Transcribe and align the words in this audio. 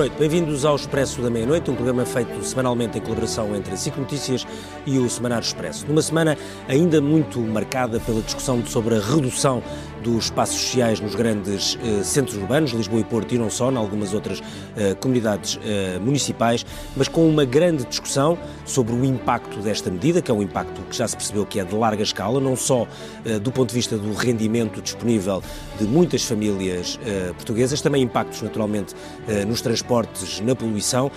noite, 0.00 0.16
bem-vindos 0.18 0.64
ao 0.64 0.76
Expresso 0.76 1.20
da 1.20 1.28
Meia-Noite, 1.28 1.70
um 1.70 1.74
programa 1.74 2.06
feito 2.06 2.42
semanalmente 2.42 2.96
em 2.96 3.02
colaboração 3.02 3.54
entre 3.54 3.74
a 3.74 3.76
SIC 3.76 3.98
Notícias 3.98 4.46
e 4.86 4.98
o 4.98 5.10
Semanário 5.10 5.44
Expresso. 5.44 5.86
Numa 5.86 6.00
semana 6.00 6.38
ainda 6.66 7.02
muito 7.02 7.38
marcada 7.40 8.00
pela 8.00 8.22
discussão 8.22 8.64
sobre 8.64 8.94
a 8.94 8.98
redução 8.98 9.62
dos 10.02 10.24
espaços 10.24 10.60
sociais 10.60 11.00
nos 11.00 11.14
grandes 11.14 11.78
eh, 11.82 12.02
centros 12.02 12.36
urbanos, 12.36 12.72
Lisboa 12.72 13.00
e 13.00 13.04
Porto, 13.04 13.34
e 13.34 13.38
não 13.38 13.50
só, 13.50 13.70
em 13.70 13.76
algumas 13.76 14.14
outras 14.14 14.42
eh, 14.76 14.94
comunidades 14.94 15.58
eh, 15.64 15.98
municipais, 16.00 16.64
mas 16.96 17.08
com 17.08 17.28
uma 17.28 17.44
grande 17.44 17.84
discussão 17.84 18.38
sobre 18.64 18.94
o 18.94 19.04
impacto 19.04 19.60
desta 19.60 19.90
medida, 19.90 20.22
que 20.22 20.30
é 20.30 20.34
um 20.34 20.42
impacto 20.42 20.80
que 20.88 20.96
já 20.96 21.06
se 21.06 21.16
percebeu 21.16 21.44
que 21.44 21.58
é 21.60 21.64
de 21.64 21.74
larga 21.74 22.02
escala, 22.02 22.40
não 22.40 22.56
só 22.56 22.86
eh, 23.24 23.38
do 23.38 23.50
ponto 23.50 23.70
de 23.70 23.74
vista 23.74 23.96
do 23.96 24.12
rendimento 24.12 24.80
disponível 24.80 25.42
de 25.78 25.84
muitas 25.84 26.22
famílias 26.22 26.98
eh, 27.04 27.32
portuguesas, 27.34 27.80
também 27.80 28.02
impactos 28.02 28.42
naturalmente 28.42 28.94
eh, 29.28 29.44
nos 29.44 29.60
transportes, 29.60 30.40
na 30.40 30.54
poluição. 30.54 31.10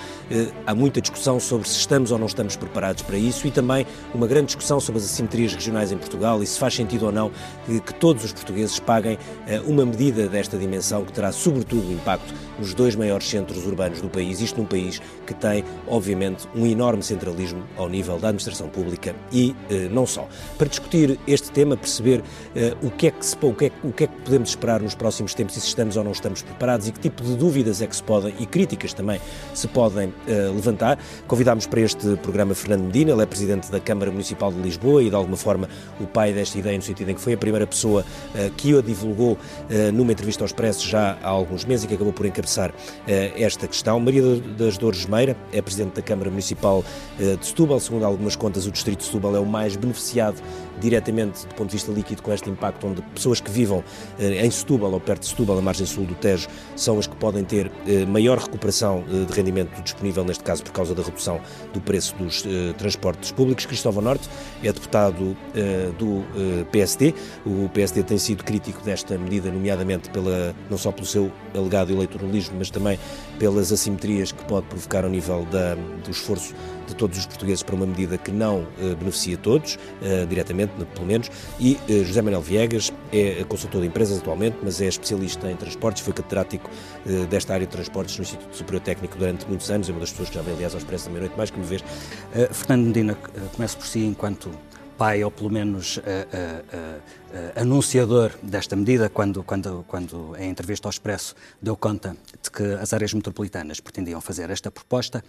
Há 0.65 0.73
muita 0.73 1.01
discussão 1.01 1.39
sobre 1.39 1.67
se 1.67 1.77
estamos 1.77 2.11
ou 2.11 2.17
não 2.17 2.25
estamos 2.25 2.55
preparados 2.55 3.03
para 3.03 3.17
isso 3.17 3.45
e 3.45 3.51
também 3.51 3.85
uma 4.13 4.25
grande 4.25 4.47
discussão 4.47 4.79
sobre 4.79 4.99
as 4.99 5.05
assimetrias 5.05 5.53
regionais 5.53 5.91
em 5.91 5.97
Portugal 5.97 6.41
e 6.41 6.47
se 6.47 6.57
faz 6.57 6.73
sentido 6.73 7.05
ou 7.05 7.11
não 7.11 7.31
que 7.85 7.93
todos 7.93 8.23
os 8.23 8.31
portugueses 8.31 8.72
paguem 8.81 9.17
uma 9.65 9.85
medida 9.85 10.27
desta 10.27 10.57
dimensão 10.57 11.03
que 11.03 11.11
terá 11.11 11.31
sobretudo 11.31 11.91
impacto 11.91 12.33
nos 12.59 12.73
dois 12.73 12.95
maiores 12.95 13.27
centros 13.27 13.65
urbanos 13.65 14.01
do 14.01 14.09
país, 14.09 14.41
isto 14.41 14.59
num 14.59 14.65
país 14.65 15.01
que 15.25 15.33
tem, 15.33 15.63
obviamente, 15.87 16.47
um 16.55 16.65
enorme 16.65 17.03
centralismo 17.03 17.63
ao 17.77 17.89
nível 17.89 18.17
da 18.19 18.29
administração 18.29 18.69
pública 18.69 19.15
e 19.31 19.55
eh, 19.69 19.89
não 19.91 20.05
só. 20.05 20.27
Para 20.57 20.67
discutir 20.67 21.19
este 21.27 21.51
tema, 21.51 21.75
perceber 21.75 22.23
eh, 22.55 22.75
o, 22.81 22.89
que 22.89 23.07
é 23.07 23.11
que 23.11 23.25
se, 23.25 23.35
o, 23.41 23.53
que 23.53 23.65
é, 23.65 23.71
o 23.83 23.91
que 23.91 24.03
é 24.05 24.07
que 24.07 24.21
podemos 24.21 24.49
esperar 24.49 24.81
nos 24.81 24.95
próximos 24.95 25.33
tempos 25.33 25.57
e 25.57 25.61
se 25.61 25.67
estamos 25.67 25.97
ou 25.97 26.03
não 26.03 26.11
estamos 26.11 26.41
preparados 26.41 26.87
e 26.87 26.91
que 26.91 26.99
tipo 26.99 27.23
de 27.23 27.35
dúvidas 27.35 27.81
é 27.81 27.87
que 27.87 27.95
se 27.95 28.03
podem, 28.03 28.33
e 28.39 28.45
críticas 28.45 28.93
também, 28.93 29.19
se 29.53 29.67
podem 29.67 30.13
eh, 30.27 30.51
levantar, 30.53 30.99
convidámos 31.27 31.65
para 31.65 31.81
este 31.81 32.15
programa 32.17 32.53
Fernando 32.53 32.85
Medina, 32.85 33.11
ele 33.11 33.23
é 33.23 33.25
presidente 33.25 33.71
da 33.71 33.79
Câmara 33.79 34.11
Municipal 34.11 34.51
de 34.51 34.59
Lisboa 34.59 35.03
e, 35.03 35.09
de 35.09 35.15
alguma 35.15 35.37
forma, 35.37 35.67
o 35.99 36.05
pai 36.05 36.33
desta 36.33 36.57
ideia, 36.57 36.77
no 36.77 36.83
sentido 36.83 37.09
em 37.09 37.15
que 37.15 37.21
foi 37.21 37.33
a 37.33 37.37
primeira 37.37 37.65
pessoa 37.65 38.05
eh, 38.35 38.51
que 38.63 38.77
a 38.77 38.81
divulgou 38.81 39.37
eh, 39.69 39.91
numa 39.91 40.13
entrevista 40.13 40.41
ao 40.41 40.45
Expresso 40.45 40.87
já 40.87 41.17
há 41.21 41.27
alguns 41.27 41.65
meses 41.65 41.83
e 41.83 41.87
que 41.89 41.95
acabou 41.95 42.13
por 42.13 42.25
encabeçar 42.25 42.73
eh, 43.05 43.33
esta 43.35 43.67
questão. 43.67 43.99
Maria 43.99 44.39
das 44.57 44.77
Dores 44.77 45.05
Meira 45.05 45.35
é 45.51 45.61
Presidente 45.61 45.95
da 45.95 46.01
Câmara 46.01 46.29
Municipal 46.29 46.81
eh, 47.19 47.35
de 47.35 47.45
Setúbal. 47.45 47.81
Segundo 47.81 48.05
algumas 48.05 48.37
contas, 48.37 48.65
o 48.65 48.71
Distrito 48.71 48.99
de 48.99 49.05
Setúbal 49.05 49.35
é 49.35 49.39
o 49.39 49.45
mais 49.45 49.75
beneficiado 49.75 50.41
diretamente 50.83 51.47
do 51.47 51.55
ponto 51.55 51.69
de 51.69 51.77
vista 51.77 51.91
líquido 51.91 52.21
com 52.21 52.33
este 52.33 52.49
impacto, 52.49 52.85
onde 52.85 53.01
pessoas 53.01 53.39
que 53.39 53.49
vivam 53.49 53.83
eh, 54.19 54.45
em 54.45 54.51
Setúbal 54.51 54.91
ou 54.91 54.99
perto 54.99 55.21
de 55.21 55.29
Setúbal, 55.29 55.57
a 55.57 55.61
margem 55.61 55.85
sul 55.85 56.05
do 56.05 56.13
Tejo, 56.15 56.47
são 56.75 56.99
as 56.99 57.07
que 57.07 57.15
podem 57.15 57.43
ter 57.43 57.71
maior 58.07 58.37
recuperação 58.37 59.03
de 59.03 59.33
rendimento 59.33 59.81
disponível, 59.81 60.23
neste 60.23 60.43
caso 60.43 60.63
por 60.63 60.71
causa 60.71 60.93
da 60.93 61.01
redução 61.01 61.39
do 61.73 61.79
preço 61.79 62.15
dos 62.15 62.43
transportes 62.77 63.31
públicos. 63.31 63.65
Cristóvão 63.65 64.03
Norte 64.03 64.29
é 64.63 64.71
deputado 64.71 65.35
do 65.97 66.23
PSD. 66.71 67.13
O 67.45 67.69
PSD 67.69 68.03
tem 68.03 68.17
sido 68.17 68.43
crítico 68.43 68.81
desta 68.83 69.17
medida, 69.17 69.51
nomeadamente 69.51 70.09
pela, 70.09 70.55
não 70.69 70.77
só 70.77 70.91
pelo 70.91 71.05
seu 71.05 71.31
alegado 71.55 71.91
eleitoralismo, 71.91 72.55
mas 72.57 72.69
também 72.69 72.99
pelas 73.39 73.71
assimetrias 73.71 74.31
que 74.31 74.43
pode 74.45 74.67
provocar 74.67 75.03
ao 75.03 75.09
nível 75.09 75.45
da, 75.51 75.75
do 75.75 76.11
esforço 76.11 76.53
de 76.87 76.95
todos 76.95 77.17
os 77.17 77.25
portugueses 77.25 77.63
para 77.63 77.75
uma 77.75 77.85
medida 77.85 78.17
que 78.17 78.31
não 78.31 78.67
eh, 78.79 78.95
beneficia 78.95 79.37
todos, 79.37 79.77
eh, 80.01 80.25
diretamente, 80.25 80.73
pelo 80.93 81.05
menos, 81.05 81.29
e 81.59 81.77
eh, 81.87 82.03
José 82.03 82.21
Manuel 82.21 82.41
Viegas 82.41 82.91
é 83.11 83.43
consultor 83.45 83.81
de 83.81 83.87
empresas 83.87 84.19
atualmente, 84.19 84.57
mas 84.63 84.81
é 84.81 84.87
especialista 84.87 85.49
em 85.49 85.55
transportes, 85.55 86.03
foi 86.03 86.13
catedrático 86.13 86.69
desta 87.29 87.53
área 87.53 87.65
de 87.65 87.71
transportes 87.71 88.17
no 88.17 88.23
Instituto 88.23 88.55
Superior 88.55 88.81
Técnico 88.81 89.17
durante 89.17 89.47
muitos 89.47 89.69
anos, 89.69 89.87
é 89.87 89.91
uma 89.91 89.99
das 89.99 90.11
pessoas 90.11 90.29
que 90.29 90.35
já 90.35 90.41
veio, 90.41 90.55
aliás, 90.55 90.73
ao 90.73 90.79
Expresso 90.79 91.05
da 91.05 91.11
Meia-Noite 91.11 91.37
mais 91.37 91.51
que 91.51 91.57
uma 91.57 91.65
vez. 91.65 91.83
Fernando 92.51 92.87
Medina, 92.87 93.15
começo 93.55 93.77
por 93.77 93.85
si 93.85 93.99
enquanto 93.99 94.49
pai, 94.97 95.23
ou 95.23 95.31
pelo 95.31 95.49
menos 95.49 95.97
uh, 95.97 96.01
uh, 96.01 96.97
uh, 96.97 97.61
anunciador 97.61 98.31
desta 98.41 98.75
medida, 98.75 99.09
quando, 99.09 99.43
quando, 99.43 99.83
quando 99.87 100.35
em 100.37 100.49
entrevista 100.49 100.87
ao 100.87 100.91
Expresso 100.91 101.35
deu 101.61 101.75
conta 101.75 102.15
de 102.41 102.51
que 102.51 102.63
as 102.63 102.93
áreas 102.93 103.13
metropolitanas 103.13 103.79
pretendiam 103.79 104.21
fazer 104.21 104.49
esta 104.49 104.71
proposta, 104.71 105.23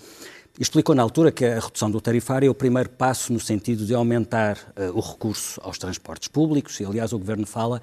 explicou 0.58 0.94
na 0.94 1.02
altura 1.02 1.32
que 1.32 1.44
a 1.44 1.58
redução 1.58 1.90
do 1.90 2.00
tarifário 2.00 2.46
é 2.46 2.50
o 2.50 2.54
primeiro 2.54 2.88
passo 2.88 3.32
no 3.32 3.40
sentido 3.40 3.84
de 3.84 3.94
aumentar 3.94 4.58
o 4.94 5.00
recurso 5.00 5.60
aos 5.62 5.78
transportes 5.78 6.28
públicos, 6.28 6.78
e 6.78 6.84
aliás 6.84 7.12
o 7.12 7.18
Governo 7.18 7.46
fala, 7.46 7.82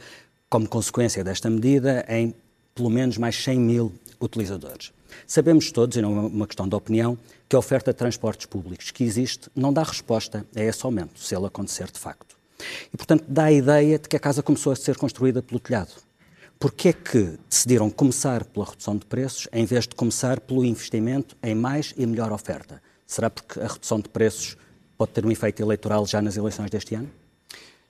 como 0.50 0.68
consequência 0.68 1.24
desta 1.24 1.50
medida, 1.50 2.06
em 2.08 2.34
pelo 2.74 2.90
menos 2.90 3.18
mais 3.18 3.36
100 3.36 3.60
mil 3.60 3.94
utilizadores. 4.22 4.94
Sabemos 5.28 5.72
todos, 5.72 5.98
e 5.98 6.02
não 6.02 6.18
é 6.18 6.22
uma 6.22 6.48
questão 6.48 6.68
de 6.68 6.76
opinião, 6.76 7.18
que 7.50 7.56
a 7.56 7.60
oferta 7.60 7.92
de 7.92 7.98
transportes 7.98 8.46
públicos 8.46 8.92
que 8.92 9.04
existe 9.04 9.50
não 9.54 9.74
dá 9.74 9.84
resposta 9.84 10.46
a 10.56 10.62
esse 10.62 10.86
aumento, 10.86 11.20
se 11.20 11.36
ele 11.36 11.46
acontecer 11.46 11.92
de 11.92 12.00
facto. 12.00 12.38
E, 12.94 12.96
portanto, 12.96 13.26
dá 13.28 13.46
a 13.46 13.52
ideia 13.52 14.00
de 14.00 14.08
que 14.08 14.16
a 14.16 14.20
casa 14.20 14.42
começou 14.42 14.72
a 14.72 14.76
ser 14.76 14.96
construída 14.96 15.42
pelo 15.42 15.60
telhado. 15.60 15.92
Porquê 16.62 16.90
é 16.90 16.94
que 16.94 17.40
decidiram 17.50 17.90
começar 17.90 18.46
pela 18.46 18.68
redução 18.68 18.96
de 18.96 19.04
preços 19.04 19.48
em 19.52 19.66
vez 19.66 19.88
de 19.88 19.96
começar 19.96 20.40
pelo 20.40 20.64
investimento 20.64 21.36
em 21.42 21.56
mais 21.56 21.92
e 21.98 22.06
melhor 22.06 22.32
oferta? 22.32 22.80
Será 23.08 23.32
porque 23.32 23.60
a 23.60 23.66
redução 23.66 24.00
de 24.00 24.08
preços 24.08 24.56
pode 24.96 25.12
ter 25.12 25.26
um 25.26 25.32
efeito 25.32 25.60
eleitoral 25.60 26.06
já 26.06 26.22
nas 26.22 26.38
eleições 26.38 26.70
deste 26.70 26.94
ano? 26.94 27.10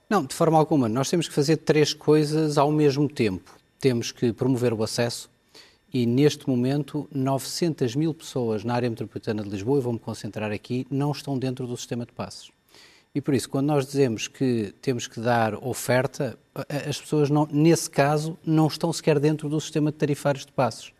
Não, 0.08 0.24
de 0.24 0.34
forma 0.34 0.56
alguma. 0.56 0.88
Nós 0.88 1.10
temos 1.10 1.28
que 1.28 1.34
fazer 1.34 1.58
três 1.58 1.92
coisas 1.92 2.56
ao 2.56 2.72
mesmo 2.72 3.10
tempo. 3.10 3.54
Temos 3.78 4.10
que 4.10 4.32
promover 4.32 4.72
o 4.72 4.82
acesso, 4.82 5.28
e 5.92 6.06
neste 6.06 6.48
momento 6.48 7.06
900 7.14 7.94
mil 7.94 8.14
pessoas 8.14 8.64
na 8.64 8.72
área 8.72 8.88
metropolitana 8.88 9.42
de 9.42 9.50
Lisboa, 9.50 9.80
e 9.80 9.82
vou-me 9.82 9.98
concentrar 9.98 10.50
aqui, 10.50 10.86
não 10.90 11.12
estão 11.12 11.38
dentro 11.38 11.66
do 11.66 11.76
sistema 11.76 12.06
de 12.06 12.12
passos. 12.12 12.50
E 13.14 13.20
por 13.20 13.34
isso, 13.34 13.48
quando 13.48 13.66
nós 13.66 13.86
dizemos 13.86 14.26
que 14.26 14.74
temos 14.80 15.06
que 15.06 15.20
dar 15.20 15.54
oferta, 15.62 16.38
as 16.88 17.00
pessoas, 17.00 17.28
não, 17.28 17.46
nesse 17.52 17.90
caso, 17.90 18.38
não 18.44 18.66
estão 18.66 18.92
sequer 18.92 19.18
dentro 19.18 19.48
do 19.48 19.60
sistema 19.60 19.92
de 19.92 19.98
tarifários 19.98 20.46
de 20.46 20.52
passos. 20.52 20.92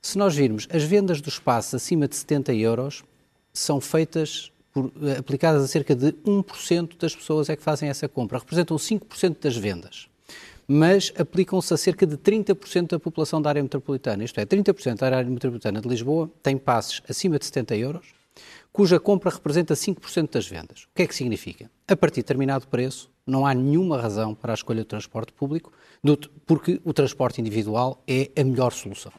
Se 0.00 0.16
nós 0.16 0.34
virmos, 0.34 0.66
as 0.72 0.82
vendas 0.82 1.20
dos 1.20 1.38
passos 1.38 1.74
acima 1.74 2.08
de 2.08 2.16
70 2.16 2.54
euros 2.54 3.04
são 3.52 3.80
feitas, 3.80 4.50
por, 4.72 4.90
aplicadas 5.18 5.62
a 5.62 5.68
cerca 5.68 5.94
de 5.94 6.12
1% 6.12 6.96
das 6.98 7.14
pessoas 7.14 7.50
é 7.50 7.56
que 7.56 7.62
fazem 7.62 7.90
essa 7.90 8.08
compra, 8.08 8.38
representam 8.38 8.76
5% 8.76 9.36
das 9.40 9.56
vendas 9.56 10.08
mas 10.70 11.10
aplicam-se 11.16 11.72
a 11.72 11.78
cerca 11.78 12.06
de 12.06 12.18
30% 12.18 12.90
da 12.90 13.00
população 13.00 13.40
da 13.40 13.48
área 13.48 13.62
metropolitana. 13.62 14.22
Isto 14.22 14.38
é, 14.38 14.44
30% 14.44 14.98
da 14.98 15.06
área 15.06 15.24
metropolitana 15.24 15.80
de 15.80 15.88
Lisboa 15.88 16.30
tem 16.42 16.58
passes 16.58 17.00
acima 17.08 17.38
de 17.38 17.46
70 17.46 17.74
euros, 17.76 18.06
cuja 18.72 19.00
compra 19.00 19.30
representa 19.30 19.74
5% 19.74 20.30
das 20.30 20.46
vendas. 20.46 20.84
O 20.84 20.88
que 20.94 21.02
é 21.02 21.06
que 21.06 21.14
significa? 21.14 21.70
A 21.86 21.96
partir 21.96 22.16
de 22.16 22.22
determinado 22.22 22.66
preço, 22.68 23.10
não 23.26 23.46
há 23.46 23.54
nenhuma 23.54 24.00
razão 24.00 24.34
para 24.34 24.52
a 24.52 24.54
escolha 24.54 24.82
do 24.82 24.86
transporte 24.86 25.32
público, 25.32 25.72
porque 26.46 26.80
o 26.84 26.92
transporte 26.92 27.40
individual 27.40 28.02
é 28.06 28.30
a 28.38 28.44
melhor 28.44 28.72
solução. 28.72 29.12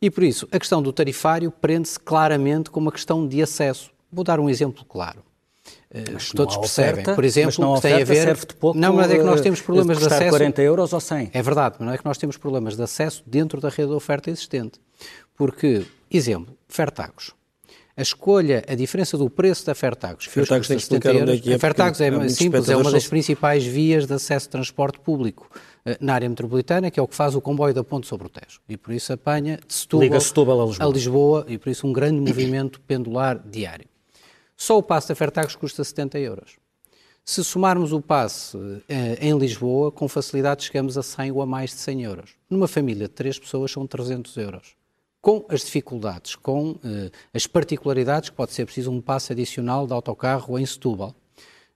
E 0.00 0.10
por 0.10 0.24
isso, 0.24 0.48
a 0.50 0.58
questão 0.58 0.82
do 0.82 0.92
tarifário 0.92 1.50
prende-se 1.50 1.98
claramente 1.98 2.70
com 2.70 2.80
uma 2.80 2.90
questão 2.90 3.26
de 3.26 3.40
acesso. 3.40 3.90
Vou 4.10 4.24
dar 4.24 4.40
um 4.40 4.50
exemplo 4.50 4.84
claro. 4.84 5.22
Eh, 5.90 6.04
mas 6.12 6.30
todos 6.30 6.56
percebem, 6.56 6.92
oferta, 6.92 7.14
por 7.14 7.24
exemplo, 7.24 7.54
não 7.60 7.74
que 7.76 7.82
tem 7.82 7.94
a 7.94 8.04
ver. 8.04 8.22
Serve 8.22 8.46
de 8.46 8.54
pouco, 8.56 8.78
não, 8.78 8.94
mas 8.94 9.10
é 9.10 9.18
que 9.18 9.22
nós 9.22 9.40
temos 9.40 9.60
problemas 9.60 9.98
de, 9.98 10.08
de 10.08 10.12
acesso. 10.12 10.30
40 10.30 10.62
euros 10.62 10.92
ou 10.92 11.00
100. 11.00 11.30
É 11.32 11.42
verdade, 11.42 11.76
mas 11.78 11.86
não 11.86 11.94
é 11.94 11.98
que 11.98 12.04
nós 12.04 12.18
temos 12.18 12.36
problemas 12.36 12.76
de 12.76 12.82
acesso 12.82 13.22
dentro 13.26 13.60
da 13.60 13.68
rede 13.68 13.88
de 13.88 13.94
oferta 13.94 14.28
existente. 14.30 14.80
Porque, 15.36 15.84
exemplo, 16.10 16.56
Fertagos. 16.66 17.32
A 17.94 18.00
escolha, 18.00 18.64
a 18.66 18.74
diferença 18.74 19.18
do 19.18 19.28
preço 19.28 19.66
da 19.66 19.74
Fertagos, 19.74 20.26
que 20.26 20.32
Fertagos 20.32 20.66
tem 20.66 20.76
que 20.78 20.82
explicar 20.82 21.10
euros, 21.10 21.22
onde 21.22 21.38
é 21.38 21.42
que 21.42 21.52
é. 21.52 21.54
A 21.54 21.58
Fertagos 21.58 22.00
é, 22.00 22.08
é 22.08 22.28
simples, 22.30 22.68
é 22.70 22.76
uma 22.76 22.90
das 22.90 23.06
principais 23.06 23.64
vias 23.64 24.06
de 24.06 24.14
acesso 24.14 24.46
de 24.46 24.50
transporte 24.50 24.98
público 24.98 25.50
uh, 25.84 25.96
na 26.00 26.14
área 26.14 26.28
metropolitana, 26.28 26.90
que 26.90 26.98
é 26.98 27.02
o 27.02 27.06
que 27.06 27.14
faz 27.14 27.34
o 27.34 27.40
comboio 27.40 27.74
da 27.74 27.84
Ponte 27.84 28.06
sobre 28.06 28.26
o 28.26 28.30
Tejo. 28.30 28.60
E 28.66 28.78
por 28.78 28.94
isso 28.94 29.12
apanha 29.12 29.58
de 29.66 29.74
Setúbal, 29.74 30.04
Liga 30.04 30.20
Setúbal 30.20 30.62
a 30.62 30.66
Lisboa. 30.66 30.88
a 30.88 30.92
Lisboa, 30.92 31.46
e 31.48 31.58
por 31.58 31.68
isso 31.68 31.86
um 31.86 31.92
grande 31.92 32.18
movimento 32.18 32.80
pendular 32.80 33.38
diário. 33.44 33.86
Só 34.56 34.78
o 34.78 34.82
passe 34.82 35.08
da 35.08 35.14
Fertagos 35.14 35.54
custa 35.54 35.84
70 35.84 36.18
euros. 36.18 36.62
Se 37.24 37.44
somarmos 37.44 37.92
o 37.92 38.00
passe 38.00 38.56
eh, 38.88 39.18
em 39.20 39.36
Lisboa, 39.38 39.92
com 39.92 40.08
facilidade 40.08 40.64
chegamos 40.64 40.98
a 40.98 41.02
100 41.02 41.32
ou 41.32 41.42
a 41.42 41.46
mais 41.46 41.70
de 41.70 41.76
100 41.76 42.02
euros. 42.02 42.30
Numa 42.50 42.66
família 42.66 43.06
de 43.06 43.14
três 43.14 43.38
pessoas 43.38 43.70
são 43.70 43.86
300 43.86 44.36
euros. 44.38 44.74
Com 45.22 45.46
as 45.48 45.60
dificuldades, 45.60 46.34
com 46.34 46.74
eh, 46.84 47.12
as 47.32 47.46
particularidades, 47.46 48.28
que 48.28 48.34
pode 48.34 48.52
ser 48.52 48.64
preciso 48.64 48.90
um 48.90 49.00
passe 49.00 49.32
adicional 49.32 49.86
de 49.86 49.92
autocarro 49.92 50.58
em 50.58 50.66
Setúbal, 50.66 51.14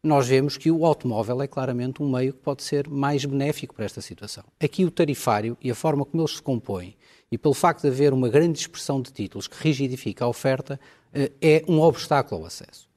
nós 0.02 0.26
vemos 0.26 0.56
que 0.56 0.68
o 0.68 0.84
automóvel 0.84 1.40
é 1.40 1.46
claramente 1.46 2.02
um 2.02 2.10
meio 2.10 2.32
que 2.32 2.40
pode 2.40 2.64
ser 2.64 2.88
mais 2.88 3.24
benéfico 3.24 3.72
para 3.72 3.84
esta 3.84 4.00
situação. 4.00 4.42
Aqui 4.60 4.84
o 4.84 4.90
tarifário 4.90 5.56
e 5.62 5.70
a 5.70 5.76
forma 5.76 6.04
como 6.04 6.24
ele 6.24 6.28
se 6.28 6.42
compõe, 6.42 6.96
e 7.30 7.38
pelo 7.38 7.54
facto 7.54 7.82
de 7.82 7.88
haver 7.88 8.12
uma 8.12 8.28
grande 8.28 8.54
dispersão 8.54 9.00
de 9.00 9.12
títulos 9.12 9.46
que 9.46 9.62
rigidifica 9.62 10.24
a 10.24 10.28
oferta, 10.28 10.80
eh, 11.14 11.30
é 11.40 11.64
um 11.68 11.80
obstáculo 11.80 12.40
ao 12.40 12.46
acesso. 12.48 12.88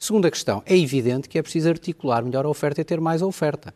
Segunda 0.00 0.32
questão, 0.32 0.64
é 0.66 0.76
evidente 0.76 1.28
que 1.28 1.38
é 1.38 1.42
preciso 1.42 1.68
articular 1.68 2.24
melhor 2.24 2.44
a 2.44 2.48
oferta 2.48 2.80
e 2.80 2.84
ter 2.84 3.00
mais 3.00 3.22
oferta. 3.22 3.72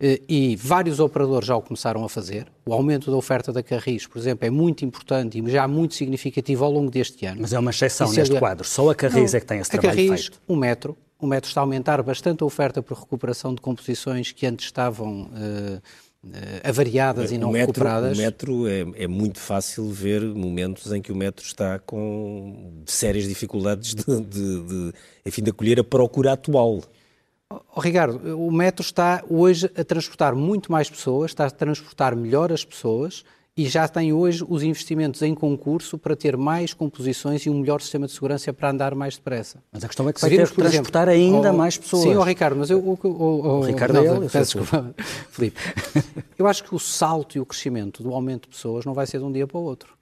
Eh, 0.00 0.20
e 0.28 0.56
vários 0.56 1.00
operadores 1.00 1.46
já 1.46 1.56
o 1.56 1.62
começaram 1.62 2.04
a 2.04 2.08
fazer. 2.08 2.46
O 2.64 2.72
aumento 2.72 3.10
da 3.10 3.16
oferta 3.16 3.52
da 3.52 3.62
Carris, 3.62 4.06
por 4.06 4.18
exemplo, 4.18 4.46
é 4.46 4.50
muito 4.50 4.84
importante 4.84 5.38
e 5.38 5.50
já 5.50 5.66
muito 5.66 5.94
significativo 5.94 6.64
ao 6.64 6.70
longo 6.70 6.90
deste 6.90 7.26
ano. 7.26 7.40
Mas 7.40 7.52
é 7.52 7.58
uma 7.58 7.70
exceção 7.70 8.12
neste 8.12 8.36
é... 8.36 8.38
quadro. 8.38 8.64
Só 8.66 8.90
a 8.90 8.94
Carris 8.94 9.32
Não, 9.32 9.38
é 9.38 9.40
que 9.40 9.46
tem 9.46 9.58
esse 9.58 9.70
trabalho 9.70 9.92
a 9.92 9.94
Carris, 9.94 10.26
feito. 10.26 10.40
O 10.46 10.54
metro, 10.54 10.96
o 11.18 11.26
metro 11.26 11.48
está 11.48 11.60
a 11.60 11.64
aumentar 11.64 12.00
bastante 12.02 12.42
a 12.44 12.46
oferta 12.46 12.80
por 12.80 12.96
recuperação 12.96 13.52
de 13.52 13.60
composições 13.60 14.30
que 14.30 14.46
antes 14.46 14.66
estavam 14.66 15.22
uh, 15.22 15.82
uh, 16.24 16.30
avariadas 16.62 17.32
o 17.32 17.34
e 17.34 17.38
não 17.38 17.50
metro, 17.50 17.72
recuperadas. 17.72 18.16
O 18.16 18.20
metro 18.20 18.68
é, 18.68 18.86
é, 18.94 19.08
muito 19.08 19.40
fácil 19.40 19.90
ver 19.90 20.22
momentos 20.22 20.92
em 20.92 21.02
que 21.02 21.10
o 21.10 21.16
metro 21.16 21.44
está 21.44 21.76
com 21.80 22.84
sérias 22.86 23.26
dificuldades 23.26 23.96
de, 23.96 24.04
de, 24.04 24.62
de 24.62 24.92
enfim, 25.26 25.42
de 25.42 25.50
acolher 25.50 25.80
a 25.80 25.84
procura 25.84 26.34
atual. 26.34 26.84
Oh, 27.50 27.80
Ricardo, 27.80 28.38
o 28.38 28.52
metro 28.52 28.82
está 28.82 29.24
hoje 29.26 29.70
a 29.74 29.82
transportar 29.82 30.34
muito 30.34 30.70
mais 30.70 30.90
pessoas, 30.90 31.30
está 31.30 31.46
a 31.46 31.50
transportar 31.50 32.14
melhor 32.14 32.52
as 32.52 32.62
pessoas 32.62 33.24
e 33.56 33.66
já 33.66 33.88
tem 33.88 34.12
hoje 34.12 34.44
os 34.46 34.62
investimentos 34.62 35.22
em 35.22 35.34
concurso 35.34 35.96
para 35.96 36.14
ter 36.14 36.36
mais 36.36 36.74
composições 36.74 37.46
e 37.46 37.50
um 37.50 37.58
melhor 37.58 37.80
sistema 37.80 38.06
de 38.06 38.12
segurança 38.12 38.52
para 38.52 38.70
andar 38.70 38.94
mais 38.94 39.16
depressa. 39.16 39.62
Mas 39.72 39.82
a 39.82 39.88
questão 39.88 40.06
é 40.08 40.12
que 40.12 40.20
vai 40.20 40.28
ter 40.28 40.46
que 40.46 40.54
transportar 40.54 41.08
exemplo, 41.08 41.36
ainda 41.36 41.52
oh, 41.52 41.56
mais 41.56 41.78
pessoas. 41.78 42.02
Sim, 42.02 42.16
oh, 42.16 42.22
Ricardo, 42.22 42.56
mas 42.56 42.68
eu... 42.68 42.98
Oh, 43.02 43.08
o 43.08 43.62
Ricardo 43.62 43.94
não, 43.94 44.02
é 44.02 44.16
ele, 44.16 44.28
peço 44.28 44.58
desculpa, 44.58 44.94
Filipe. 45.32 45.58
Eu 46.38 46.46
acho 46.46 46.62
que 46.62 46.74
o 46.74 46.78
salto 46.78 47.38
e 47.38 47.40
o 47.40 47.46
crescimento 47.46 48.02
do 48.02 48.12
aumento 48.12 48.42
de 48.42 48.48
pessoas 48.54 48.84
não 48.84 48.92
vai 48.92 49.06
ser 49.06 49.18
de 49.18 49.24
um 49.24 49.32
dia 49.32 49.46
para 49.46 49.58
o 49.58 49.62
outro. 49.62 49.97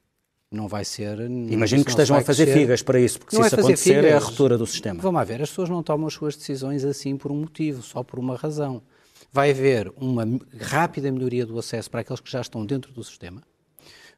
Não 0.56 0.68
vai 0.68 0.84
ser. 0.84 1.20
Imagino 1.20 1.84
que 1.84 1.90
estejam 1.90 2.16
a 2.16 2.22
fazer 2.22 2.44
crescer. 2.44 2.60
figas 2.60 2.82
para 2.82 2.98
isso, 2.98 3.18
porque 3.18 3.36
não 3.36 3.42
se 3.42 3.48
isso 3.48 3.60
acontecer 3.60 3.94
figas. 3.96 4.10
é 4.10 4.14
a 4.14 4.18
ruptura 4.18 4.56
do 4.56 4.66
sistema. 4.66 5.00
Vamos 5.00 5.28
ver, 5.28 5.42
as 5.42 5.50
pessoas 5.50 5.68
não 5.68 5.82
tomam 5.82 6.06
as 6.06 6.14
suas 6.14 6.36
decisões 6.36 6.84
assim 6.84 7.16
por 7.16 7.30
um 7.30 7.36
motivo, 7.36 7.82
só 7.82 8.02
por 8.02 8.18
uma 8.18 8.36
razão. 8.36 8.82
Vai 9.32 9.50
haver 9.50 9.92
uma 10.00 10.26
rápida 10.60 11.12
melhoria 11.12 11.44
do 11.44 11.58
acesso 11.58 11.90
para 11.90 12.00
aqueles 12.00 12.20
que 12.20 12.30
já 12.30 12.40
estão 12.40 12.64
dentro 12.64 12.92
do 12.92 13.04
sistema. 13.04 13.42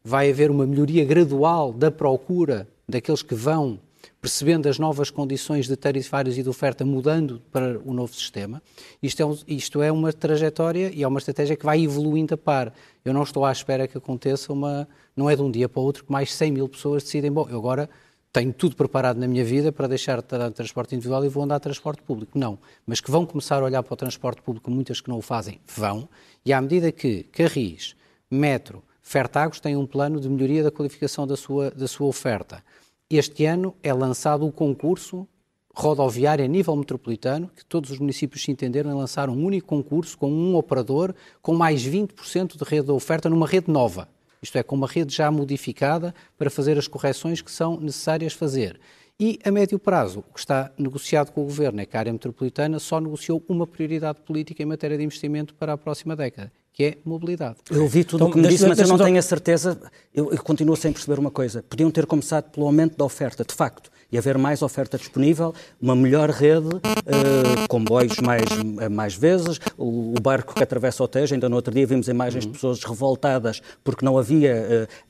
Vai 0.05 0.31
haver 0.31 0.51
uma 0.51 0.67
melhoria 0.67 1.05
gradual 1.05 1.73
da 1.73 1.91
procura 1.91 2.69
daqueles 2.89 3.23
que 3.23 3.35
vão 3.35 3.81
percebendo 4.21 4.69
as 4.69 4.79
novas 4.79 5.11
condições 5.11 5.67
de 5.67 5.77
tarifários 5.77 6.37
e 6.37 6.43
de 6.43 6.49
oferta, 6.49 6.85
mudando 6.85 7.41
para 7.53 7.79
o 7.85 7.95
novo 7.95 8.13
sistema. 8.13 8.63
Isto 9.03 9.23
é, 9.23 9.55
isto 9.55 9.83
é 9.83 9.93
uma 9.93 10.13
trajetória 10.13 10.91
e 10.93 11.03
é 11.03 11.09
uma 11.09 11.19
estratégia 11.19 11.57
que 11.57 11.65
vai 11.65 11.83
evoluindo 11.83 12.35
a 12.35 12.37
par. 12.37 12.73
Eu 13.05 13.13
não 13.13 13.23
estou 13.23 13.45
à 13.45 13.53
espera 13.53 13.87
que 13.87 13.97
aconteça 13.97 14.53
uma. 14.53 14.89
Não 15.17 15.31
é 15.31 15.37
de 15.37 15.43
um 15.43 15.51
dia 15.51 15.69
para 15.69 15.81
o 15.81 15.85
outro 15.85 16.05
que 16.05 16.13
mais 16.13 16.33
100 16.33 16.53
mil 16.53 16.69
pessoas 16.69 17.03
decidem, 17.03 17.31
bom, 17.31 17.47
eu 17.49 17.59
agora 17.59 17.89
tenho 18.33 18.53
tudo 18.53 18.77
preparado 18.77 19.19
na 19.19 19.27
minha 19.27 19.45
vida 19.45 19.73
para 19.73 19.89
deixar 19.89 20.21
de 20.21 20.51
transporte 20.53 20.95
individual 20.95 21.25
e 21.25 21.29
vou 21.29 21.43
andar 21.43 21.57
de 21.59 21.63
transporte 21.63 22.03
público. 22.03 22.39
Não. 22.39 22.59
Mas 22.87 23.01
que 23.01 23.11
vão 23.11 23.25
começar 23.25 23.63
a 23.63 23.65
olhar 23.65 23.83
para 23.83 23.95
o 23.95 23.97
transporte 23.97 24.43
público, 24.43 24.71
muitas 24.71 25.01
que 25.01 25.09
não 25.09 25.19
o 25.19 25.23
fazem, 25.23 25.61
vão. 25.67 26.09
E 26.45 26.53
à 26.53 26.61
medida 26.61 26.93
que 26.93 27.25
Carris, 27.25 27.97
Metro, 28.31 28.83
Fertagos 29.03 29.59
têm 29.59 29.77
um 29.77 29.87
plano 29.87 30.21
de 30.21 30.29
melhoria 30.29 30.63
da 30.63 30.71
qualificação 30.71 31.27
da 31.27 31.37
sua, 31.37 31.71
da 31.71 31.89
sua 31.89 32.07
oferta, 32.07 32.63
este 33.11 33.47
ano 33.47 33.75
é 33.83 33.93
lançado 33.93 34.47
o 34.47 34.53
concurso 34.53 35.27
rodoviário 35.75 36.45
a 36.45 36.49
nível 36.49 36.77
metropolitano, 36.77 37.51
que 37.57 37.65
todos 37.65 37.91
os 37.91 37.99
municípios 37.99 38.43
se 38.43 38.51
entenderam 38.51 38.91
em 38.91 38.95
lançar 38.95 39.31
um 39.31 39.45
único 39.45 39.67
concurso 39.67 40.19
com 40.19 40.31
um 40.31 40.57
operador 40.57 41.15
com 41.41 41.55
mais 41.55 41.83
20% 41.87 42.59
de 42.59 42.65
rede 42.65 42.87
de 42.87 42.93
oferta 42.93 43.31
numa 43.31 43.47
rede 43.47 43.71
nova. 43.71 44.09
Isto 44.43 44.59
é, 44.59 44.63
com 44.63 44.77
uma 44.77 44.87
rede 44.87 45.15
já 45.15 45.31
modificada 45.31 46.15
para 46.37 46.51
fazer 46.51 46.77
as 46.77 46.87
correções 46.87 47.41
que 47.41 47.51
são 47.51 47.81
necessárias 47.81 48.35
fazer. 48.35 48.79
E 49.19 49.39
a 49.45 49.51
médio 49.51 49.79
prazo, 49.79 50.21
o 50.21 50.35
que 50.35 50.41
está 50.41 50.71
negociado 50.77 51.33
com 51.33 51.41
o 51.41 51.45
Governo 51.45 51.81
é 51.81 51.87
que 51.87 51.97
a 51.97 52.01
área 52.01 52.13
metropolitana 52.13 52.79
só 52.79 53.01
negociou 53.01 53.43
uma 53.49 53.67
prioridade 53.67 54.21
política 54.21 54.63
em 54.63 54.67
matéria 54.67 54.99
de 54.99 55.05
investimento 55.05 55.55
para 55.55 55.73
a 55.73 55.79
próxima 55.79 56.15
década, 56.15 56.53
que 56.79 56.85
é 56.85 56.99
mobilidade. 57.05 57.57
Eu 57.69 57.83
ouvi 57.83 58.05
tudo 58.05 58.19
então, 58.19 58.29
o 58.29 58.33
que 58.33 58.39
me 58.39 58.47
disse, 58.47 58.65
mas 58.65 58.79
eu 58.79 58.87
não 58.87 58.97
tenho 58.97 59.19
a 59.19 59.23
certeza, 59.23 59.77
eu, 60.15 60.31
eu, 60.31 60.39
continuo 60.45 60.77
sem 60.77 60.93
perceber 60.93 61.19
uma 61.19 61.31
coisa. 61.31 61.61
Podiam 61.69 61.91
ter 61.91 62.07
começado 62.07 62.53
pelo 62.53 62.67
aumento 62.67 62.97
da 62.97 63.05
oferta, 63.05 63.45
de 63.45 63.53
facto, 63.53 63.91
e 64.13 64.17
haver 64.17 64.39
mais 64.39 64.63
oferta 64.63 64.97
disponível, 64.97 65.53
uma 65.83 65.97
melhor 65.97 66.31
rede, 66.31 66.69
uh, 66.69 67.69
comboios 67.69 68.19
mais, 68.19 68.45
mais 68.93 69.15
vezes, 69.17 69.59
o, 69.77 70.15
o, 70.17 70.21
barco 70.23 70.55
que 70.55 70.63
atravessa 70.63 71.03
o 71.03 71.09
Tejo, 71.09 71.35
ainda 71.35 71.49
no 71.49 71.57
outro 71.57 71.75
dia 71.75 71.85
vimos 71.85 72.07
imagens 72.07 72.45
uhum. 72.45 72.53
de 72.53 72.57
pessoas 72.57 72.85
revoltadas 72.85 73.61
porque 73.83 74.05
não 74.05 74.17
havia 74.17 74.87
uh, 74.89 75.08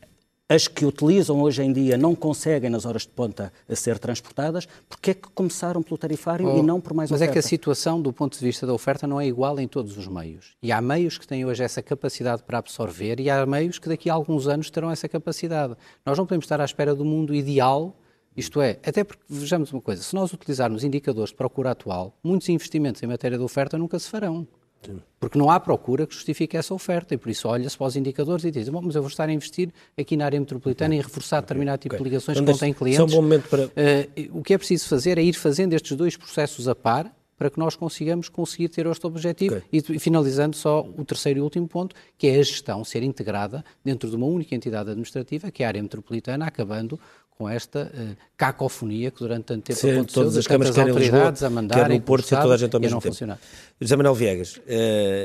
as 0.49 0.67
que 0.67 0.87
utilizam 0.87 1.41
hoje 1.43 1.63
em 1.63 1.73
dia 1.73 1.99
não 1.99 2.15
conseguem, 2.15 2.71
nas 2.71 2.87
horas 2.87 3.03
de 3.03 3.09
ponta, 3.09 3.53
ser 3.69 3.99
transportadas, 3.99 4.67
porque 4.89 5.11
é 5.11 5.15
que 5.15 5.29
começaram 5.35 5.83
pelo 5.83 5.99
tarifário 5.99 6.47
oh, 6.49 6.59
e 6.59 6.63
não 6.63 6.81
por 6.81 6.95
mais 6.95 7.11
mas 7.11 7.19
oferta? 7.19 7.31
Mas 7.31 7.37
é 7.37 7.41
que 7.41 7.47
a 7.47 7.49
situação, 7.49 8.01
do 8.01 8.13
ponto 8.13 8.39
de 8.39 8.45
vista 8.45 8.67
da 8.67 8.73
oferta, 8.73 9.07
não 9.07 9.21
é 9.21 9.27
igual 9.27 9.61
em 9.61 9.69
todos 9.69 9.99
os 9.99 10.09
meios. 10.09 10.55
E 10.63 10.73
há 10.73 10.81
meios 10.81 11.19
que 11.19 11.27
têm 11.27 11.45
hoje 11.45 11.63
essa 11.63 11.83
capacidade 11.83 12.43
para 12.43 12.59
absorver 12.59 13.21
e 13.21 13.29
há 13.29 13.45
meios 13.45 13.79
que 13.79 13.89
daqui 13.89 14.09
a 14.09 14.15
alguns 14.15 14.49
anos 14.49 14.71
terão 14.71 14.91
essa 14.91 15.09
capacidade. 15.09 15.77
Nós 16.05 16.17
não 16.17 16.25
podemos 16.25 16.45
estar 16.45 16.61
à 16.61 16.65
espera 16.65 16.95
do 16.95 17.05
mundo 17.05 17.35
ideal 17.35 17.95
isto 18.39 18.61
é, 18.61 18.79
até 18.87 19.03
porque, 19.03 19.25
vejamos 19.29 19.73
uma 19.73 19.83
coisa, 19.83 20.01
se 20.01 20.15
nós 20.15 20.33
utilizarmos 20.33 20.85
indicadores 20.85 21.31
de 21.31 21.35
procura 21.35 21.73
atual, 21.73 22.17
muitos 22.23 22.49
investimentos 22.49 23.03
em 23.03 23.07
matéria 23.09 23.37
de 23.37 23.43
oferta 23.43 23.77
nunca 23.77 23.99
se 23.99 24.09
farão. 24.09 24.47
Porque 25.19 25.37
não 25.37 25.51
há 25.51 25.59
procura 25.59 26.07
que 26.07 26.15
justifique 26.15 26.57
essa 26.57 26.73
oferta 26.73 27.15
e 27.15 27.19
por 27.19 27.29
isso 27.29 27.49
olha-se 27.49 27.77
para 27.77 27.87
os 27.87 27.97
indicadores 27.97 28.45
e 28.45 28.51
diz, 28.51 28.69
bom, 28.69 28.81
mas 28.83 28.95
eu 28.95 29.03
vou 29.03 29.09
estar 29.09 29.29
a 29.29 29.33
investir 29.33 29.71
aqui 29.97 30.17
na 30.17 30.25
área 30.25 30.39
metropolitana 30.39 30.95
e 30.95 30.99
reforçar 31.01 31.41
determinado 31.41 31.83
tipo 31.83 31.95
okay. 31.95 32.05
de 32.05 32.11
ligações 32.11 32.39
então, 32.39 32.47
que 32.47 32.53
não 32.53 32.59
têm 32.59 32.73
clientes. 32.73 33.01
É 33.01 33.05
um 33.05 33.07
bom 33.07 33.23
momento 33.23 33.49
para... 33.49 33.67
Uh, 33.67 34.39
o 34.39 34.43
que 34.43 34.55
é 34.55 34.59
preciso 34.59 34.89
fazer 34.89 35.19
é 35.19 35.23
ir 35.23 35.35
fazendo 35.35 35.73
estes 35.73 35.97
dois 35.97 36.17
processos 36.17 36.69
a 36.69 36.75
par 36.75 37.13
para 37.37 37.51
que 37.51 37.59
nós 37.59 37.77
consigamos 37.77 38.29
conseguir 38.29 38.69
ter 38.69 38.87
este 38.87 39.07
objetivo. 39.07 39.57
Okay. 39.57 39.97
E, 39.97 39.99
finalizando 39.99 40.57
só 40.57 40.81
o 40.81 41.05
terceiro 41.05 41.39
e 41.39 41.43
último 41.43 41.69
ponto, 41.69 41.95
que 42.17 42.27
é 42.27 42.35
a 42.35 42.43
gestão 42.43 42.85
ser 42.85 43.03
integrada 43.05 43.65
dentro 43.85 44.11
de 44.11 44.17
uma 44.17 44.27
única 44.27 44.55
entidade 44.55 44.91
administrativa, 44.91 45.51
que 45.51 45.63
é 45.63 45.67
a 45.67 45.69
área 45.69 45.83
metropolitana, 45.83 46.47
acabando 46.47 46.99
com 47.39 47.49
esta 47.49 47.93
uh, 47.95 48.17
cacofonia 48.37 49.13
que 49.13 49.21
durante 49.21 49.45
tanto 49.45 49.63
tempo 49.63 49.79
Sim, 49.79 49.93
aconteceu, 49.93 50.23
todas 50.25 50.37
as 50.37 50.47
câmaras 50.49 50.77
autoridades 50.77 51.41
Lisboa, 51.41 51.47
a 51.47 51.51
mandar 51.51 51.89
no 51.89 52.01
Porto, 52.01 52.29
toda 52.29 52.53
a 52.53 52.57
gente 52.57 52.75
ao 52.75 52.81
mesmo 52.81 53.01
tempo. 53.01 53.15
Funcionar. 53.15 53.39
José 53.81 53.95
Manuel 53.95 54.15
Viegas, 54.17 54.57
uh, 54.57 54.61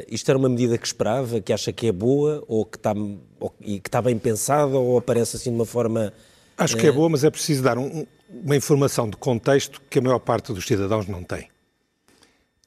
isto 0.08 0.30
era 0.30 0.38
uma 0.38 0.48
medida 0.48 0.78
que 0.78 0.86
esperava, 0.86 1.42
que 1.42 1.52
acha 1.52 1.74
que 1.74 1.88
é 1.88 1.92
boa 1.92 2.44
ou 2.48 2.64
que 2.66 2.78
está, 2.78 2.94
ou, 3.40 3.56
e 3.60 3.80
que 3.80 3.90
está 3.90 4.00
bem 4.00 4.16
pensada 4.20 4.78
ou 4.78 4.96
aparece 4.96 5.38
assim 5.38 5.50
de 5.50 5.56
uma 5.56 5.66
forma... 5.66 6.14
Acho 6.56 6.78
uh... 6.78 6.80
que 6.80 6.86
é 6.86 6.92
boa, 6.92 7.10
mas 7.10 7.24
é 7.24 7.32
preciso 7.32 7.64
dar 7.64 7.80
um, 7.80 8.06
uma 8.30 8.56
informação 8.56 9.10
de 9.10 9.18
contexto 9.18 9.82
que 9.90 9.98
a 9.98 10.02
maior 10.04 10.20
parte 10.20 10.54
dos 10.54 10.68
cidadãos 10.68 11.08
não 11.08 11.24
tem. 11.24 11.50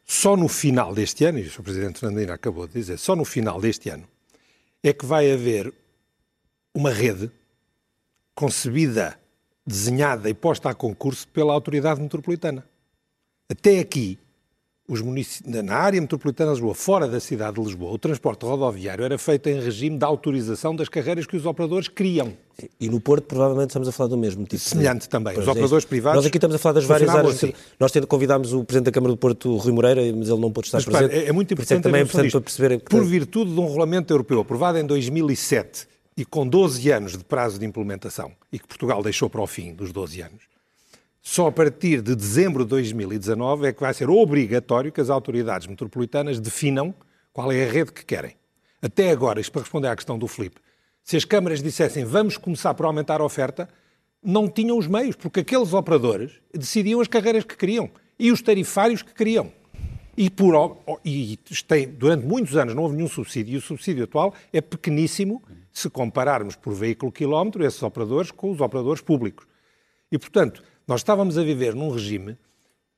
Só 0.05 0.37
no 0.37 0.49
final 0.49 0.93
deste 0.93 1.25
ano, 1.25 1.39
e 1.39 1.43
o 1.43 1.51
Sr. 1.51 1.63
Presidente 1.63 2.01
Fernandina 2.01 2.35
acabou 2.35 2.67
de 2.67 2.73
dizer, 2.73 2.99
só 2.99 3.15
no 3.15 3.25
final 3.25 3.61
deste 3.61 3.91
ano 3.91 4.09
é 4.83 4.93
que 4.93 5.07
vai 5.07 5.31
haver 5.31 5.73
uma 6.75 6.91
rede 6.91 7.31
concebida 8.35 9.17
desenhada 9.67 10.31
e 10.31 10.35
posta 10.35 10.71
a 10.71 10.75
concurso 10.75 11.27
pela 11.29 11.53
Autoridade 11.53 12.01
Metropolitana. 12.01 12.65
Até 13.49 13.79
aqui, 13.79 14.19
na 15.45 15.75
área 15.75 16.01
metropolitana 16.01 16.51
de 16.51 16.57
Lisboa, 16.57 16.75
fora 16.75 17.09
da 17.09 17.19
cidade 17.19 17.57
de 17.57 17.63
Lisboa, 17.63 17.93
o 17.93 17.99
transporte 17.99 18.45
rodoviário 18.45 19.05
era 19.05 19.19
feito 19.19 19.49
em 19.49 19.61
regime 19.61 19.99
de 19.99 20.05
autorização 20.05 20.77
das 20.77 20.89
carreiras 20.89 21.27
que 21.27 21.37
os 21.37 21.45
operadores 21.45 21.89
criam. 21.89 22.33
E 22.81 22.89
no 22.89 23.01
Porto, 23.01 23.25
provavelmente, 23.25 23.71
estamos 23.71 23.89
a 23.89 23.93
falar 23.93 24.09
do 24.09 24.17
mesmo 24.17 24.45
tipo. 24.45 24.63
Semelhante 24.63 25.09
também. 25.09 25.35
Pois 25.35 25.45
os 25.45 25.49
é 25.49 25.51
operadores 25.51 25.85
privados. 25.85 26.17
Nós 26.19 26.27
aqui 26.27 26.37
estamos 26.37 26.55
a 26.55 26.59
falar 26.59 26.75
das 26.75 26.85
várias 26.85 27.11
áreas. 27.11 27.35
Assim. 27.35 27.53
Nós 27.79 27.93
convidámos 28.09 28.53
o 28.53 28.65
Presidente 28.65 28.87
da 28.87 28.93
Câmara 28.93 29.13
do 29.13 29.17
Porto, 29.19 29.57
Rui 29.57 29.73
Moreira, 29.73 30.01
mas 30.17 30.29
ele 30.29 30.41
não 30.41 30.53
pôde 30.53 30.69
estar 30.69 30.79
mas, 30.79 30.85
presente. 30.85 31.15
É, 31.15 31.29
é 31.29 31.33
muito 31.33 31.53
importante, 31.53 31.81
é 31.81 31.83
também 31.83 32.01
é 32.01 32.05
importante 32.05 32.31
para 32.31 32.41
perceber. 32.41 32.79
Por 32.81 33.05
virtude 33.05 33.53
de 33.53 33.61
um 33.61 33.67
regulamento 33.67 34.13
europeu 34.13 34.41
aprovado 34.41 34.79
em 34.79 34.87
2007 34.87 35.96
e 36.17 36.25
com 36.25 36.47
12 36.47 36.91
anos 36.91 37.13
de 37.13 37.25
prazo 37.25 37.59
de 37.59 37.67
implementação, 37.67 38.33
e 38.51 38.59
que 38.59 38.67
Portugal 38.67 39.03
deixou 39.03 39.29
para 39.29 39.43
o 39.43 39.47
fim 39.47 39.75
dos 39.75 39.93
12 39.93 40.23
anos, 40.23 40.45
só 41.29 41.49
a 41.49 41.53
partir 41.53 42.01
de 42.03 42.15
dezembro 42.15 42.63
de 42.63 42.71
2019 42.71 43.67
é 43.67 43.73
que 43.73 43.81
vai 43.81 43.93
ser 43.93 44.09
obrigatório 44.09 44.93
que 44.93 45.01
as 45.01 45.11
autoridades 45.11 45.67
metropolitanas 45.67 46.39
definam 46.39 46.95
qual 47.33 47.51
é 47.51 47.67
a 47.67 47.71
rede 47.71 47.91
que 47.91 48.05
querem. 48.05 48.37
Até 48.81 49.11
agora, 49.11 49.41
isto 49.41 49.51
para 49.51 49.63
responder 49.63 49.89
à 49.89 49.97
questão 49.97 50.17
do 50.17 50.29
Filipe, 50.29 50.61
se 51.03 51.17
as 51.17 51.25
câmaras 51.25 51.61
dissessem 51.61 52.05
vamos 52.05 52.37
começar 52.37 52.73
por 52.75 52.87
aumentar 52.87 53.21
a 53.21 53.25
oferta, 53.25 53.69
não 54.23 54.49
tinham 54.49 54.79
os 54.79 54.87
meios, 54.87 55.17
porque 55.17 55.41
aqueles 55.41 55.73
operadores 55.73 56.33
decidiam 56.55 57.01
as 57.01 57.09
carreiras 57.09 57.43
que 57.43 57.57
queriam 57.57 57.91
e 58.17 58.31
os 58.31 58.41
tarifários 58.41 59.03
que 59.03 59.13
queriam. 59.13 59.53
E, 60.17 60.31
por, 60.31 60.79
e 61.05 61.39
durante 61.99 62.25
muitos 62.25 62.57
anos 62.57 62.73
não 62.75 62.85
houve 62.85 62.97
nenhum 62.97 63.09
subsídio, 63.09 63.55
e 63.55 63.57
o 63.59 63.61
subsídio 63.61 64.05
atual 64.05 64.33
é 64.53 64.61
pequeníssimo 64.61 65.43
se 65.77 65.91
compararmos 65.91 66.57
por 66.57 66.73
veículo 66.73 67.13
quilómetro 67.13 67.63
esses 67.63 67.83
operadores 67.83 68.31
com 68.31 68.51
os 68.51 68.63
operadores 68.63 69.03
públicos. 69.03 69.47
E, 70.11 70.17
portanto, 70.19 70.63
nós 70.89 71.01
estávamos 71.01 71.37
a 71.37 71.43
viver 71.43 71.75
num 71.75 71.91
regime 71.91 72.39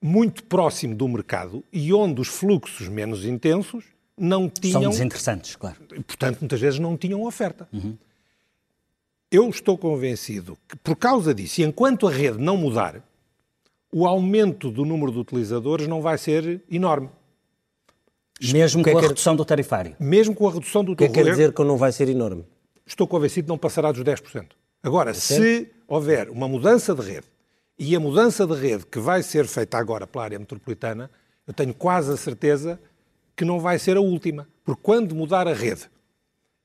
muito 0.00 0.44
próximo 0.44 0.94
do 0.94 1.08
mercado 1.08 1.64
e 1.72 1.92
onde 1.92 2.20
os 2.20 2.28
fluxos 2.28 2.86
menos 2.86 3.24
intensos 3.24 3.84
não 4.16 4.48
tinham... 4.48 4.82
São 4.82 4.90
desinteressantes, 4.92 5.56
claro. 5.56 5.76
E, 5.92 6.00
portanto, 6.00 6.38
muitas 6.38 6.60
vezes 6.60 6.78
não 6.78 6.96
tinham 6.96 7.24
oferta. 7.24 7.68
Uhum. 7.72 7.98
Eu 9.28 9.48
estou 9.50 9.76
convencido 9.76 10.56
que, 10.68 10.76
por 10.76 10.94
causa 10.94 11.34
disso, 11.34 11.60
e 11.60 11.64
enquanto 11.64 12.06
a 12.06 12.12
rede 12.12 12.38
não 12.38 12.56
mudar, 12.56 13.02
o 13.92 14.06
aumento 14.06 14.70
do 14.70 14.84
número 14.84 15.10
de 15.10 15.18
utilizadores 15.18 15.88
não 15.88 16.00
vai 16.00 16.16
ser 16.16 16.62
enorme. 16.70 17.10
Mesmo 18.40 18.84
com 18.84 18.96
a 18.96 19.00
redução 19.00 19.34
do 19.34 19.44
tarifário? 19.44 19.96
Mesmo 19.98 20.32
com 20.32 20.46
a 20.46 20.52
redução 20.52 20.84
do 20.84 20.94
tarifário. 20.94 21.10
O 21.10 21.14
que 21.14 21.20
é 21.20 21.24
quer 21.24 21.30
dizer 21.32 21.52
que 21.52 21.64
não 21.64 21.76
vai 21.76 21.90
ser 21.90 22.08
enorme? 22.08 22.44
Estou 22.88 23.06
convencido 23.06 23.44
que 23.44 23.50
não 23.50 23.58
passará 23.58 23.92
dos 23.92 24.02
10%. 24.02 24.46
Agora, 24.82 25.12
se 25.12 25.70
houver 25.86 26.30
uma 26.30 26.48
mudança 26.48 26.94
de 26.94 27.02
rede, 27.02 27.26
e 27.78 27.94
a 27.94 28.00
mudança 28.00 28.46
de 28.46 28.54
rede 28.54 28.86
que 28.86 28.98
vai 28.98 29.22
ser 29.22 29.46
feita 29.46 29.78
agora 29.78 30.06
pela 30.06 30.24
área 30.24 30.38
metropolitana, 30.38 31.10
eu 31.46 31.54
tenho 31.54 31.72
quase 31.72 32.12
a 32.12 32.16
certeza 32.16 32.80
que 33.36 33.44
não 33.44 33.60
vai 33.60 33.78
ser 33.78 33.96
a 33.96 34.00
última. 34.00 34.48
Porque 34.64 34.80
quando 34.82 35.14
mudar 35.14 35.46
a 35.46 35.52
rede 35.52 35.88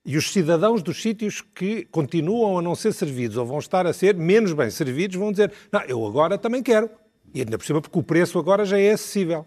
e 0.06 0.18
os 0.18 0.32
cidadãos 0.32 0.82
dos 0.82 1.02
sítios 1.02 1.42
que 1.42 1.86
continuam 1.86 2.58
a 2.58 2.62
não 2.62 2.74
ser 2.74 2.94
servidos 2.94 3.38
ou 3.38 3.46
vão 3.46 3.60
estar 3.60 3.86
a 3.86 3.94
ser 3.94 4.16
menos 4.16 4.54
bem 4.54 4.70
servidos 4.70 5.18
vão 5.18 5.32
dizer: 5.32 5.52
Não, 5.72 5.82
eu 5.82 6.06
agora 6.06 6.38
também 6.38 6.64
quero. 6.64 6.90
E 7.34 7.42
ainda 7.42 7.58
por 7.58 7.66
cima, 7.66 7.82
porque 7.82 8.00
o 8.00 8.04
preço 8.04 8.40
agora 8.40 8.66
já 8.66 8.80
é 8.80 8.92
acessível. 8.92 9.46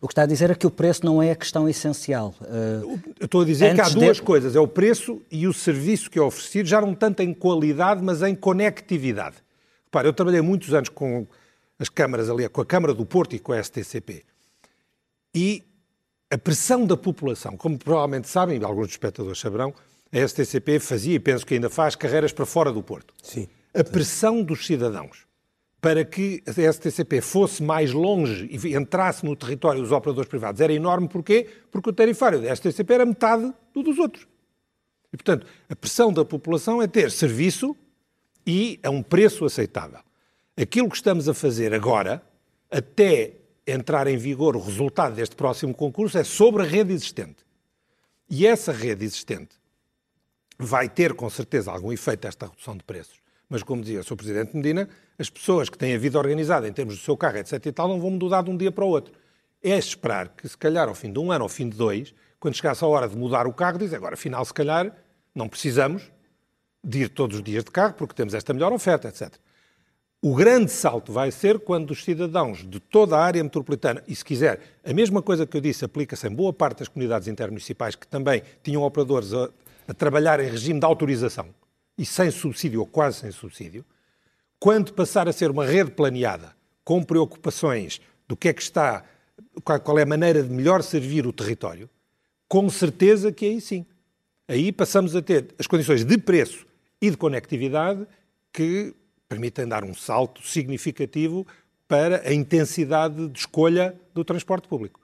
O 0.00 0.08
que 0.08 0.12
está 0.12 0.22
a 0.22 0.26
dizer 0.26 0.50
é 0.50 0.54
que 0.54 0.66
o 0.66 0.70
preço 0.70 1.04
não 1.04 1.22
é 1.22 1.30
a 1.30 1.36
questão 1.36 1.68
essencial. 1.68 2.34
Uh, 2.40 2.98
eu 3.20 3.26
estou 3.26 3.42
a 3.42 3.44
dizer 3.44 3.74
que 3.74 3.80
há 3.82 3.88
duas 3.90 4.16
de... 4.16 4.22
coisas: 4.22 4.56
é 4.56 4.60
o 4.60 4.66
preço 4.66 5.20
e 5.30 5.46
o 5.46 5.52
serviço 5.52 6.10
que 6.10 6.18
é 6.18 6.22
oferecido, 6.22 6.66
já 6.66 6.80
não 6.80 6.94
tanto 6.94 7.20
em 7.20 7.34
qualidade, 7.34 8.02
mas 8.02 8.22
em 8.22 8.34
conectividade. 8.34 9.36
Repare, 9.84 10.08
eu 10.08 10.12
trabalhei 10.12 10.40
muitos 10.40 10.72
anos 10.72 10.88
com 10.88 11.26
as 11.78 11.88
câmaras 11.90 12.30
ali, 12.30 12.48
com 12.48 12.62
a 12.62 12.66
Câmara 12.66 12.94
do 12.94 13.04
Porto 13.04 13.36
e 13.36 13.38
com 13.38 13.52
a 13.52 13.62
STCP. 13.62 14.22
E 15.34 15.62
a 16.30 16.38
pressão 16.38 16.86
da 16.86 16.96
população, 16.96 17.56
como 17.56 17.78
provavelmente 17.78 18.28
sabem, 18.28 18.62
alguns 18.62 18.86
dos 18.86 18.92
espectadores 18.92 19.38
saberão, 19.38 19.74
a 20.12 20.26
STCP 20.26 20.78
fazia, 20.78 21.16
e 21.16 21.20
penso 21.20 21.44
que 21.44 21.54
ainda 21.54 21.68
faz, 21.68 21.94
carreiras 21.94 22.32
para 22.32 22.46
fora 22.46 22.72
do 22.72 22.82
Porto. 22.82 23.12
Sim. 23.22 23.48
A 23.74 23.84
pressão 23.84 24.42
dos 24.42 24.66
cidadãos 24.66 25.29
para 25.80 26.04
que 26.04 26.42
a 26.46 26.72
STCP 26.72 27.20
fosse 27.20 27.62
mais 27.62 27.92
longe 27.92 28.46
e 28.50 28.76
entrasse 28.76 29.24
no 29.24 29.34
território 29.34 29.80
dos 29.80 29.92
operadores 29.92 30.28
privados 30.28 30.60
era 30.60 30.72
enorme. 30.72 31.08
Porquê? 31.08 31.48
Porque 31.70 31.90
o 31.90 31.92
tarifário 31.92 32.40
da 32.40 32.54
STCP 32.54 32.92
era 32.92 33.06
metade 33.06 33.52
do 33.72 33.82
dos 33.82 33.98
outros. 33.98 34.26
E, 35.12 35.16
portanto, 35.16 35.46
a 35.68 35.74
pressão 35.74 36.12
da 36.12 36.24
população 36.24 36.82
é 36.82 36.86
ter 36.86 37.10
serviço 37.10 37.74
e 38.46 38.78
a 38.82 38.90
um 38.90 39.02
preço 39.02 39.44
aceitável. 39.44 40.00
Aquilo 40.56 40.88
que 40.88 40.96
estamos 40.96 41.28
a 41.28 41.34
fazer 41.34 41.72
agora, 41.72 42.22
até 42.70 43.36
entrar 43.66 44.06
em 44.06 44.16
vigor 44.16 44.56
o 44.56 44.60
resultado 44.60 45.14
deste 45.14 45.34
próximo 45.34 45.74
concurso, 45.74 46.18
é 46.18 46.24
sobre 46.24 46.62
a 46.62 46.66
rede 46.66 46.92
existente. 46.92 47.44
E 48.28 48.46
essa 48.46 48.70
rede 48.70 49.04
existente 49.04 49.56
vai 50.58 50.88
ter, 50.88 51.14
com 51.14 51.28
certeza, 51.30 51.70
algum 51.70 51.92
efeito 51.92 52.28
esta 52.28 52.46
redução 52.46 52.76
de 52.76 52.84
preços. 52.84 53.18
Mas, 53.48 53.62
como 53.62 53.82
dizia 53.82 54.00
o 54.00 54.04
Sr. 54.04 54.16
Presidente 54.16 54.56
Medina, 54.56 54.88
as 55.20 55.28
pessoas 55.28 55.68
que 55.68 55.76
têm 55.76 55.94
a 55.94 55.98
vida 55.98 56.18
organizada 56.18 56.66
em 56.66 56.72
termos 56.72 56.96
do 56.96 57.02
seu 57.02 57.14
carro, 57.14 57.36
etc. 57.36 57.66
e 57.66 57.72
tal, 57.72 57.86
não 57.86 58.00
vão 58.00 58.10
mudar 58.10 58.42
de 58.42 58.48
um 58.48 58.56
dia 58.56 58.72
para 58.72 58.84
o 58.84 58.88
outro. 58.88 59.12
É 59.62 59.76
esperar 59.76 60.28
que, 60.30 60.48
se 60.48 60.56
calhar, 60.56 60.88
ao 60.88 60.94
fim 60.94 61.12
de 61.12 61.18
um 61.18 61.30
ano, 61.30 61.44
ao 61.44 61.48
fim 61.48 61.68
de 61.68 61.76
dois, 61.76 62.14
quando 62.38 62.54
chegasse 62.54 62.82
a 62.82 62.86
hora 62.86 63.06
de 63.06 63.14
mudar 63.14 63.46
o 63.46 63.52
carro, 63.52 63.76
diz 63.76 63.92
agora, 63.92 64.14
afinal, 64.14 64.42
se 64.46 64.54
calhar, 64.54 64.90
não 65.34 65.46
precisamos 65.46 66.10
de 66.82 67.02
ir 67.02 67.08
todos 67.10 67.36
os 67.36 67.42
dias 67.42 67.62
de 67.62 67.70
carro 67.70 67.92
porque 67.92 68.14
temos 68.14 68.32
esta 68.32 68.54
melhor 68.54 68.72
oferta, 68.72 69.08
etc. 69.08 69.34
O 70.22 70.34
grande 70.34 70.70
salto 70.70 71.12
vai 71.12 71.30
ser 71.30 71.58
quando 71.58 71.90
os 71.90 72.02
cidadãos 72.02 72.66
de 72.66 72.80
toda 72.80 73.18
a 73.18 73.22
área 73.22 73.44
metropolitana, 73.44 74.02
e 74.08 74.16
se 74.16 74.24
quiser, 74.24 74.78
a 74.82 74.92
mesma 74.94 75.20
coisa 75.20 75.46
que 75.46 75.54
eu 75.54 75.60
disse 75.60 75.84
aplica-se 75.84 76.26
em 76.26 76.34
boa 76.34 76.52
parte 76.52 76.78
das 76.78 76.88
comunidades 76.88 77.28
intermunicipais 77.28 77.94
que 77.94 78.06
também 78.06 78.42
tinham 78.62 78.82
operadores 78.82 79.34
a, 79.34 79.50
a 79.86 79.92
trabalhar 79.92 80.40
em 80.40 80.48
regime 80.48 80.80
de 80.80 80.86
autorização 80.86 81.46
e 81.98 82.06
sem 82.06 82.30
subsídio 82.30 82.80
ou 82.80 82.86
quase 82.86 83.18
sem 83.18 83.30
subsídio, 83.30 83.84
quando 84.60 84.92
passar 84.92 85.26
a 85.26 85.32
ser 85.32 85.50
uma 85.50 85.64
rede 85.64 85.90
planeada, 85.90 86.54
com 86.84 87.02
preocupações 87.02 88.00
do 88.28 88.36
que 88.36 88.48
é 88.48 88.52
que 88.52 88.62
está, 88.62 89.02
qual 89.64 89.98
é 89.98 90.02
a 90.02 90.06
maneira 90.06 90.42
de 90.42 90.50
melhor 90.50 90.82
servir 90.82 91.26
o 91.26 91.32
território, 91.32 91.88
com 92.46 92.68
certeza 92.68 93.32
que 93.32 93.46
aí 93.46 93.60
sim. 93.60 93.86
Aí 94.46 94.70
passamos 94.70 95.16
a 95.16 95.22
ter 95.22 95.54
as 95.58 95.66
condições 95.66 96.04
de 96.04 96.18
preço 96.18 96.66
e 97.00 97.10
de 97.10 97.16
conectividade 97.16 98.06
que 98.52 98.94
permitem 99.28 99.66
dar 99.66 99.82
um 99.82 99.94
salto 99.94 100.42
significativo 100.46 101.46
para 101.88 102.28
a 102.28 102.32
intensidade 102.34 103.28
de 103.28 103.38
escolha 103.38 103.98
do 104.12 104.24
transporte 104.24 104.68
público. 104.68 105.00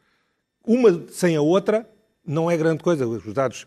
Uma 0.65 1.07
sem 1.11 1.35
a 1.37 1.41
outra 1.41 1.89
não 2.27 2.51
é 2.51 2.57
grande 2.57 2.83
coisa. 2.83 3.07
Os 3.07 3.33
dados 3.33 3.67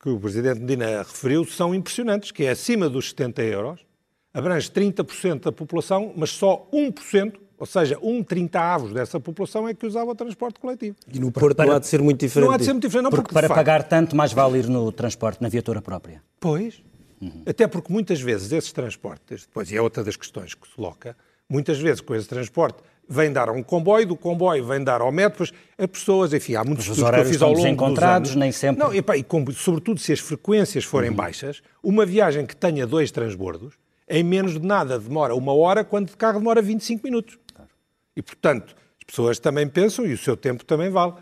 que 0.00 0.08
o 0.08 0.18
Presidente 0.18 0.60
Medina 0.60 1.02
referiu 1.02 1.44
são 1.44 1.74
impressionantes, 1.74 2.30
que 2.32 2.44
é 2.44 2.50
acima 2.50 2.88
dos 2.88 3.10
70 3.10 3.42
euros, 3.42 3.86
abrange 4.34 4.68
30% 4.68 5.44
da 5.44 5.52
população, 5.52 6.12
mas 6.16 6.30
só 6.30 6.68
1%, 6.72 7.34
ou 7.56 7.66
seja, 7.66 7.96
um 8.02 8.22
30 8.22 8.60
avos 8.60 8.92
dessa 8.92 9.20
população 9.20 9.68
é 9.68 9.72
que 9.72 9.86
usava 9.86 10.10
o 10.10 10.14
transporte 10.14 10.58
coletivo. 10.58 10.96
E 11.10 11.20
no 11.20 11.30
Porto 11.30 11.54
para, 11.56 11.66
não 11.66 11.76
há 11.76 11.78
de 11.78 11.86
ser 11.86 12.02
muito 12.02 12.18
diferente. 12.18 12.46
Não 12.46 12.52
há 12.52 12.58
de 12.58 12.64
ser 12.64 12.72
muito 12.72 12.82
diferente, 12.82 13.04
não, 13.04 13.10
porque, 13.10 13.32
porque 13.32 13.46
para 13.46 13.54
pagar 13.54 13.84
tanto, 13.84 14.16
mais 14.16 14.32
vale 14.32 14.58
ir 14.58 14.68
no 14.68 14.90
transporte, 14.90 15.40
na 15.40 15.48
viatura 15.48 15.80
própria. 15.80 16.20
Pois. 16.40 16.82
Uhum. 17.22 17.42
Até 17.46 17.68
porque 17.68 17.92
muitas 17.92 18.20
vezes 18.20 18.50
esses 18.50 18.72
transportes, 18.72 19.46
depois, 19.46 19.70
e 19.70 19.76
é 19.76 19.80
outra 19.80 20.02
das 20.02 20.16
questões 20.16 20.52
que 20.52 20.66
se 20.66 20.74
coloca, 20.74 21.16
muitas 21.48 21.78
vezes 21.78 22.00
com 22.00 22.14
esse 22.14 22.28
transporte 22.28 22.78
vem 23.08 23.32
dar 23.32 23.48
a 23.48 23.52
um 23.52 23.62
comboio, 23.62 24.06
do 24.06 24.16
comboio 24.16 24.64
vem 24.64 24.82
dar 24.82 25.00
ao 25.00 25.12
metro, 25.12 25.44
depois 25.44 25.52
as 25.78 25.86
pessoas, 25.86 26.32
enfim, 26.32 26.56
há 26.56 26.64
muitos 26.64 26.86
estudos 26.86 27.08
que 27.08 27.20
eu 27.20 27.24
fiz 27.24 27.40
ao 27.40 27.52
longo 27.52 27.66
encontrados, 27.66 28.30
dos 28.30 28.36
anos. 28.36 28.40
nem 28.40 28.52
sempre. 28.52 28.82
Não, 28.82 28.92
e, 28.92 29.00
pá, 29.00 29.16
e 29.16 29.22
com, 29.22 29.44
sobretudo 29.52 30.00
se 30.00 30.12
as 30.12 30.18
frequências 30.18 30.84
forem 30.84 31.10
uhum. 31.10 31.16
baixas, 31.16 31.62
uma 31.82 32.04
viagem 32.04 32.44
que 32.44 32.56
tenha 32.56 32.86
dois 32.86 33.12
transbordos 33.12 33.74
em 34.08 34.22
menos 34.22 34.52
de 34.52 34.66
nada 34.66 34.98
demora 34.98 35.34
uma 35.34 35.52
hora, 35.54 35.84
quando 35.84 36.08
de 36.08 36.16
carro 36.16 36.38
demora 36.38 36.60
25 36.60 37.02
minutos. 37.04 37.38
Claro. 37.54 37.70
E, 38.16 38.22
portanto, 38.22 38.74
as 38.76 39.04
pessoas 39.06 39.38
também 39.38 39.68
pensam 39.68 40.06
e 40.06 40.14
o 40.14 40.18
seu 40.18 40.34
tempo 40.34 40.64
também 40.64 40.88
vale. 40.88 41.12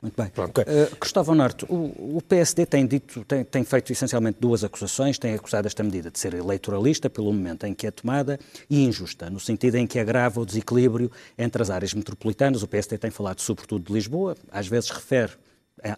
Muito 0.00 0.14
bem. 0.16 0.28
Uh, 0.28 0.96
Gustavo 0.98 1.34
Norte, 1.34 1.64
o, 1.68 2.16
o, 2.16 2.22
PSD 2.26 2.64
tem, 2.66 2.86
dito, 2.86 3.24
tem, 3.24 3.44
tem, 3.44 3.64
feito 3.64 3.92
essencialmente 3.92 4.38
duas 4.40 4.62
acusações. 4.62 5.18
Tem 5.18 5.34
acusado 5.34 5.66
esta 5.66 5.82
medida 5.82 6.08
de 6.08 6.20
ser 6.20 6.34
eleitoralista, 6.34 7.10
pelo 7.10 7.32
momento 7.32 7.66
em 7.66 7.74
que 7.74 7.86
é 7.86 7.90
tomada, 7.90 8.38
e 8.70 8.84
injusta, 8.84 9.28
no 9.28 9.40
sentido 9.40 9.74
em 9.76 9.88
que 9.88 9.98
agrava 9.98 10.40
o 10.40 10.46
desequilíbrio 10.46 11.10
entre 11.36 11.60
as 11.62 11.70
áreas 11.70 11.92
metropolitanas. 11.94 12.62
O 12.62 12.68
PSD 12.68 12.96
tem 12.96 13.10
falado 13.10 13.40
sobretudo 13.40 13.86
de 13.86 13.92
Lisboa, 13.92 14.36
às 14.50 14.68
vezes 14.68 14.90
refere 14.90 15.32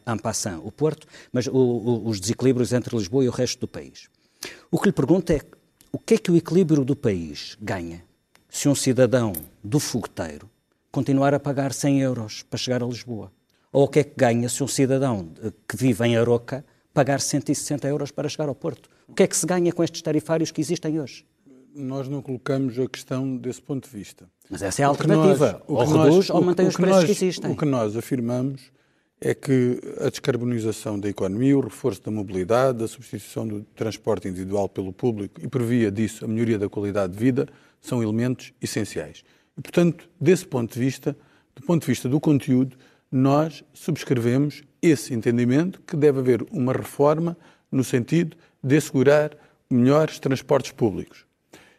en 0.06 0.16
passant 0.16 0.60
o 0.64 0.72
Porto, 0.72 1.06
mas 1.30 1.46
o, 1.46 1.52
o, 1.52 2.08
os 2.08 2.18
desequilíbrios 2.20 2.72
entre 2.72 2.96
Lisboa 2.96 3.24
e 3.24 3.28
o 3.28 3.32
resto 3.32 3.60
do 3.60 3.68
país. 3.68 4.08
O 4.70 4.78
que 4.78 4.88
lhe 4.88 4.92
pergunto 4.92 5.30
é 5.30 5.40
o 5.94 5.98
que 6.00 6.14
é 6.14 6.18
que 6.18 6.32
o 6.32 6.36
equilíbrio 6.36 6.84
do 6.84 6.96
país 6.96 7.56
ganha 7.62 8.02
se 8.48 8.68
um 8.68 8.74
cidadão 8.74 9.32
do 9.62 9.78
fogueteiro 9.78 10.50
continuar 10.90 11.32
a 11.32 11.38
pagar 11.38 11.72
100 11.72 12.00
euros 12.00 12.42
para 12.42 12.58
chegar 12.58 12.82
a 12.82 12.86
Lisboa? 12.86 13.30
Ou 13.72 13.84
o 13.84 13.88
que 13.88 14.00
é 14.00 14.02
que 14.02 14.16
ganha 14.16 14.48
se 14.48 14.60
um 14.64 14.66
cidadão 14.66 15.28
que 15.68 15.76
vive 15.76 16.04
em 16.04 16.16
Aroca 16.16 16.64
pagar 16.92 17.20
160 17.20 17.86
euros 17.86 18.10
para 18.10 18.28
chegar 18.28 18.48
ao 18.48 18.56
Porto? 18.56 18.90
O 19.06 19.14
que 19.14 19.22
é 19.22 19.26
que 19.28 19.36
se 19.36 19.46
ganha 19.46 19.72
com 19.72 19.84
estes 19.84 20.02
tarifários 20.02 20.50
que 20.50 20.60
existem 20.60 21.00
hoje? 21.00 21.24
Nós 21.72 22.08
não 22.08 22.20
colocamos 22.20 22.76
a 22.76 22.88
questão 22.88 23.36
desse 23.36 23.62
ponto 23.62 23.88
de 23.88 23.96
vista. 23.96 24.28
Mas 24.50 24.62
essa 24.62 24.82
é 24.82 24.84
a 24.84 24.88
alternativa. 24.88 25.62
Nós, 25.68 25.92
ou 25.92 26.02
reduz 26.02 26.16
nós, 26.16 26.30
ou 26.30 26.42
mantém 26.42 26.66
os 26.66 26.74
preços 26.74 26.96
nós, 26.96 27.04
que 27.04 27.12
existem. 27.12 27.52
O 27.52 27.56
que 27.56 27.64
nós 27.64 27.96
afirmamos 27.96 28.62
é 29.24 29.34
que 29.34 29.80
a 30.00 30.10
descarbonização 30.10 31.00
da 31.00 31.08
economia, 31.08 31.56
o 31.56 31.62
reforço 31.62 32.02
da 32.02 32.10
mobilidade, 32.10 32.84
a 32.84 32.86
substituição 32.86 33.48
do 33.48 33.62
transporte 33.74 34.28
individual 34.28 34.68
pelo 34.68 34.92
público 34.92 35.40
e, 35.42 35.48
por 35.48 35.62
via 35.62 35.90
disso, 35.90 36.26
a 36.26 36.28
melhoria 36.28 36.58
da 36.58 36.68
qualidade 36.68 37.14
de 37.14 37.18
vida, 37.18 37.48
são 37.80 38.02
elementos 38.02 38.52
essenciais. 38.60 39.24
E, 39.56 39.62
portanto, 39.62 40.10
desse 40.20 40.46
ponto 40.46 40.74
de 40.74 40.78
vista, 40.78 41.16
do 41.56 41.62
ponto 41.62 41.80
de 41.80 41.86
vista 41.86 42.06
do 42.06 42.20
conteúdo, 42.20 42.76
nós 43.10 43.64
subscrevemos 43.72 44.62
esse 44.82 45.14
entendimento 45.14 45.80
que 45.86 45.96
deve 45.96 46.18
haver 46.18 46.44
uma 46.50 46.74
reforma 46.74 47.34
no 47.72 47.82
sentido 47.82 48.36
de 48.62 48.76
assegurar 48.76 49.30
melhores 49.70 50.18
transportes 50.18 50.72
públicos. 50.72 51.24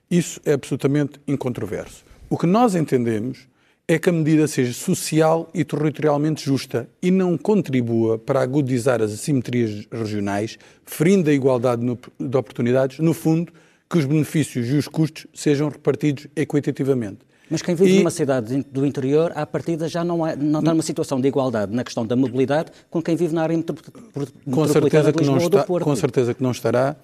Isso 0.10 0.42
é 0.44 0.54
absolutamente 0.54 1.20
incontroverso. 1.28 2.04
O 2.28 2.40
que 2.40 2.48
nós 2.48 2.74
entendemos 2.74 3.48
é 3.88 4.00
que 4.00 4.10
a 4.10 4.12
medida 4.12 4.48
seja 4.48 4.74
social 4.74 5.50
e 5.54 5.64
territorialmente 5.64 6.44
justa 6.44 6.90
e 7.02 7.12
não 7.12 7.38
contribua 7.38 8.18
para 8.18 8.42
agudizar 8.42 9.02
as 9.02 9.12
assimetrias 9.12 9.86
regionais, 9.92 10.58
ferindo 10.86 11.30
a 11.30 11.34
igualdade 11.34 11.84
de 12.20 12.38
oportunidades, 12.38 13.00
no 13.00 13.14
fundo, 13.14 13.54
que 13.88 13.98
os 13.98 14.06
benefícios 14.06 14.68
e 14.68 14.74
os 14.74 14.88
custos 14.88 15.28
sejam 15.34 15.70
repartidos 15.70 16.28
equitativamente. 16.36 17.20
Mas 17.50 17.62
quem 17.62 17.76
vive 17.76 17.94
e... 17.94 17.98
numa 18.00 18.10
cidade 18.10 18.64
do 18.72 18.84
interior, 18.84 19.32
à 19.36 19.46
partida, 19.46 19.88
já 19.88 20.04
não, 20.04 20.26
é, 20.26 20.36
não 20.36 20.60
está 20.62 20.72
numa 20.72 20.82
situação 20.82 21.22
de 21.22 21.28
igualdade 21.28 21.74
na 21.74 21.84
questão 21.84 22.04
da 22.04 22.16
mobilidade 22.16 22.72
com 22.90 23.02
quem 23.02 23.16
vive 23.16 23.36
na 23.36 23.44
área 23.44 23.56
metropolitana 23.56 24.36
com 24.52 24.68
certeza 24.68 25.14
que 25.14 25.24
não 25.24 25.38
está, 25.38 25.64
Com 25.64 25.96
certeza 25.96 26.34
que 26.34 26.42
não 26.42 26.52
estará, 26.52 26.96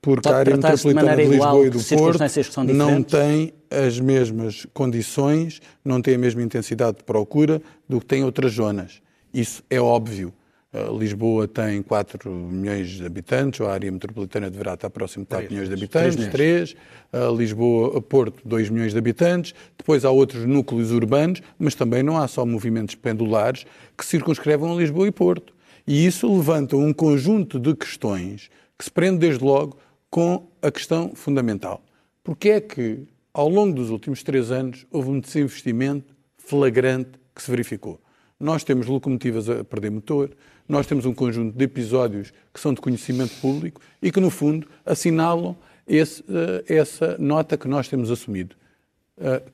porque 0.00 0.28
a 0.28 0.36
área 0.36 0.56
metropolitana 0.56 1.16
de, 1.16 1.24
de 1.24 1.28
Lisboa 1.30 1.66
e 1.66 1.70
do 1.70 1.84
Porto 1.84 2.72
não 2.72 3.02
tem 3.02 3.52
as 3.70 4.00
mesmas 4.00 4.66
condições, 4.72 5.60
não 5.84 6.00
tem 6.00 6.14
a 6.14 6.18
mesma 6.18 6.42
intensidade 6.42 6.98
de 6.98 7.04
procura 7.04 7.60
do 7.88 8.00
que 8.00 8.06
tem 8.06 8.24
outras 8.24 8.52
zonas. 8.52 9.02
Isso 9.32 9.62
é 9.68 9.80
óbvio. 9.80 10.32
Uh, 10.72 10.96
Lisboa 10.96 11.48
tem 11.48 11.82
4 11.82 12.30
milhões 12.30 12.90
de 12.90 13.04
habitantes, 13.04 13.60
ou 13.60 13.66
a 13.66 13.72
área 13.72 13.90
metropolitana 13.90 14.48
deverá 14.48 14.74
estar 14.74 14.88
próximo 14.88 15.24
de 15.24 15.28
4 15.28 15.48
3, 15.48 15.50
milhões 15.50 15.68
de 15.68 15.74
habitantes, 15.74 16.16
3. 16.28 16.30
3. 16.30 16.76
Uh, 17.12 17.36
Lisboa, 17.36 18.00
Porto, 18.00 18.40
2 18.44 18.70
milhões 18.70 18.92
de 18.92 18.98
habitantes. 18.98 19.52
Depois 19.76 20.04
há 20.04 20.10
outros 20.10 20.46
núcleos 20.46 20.92
urbanos, 20.92 21.42
mas 21.58 21.74
também 21.74 22.02
não 22.02 22.16
há 22.16 22.28
só 22.28 22.46
movimentos 22.46 22.94
pendulares 22.94 23.66
que 23.98 24.06
circunscrevam 24.06 24.78
Lisboa 24.78 25.08
e 25.08 25.12
Porto. 25.12 25.52
E 25.86 26.06
isso 26.06 26.32
levanta 26.32 26.76
um 26.76 26.92
conjunto 26.92 27.58
de 27.58 27.74
questões 27.74 28.48
que 28.78 28.84
se 28.84 28.90
prende 28.90 29.18
desde 29.18 29.44
logo 29.44 29.76
com 30.10 30.48
a 30.60 30.70
questão 30.70 31.12
fundamental. 31.14 31.82
Porque 32.24 32.50
é 32.50 32.60
que, 32.60 33.06
ao 33.32 33.48
longo 33.48 33.74
dos 33.74 33.90
últimos 33.90 34.22
três 34.22 34.50
anos, 34.50 34.86
houve 34.90 35.10
um 35.10 35.20
desinvestimento 35.20 36.14
flagrante 36.36 37.10
que 37.34 37.42
se 37.42 37.50
verificou? 37.50 38.00
Nós 38.38 38.64
temos 38.64 38.86
locomotivas 38.86 39.48
a 39.48 39.62
perder 39.62 39.90
motor, 39.90 40.30
nós 40.68 40.86
temos 40.86 41.04
um 41.06 41.14
conjunto 41.14 41.56
de 41.56 41.64
episódios 41.64 42.32
que 42.52 42.60
são 42.60 42.74
de 42.74 42.80
conhecimento 42.80 43.34
público 43.40 43.80
e 44.02 44.10
que, 44.10 44.20
no 44.20 44.30
fundo, 44.30 44.66
assinalam 44.84 45.56
esse, 45.86 46.22
uh, 46.22 46.64
essa 46.66 47.16
nota 47.18 47.56
que 47.56 47.68
nós 47.68 47.88
temos 47.88 48.10
assumido. 48.10 48.56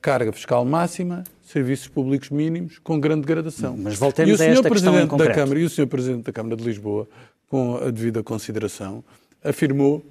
Carga 0.01 0.31
fiscal 0.31 0.63
máxima, 0.63 1.25
serviços 1.43 1.89
públicos 1.89 2.29
mínimos, 2.29 2.79
com 2.79 2.97
grande 2.97 3.21
degradação. 3.21 3.75
Mas 3.75 3.95
voltemos 3.95 4.39
a 4.39 4.45
esta 4.45 4.69
Presidente 4.69 5.17
da 5.17 5.33
Câmara 5.33 5.59
E 5.59 5.65
o 5.65 5.69
Sr. 5.69 5.87
Presidente 5.87 6.23
da 6.23 6.31
Câmara 6.31 6.55
de 6.55 6.63
Lisboa, 6.63 7.05
com 7.49 7.75
a 7.75 7.91
devida 7.91 8.23
consideração, 8.23 9.03
afirmou 9.43 10.05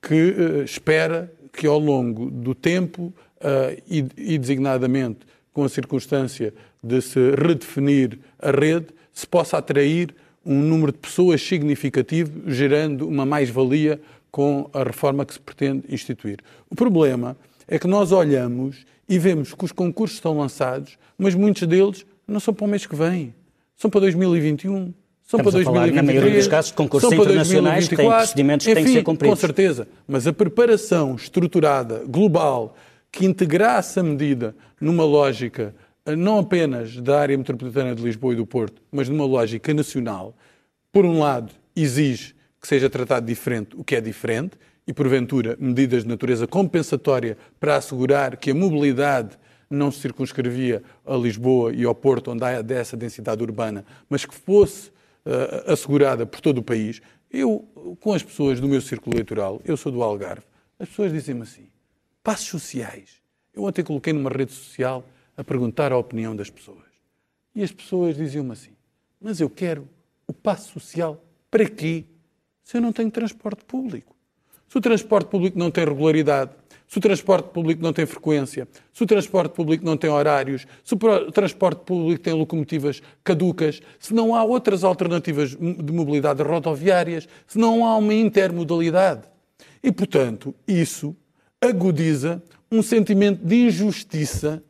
que 0.00 0.30
uh, 0.30 0.62
espera 0.62 1.32
que 1.52 1.66
ao 1.66 1.78
longo 1.78 2.30
do 2.30 2.54
tempo 2.54 3.12
uh, 3.40 3.82
e, 3.88 4.04
e, 4.16 4.38
designadamente 4.38 5.20
com 5.52 5.64
a 5.64 5.68
circunstância 5.68 6.54
de 6.82 7.00
se 7.00 7.18
redefinir 7.30 8.18
a 8.38 8.50
rede, 8.50 8.86
se 9.12 9.26
possa 9.26 9.58
atrair 9.58 10.14
um 10.46 10.60
número 10.62 10.92
de 10.92 10.98
pessoas 10.98 11.42
significativo, 11.42 12.48
gerando 12.50 13.08
uma 13.08 13.26
mais-valia 13.26 14.00
com 14.30 14.70
a 14.72 14.84
reforma 14.84 15.26
que 15.26 15.34
se 15.34 15.40
pretende 15.40 15.82
instituir. 15.88 16.38
O 16.70 16.74
problema 16.74 17.36
é 17.66 17.78
que 17.78 17.86
nós 17.86 18.12
olhamos 18.12 18.86
e 19.08 19.18
vemos 19.18 19.52
que 19.52 19.64
os 19.64 19.72
concursos 19.72 20.16
estão 20.16 20.36
lançados, 20.38 20.98
mas 21.18 21.34
muitos 21.34 21.66
deles 21.66 22.06
não 22.26 22.38
são 22.38 22.54
para 22.54 22.64
o 22.64 22.68
mês 22.68 22.86
que 22.86 22.94
vem, 22.94 23.34
são 23.76 23.90
para 23.90 24.02
2021. 24.02 24.92
São 25.28 25.40
Estamos 25.40 25.62
para 25.62 25.72
2023, 25.72 25.94
na 25.94 26.02
maioria 26.02 26.38
dos 26.38 26.48
casos, 26.48 26.72
concursos 26.72 27.12
internacionais 27.12 27.86
que 27.86 27.94
têm 27.94 28.08
procedimentos 28.08 28.64
que 28.64 28.72
enfim, 28.72 28.82
têm 28.82 28.92
que 28.92 28.98
ser 28.98 29.04
cumpridos. 29.04 29.38
Com 29.38 29.46
certeza, 29.46 29.86
mas 30.06 30.26
a 30.26 30.32
preparação 30.32 31.16
estruturada, 31.16 32.02
global, 32.08 32.74
que 33.12 33.26
integrasse 33.26 34.00
a 34.00 34.02
medida 34.02 34.56
numa 34.80 35.04
lógica 35.04 35.74
eh, 36.06 36.16
não 36.16 36.38
apenas 36.38 36.96
da 36.96 37.20
área 37.20 37.36
metropolitana 37.36 37.94
de 37.94 38.02
Lisboa 38.02 38.32
e 38.32 38.36
do 38.36 38.46
Porto, 38.46 38.80
mas 38.90 39.10
numa 39.10 39.26
lógica 39.26 39.74
nacional, 39.74 40.34
por 40.90 41.04
um 41.04 41.18
lado, 41.18 41.52
exige 41.76 42.34
que 42.58 42.66
seja 42.66 42.88
tratado 42.88 43.26
diferente 43.26 43.76
o 43.76 43.84
que 43.84 43.96
é 43.96 44.00
diferente 44.00 44.52
e, 44.86 44.94
porventura, 44.94 45.58
medidas 45.60 46.04
de 46.04 46.08
natureza 46.08 46.46
compensatória 46.46 47.36
para 47.60 47.76
assegurar 47.76 48.38
que 48.38 48.52
a 48.52 48.54
mobilidade 48.54 49.36
não 49.68 49.90
se 49.90 50.00
circunscrevia 50.00 50.82
a 51.06 51.14
Lisboa 51.14 51.70
e 51.74 51.84
ao 51.84 51.94
Porto, 51.94 52.30
onde 52.30 52.42
há 52.44 52.62
dessa 52.62 52.96
densidade 52.96 53.42
urbana, 53.42 53.84
mas 54.08 54.24
que 54.24 54.34
fosse 54.34 54.96
uh, 55.28 55.72
assegurada 55.72 56.24
por 56.24 56.40
todo 56.40 56.58
o 56.58 56.62
país. 56.62 57.02
Eu, 57.30 57.68
com 58.00 58.14
as 58.14 58.22
pessoas 58.22 58.60
do 58.60 58.66
meu 58.66 58.80
círculo 58.80 59.14
eleitoral, 59.14 59.60
eu 59.64 59.76
sou 59.76 59.92
do 59.92 60.02
Algarve, 60.02 60.44
as 60.78 60.88
pessoas 60.88 61.12
dizem-me 61.12 61.42
assim: 61.42 61.68
passos 62.22 62.48
sociais. 62.48 63.20
Eu 63.54 63.64
ontem 63.64 63.84
coloquei 63.84 64.12
numa 64.12 64.30
rede 64.30 64.52
social 64.52 65.06
a 65.36 65.44
perguntar 65.44 65.92
a 65.92 65.98
opinião 65.98 66.34
das 66.34 66.48
pessoas. 66.48 66.88
E 67.54 67.62
as 67.62 67.70
pessoas 67.70 68.16
diziam-me 68.16 68.52
assim: 68.52 68.72
Mas 69.20 69.40
eu 69.40 69.50
quero 69.50 69.88
o 70.26 70.32
passo 70.32 70.72
social 70.72 71.22
para 71.50 71.68
quê? 71.68 72.04
Se 72.62 72.76
eu 72.76 72.80
não 72.80 72.92
tenho 72.92 73.10
transporte 73.10 73.64
público. 73.64 74.14
Se 74.68 74.76
o 74.76 74.80
transporte 74.80 75.28
público 75.28 75.58
não 75.58 75.70
tem 75.70 75.84
regularidade, 75.84 76.52
se 76.88 76.96
o 76.96 77.00
transporte 77.00 77.50
público 77.50 77.82
não 77.82 77.92
tem 77.92 78.06
frequência, 78.06 78.66
se 78.92 79.02
o 79.02 79.06
transporte 79.06 79.52
público 79.52 79.84
não 79.84 79.96
tem 79.96 80.08
horários, 80.08 80.66
se 80.82 80.94
o 80.94 81.30
transporte 81.30 81.82
público 81.84 82.22
tem 82.22 82.32
locomotivas 82.32 83.02
caducas, 83.22 83.80
se 84.00 84.14
não 84.14 84.34
há 84.34 84.42
outras 84.42 84.82
alternativas 84.82 85.50
de 85.50 85.92
mobilidade 85.92 86.42
rodoviárias, 86.42 87.28
se 87.46 87.58
não 87.58 87.84
há 87.84 87.94
uma 87.96 88.14
intermodalidade. 88.14 89.22
E, 89.82 89.92
portanto, 89.92 90.54
isso 90.66 91.14
agudiza 91.60 92.42
um 92.72 92.82
sentimento 92.82 93.44
de 93.44 93.66
injustiça 93.66 94.62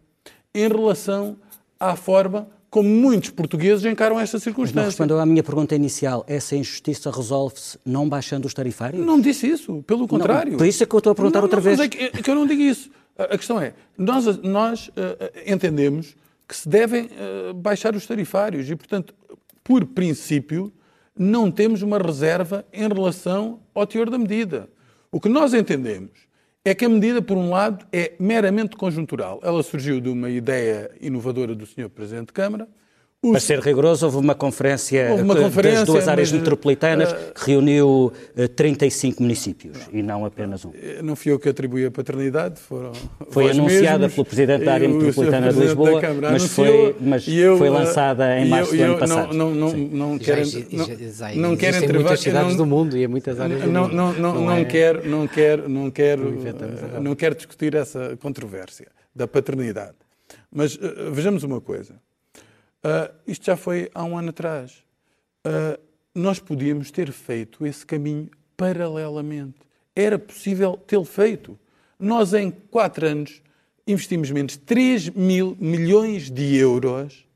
em 0.52 0.66
relação 0.66 1.36
à 1.78 1.94
forma 1.94 2.48
como 2.70 2.88
muitos 2.88 3.30
portugueses 3.30 3.84
encaram 3.84 4.20
esta 4.20 4.38
circunstância. 4.38 4.74
Mas 4.74 4.84
não 4.84 4.90
respondeu 4.90 5.20
à 5.20 5.26
minha 5.26 5.42
pergunta 5.42 5.74
inicial. 5.74 6.24
Essa 6.26 6.54
injustiça 6.54 7.10
resolve-se 7.10 7.78
não 7.84 8.08
baixando 8.08 8.46
os 8.46 8.54
tarifários? 8.54 9.04
Não 9.04 9.20
disse 9.20 9.46
isso, 9.46 9.82
pelo 9.86 10.06
contrário. 10.06 10.52
Não, 10.52 10.58
por 10.58 10.66
isso 10.66 10.82
é 10.82 10.86
que 10.86 10.94
eu 10.94 10.98
estou 10.98 11.12
a 11.12 11.14
perguntar 11.14 11.38
não, 11.38 11.44
outra 11.44 11.56
não, 11.56 11.64
vez. 11.64 11.80
É 11.80 11.88
que, 11.88 12.04
é 12.04 12.10
que, 12.10 12.30
eu 12.30 12.34
não 12.34 12.46
digo 12.46 12.60
isso. 12.60 12.90
A 13.18 13.36
questão 13.36 13.60
é, 13.60 13.74
nós, 13.96 14.38
nós 14.42 14.88
uh, 14.88 14.92
entendemos 15.46 16.14
que 16.46 16.56
se 16.56 16.68
devem 16.68 17.06
uh, 17.06 17.54
baixar 17.54 17.94
os 17.94 18.06
tarifários 18.06 18.70
e, 18.70 18.76
portanto, 18.76 19.14
por 19.64 19.84
princípio, 19.84 20.72
não 21.18 21.50
temos 21.50 21.82
uma 21.82 21.98
reserva 21.98 22.64
em 22.72 22.86
relação 22.86 23.60
ao 23.74 23.86
teor 23.86 24.08
da 24.08 24.18
medida. 24.18 24.68
O 25.10 25.18
que 25.20 25.28
nós 25.28 25.54
entendemos 25.54 26.27
é 26.68 26.74
que 26.74 26.84
a 26.84 26.88
medida, 26.88 27.22
por 27.22 27.36
um 27.36 27.50
lado, 27.50 27.86
é 27.92 28.12
meramente 28.18 28.76
conjuntural. 28.76 29.40
Ela 29.42 29.62
surgiu 29.62 30.00
de 30.00 30.08
uma 30.08 30.28
ideia 30.28 30.90
inovadora 31.00 31.54
do 31.54 31.66
Sr. 31.66 31.88
Presidente 31.88 32.26
de 32.26 32.32
Câmara, 32.32 32.68
o... 33.20 33.32
Para 33.32 33.40
ser 33.40 33.58
rigoroso, 33.58 34.06
houve 34.06 34.18
uma 34.18 34.34
conferência, 34.34 35.10
houve 35.10 35.24
uma 35.24 35.34
conferência 35.34 35.80
das 35.80 35.88
duas 35.88 36.06
áreas 36.06 36.30
mas, 36.30 36.40
metropolitanas 36.40 37.10
uh, 37.10 37.16
que 37.34 37.50
reuniu 37.50 38.12
uh, 38.36 38.48
35 38.48 39.20
municípios 39.20 39.76
não, 39.76 39.98
e 39.98 40.02
não 40.04 40.24
apenas 40.24 40.64
um. 40.64 40.70
Eh, 40.72 41.02
não 41.02 41.16
fui 41.16 41.32
eu 41.32 41.38
que 41.40 41.48
atribuí 41.48 41.84
a 41.84 41.90
paternidade, 41.90 42.60
foram 42.60 42.92
Foi 43.30 43.50
anunciada 43.50 43.98
mesmos, 43.98 44.14
pelo 44.14 44.24
Presidente 44.24 44.64
da 44.64 44.72
área 44.72 44.88
metropolitana 44.88 45.52
de 45.52 45.58
Lisboa, 45.58 46.00
mas, 46.30 46.44
foi, 46.44 46.96
mas 47.00 47.26
eu, 47.26 47.58
foi 47.58 47.68
lançada 47.68 48.38
em 48.38 48.48
março 48.48 48.76
eu, 48.76 48.78
do 48.78 48.84
ano 48.84 48.98
passado. 49.00 49.34
Não, 49.34 49.52
não, 49.52 49.72
não, 49.72 50.10
não 50.10 50.18
quero, 50.18 50.42
não, 50.70 50.86
não 51.50 51.56
quero 51.56 51.76
entrevar... 51.76 51.94
muitas 51.94 52.20
cidades 52.20 52.54
do 52.54 52.66
mundo 52.66 52.96
e 52.96 53.02
em 53.02 53.08
muitas 53.08 53.40
áreas 53.40 53.60
do 53.62 53.66
mundo. 53.66 53.92
Não, 53.92 54.12
não, 54.12 54.34
não, 54.42 54.52
é... 54.52 54.64
quero, 54.64 55.08
não 55.08 55.26
quero, 55.26 55.68
não 55.68 55.90
quero, 55.90 57.00
não 57.00 57.14
quero 57.16 57.34
discutir 57.34 57.74
essa 57.74 58.16
controvérsia 58.22 58.86
da 59.12 59.26
paternidade. 59.26 59.96
Mas 60.52 60.78
vejamos 61.10 61.42
uma 61.42 61.60
coisa. 61.60 61.94
Uh, 62.84 63.12
isto 63.26 63.46
já 63.46 63.56
foi 63.56 63.90
há 63.94 64.04
um 64.04 64.16
ano 64.16 64.30
atrás. 64.30 64.84
Uh, 65.46 65.80
nós 66.14 66.38
podíamos 66.38 66.90
ter 66.90 67.10
feito 67.12 67.66
esse 67.66 67.84
caminho 67.84 68.30
paralelamente. 68.56 69.56
Era 69.94 70.18
possível 70.18 70.76
tê-lo 70.76 71.04
feito. 71.04 71.58
Nós, 71.98 72.32
em 72.34 72.50
quatro 72.50 73.06
anos, 73.06 73.42
investimos 73.86 74.30
menos 74.30 74.56
3 74.56 75.10
mil 75.10 75.56
milhões 75.58 76.30
de 76.30 76.56
euros 76.56 77.26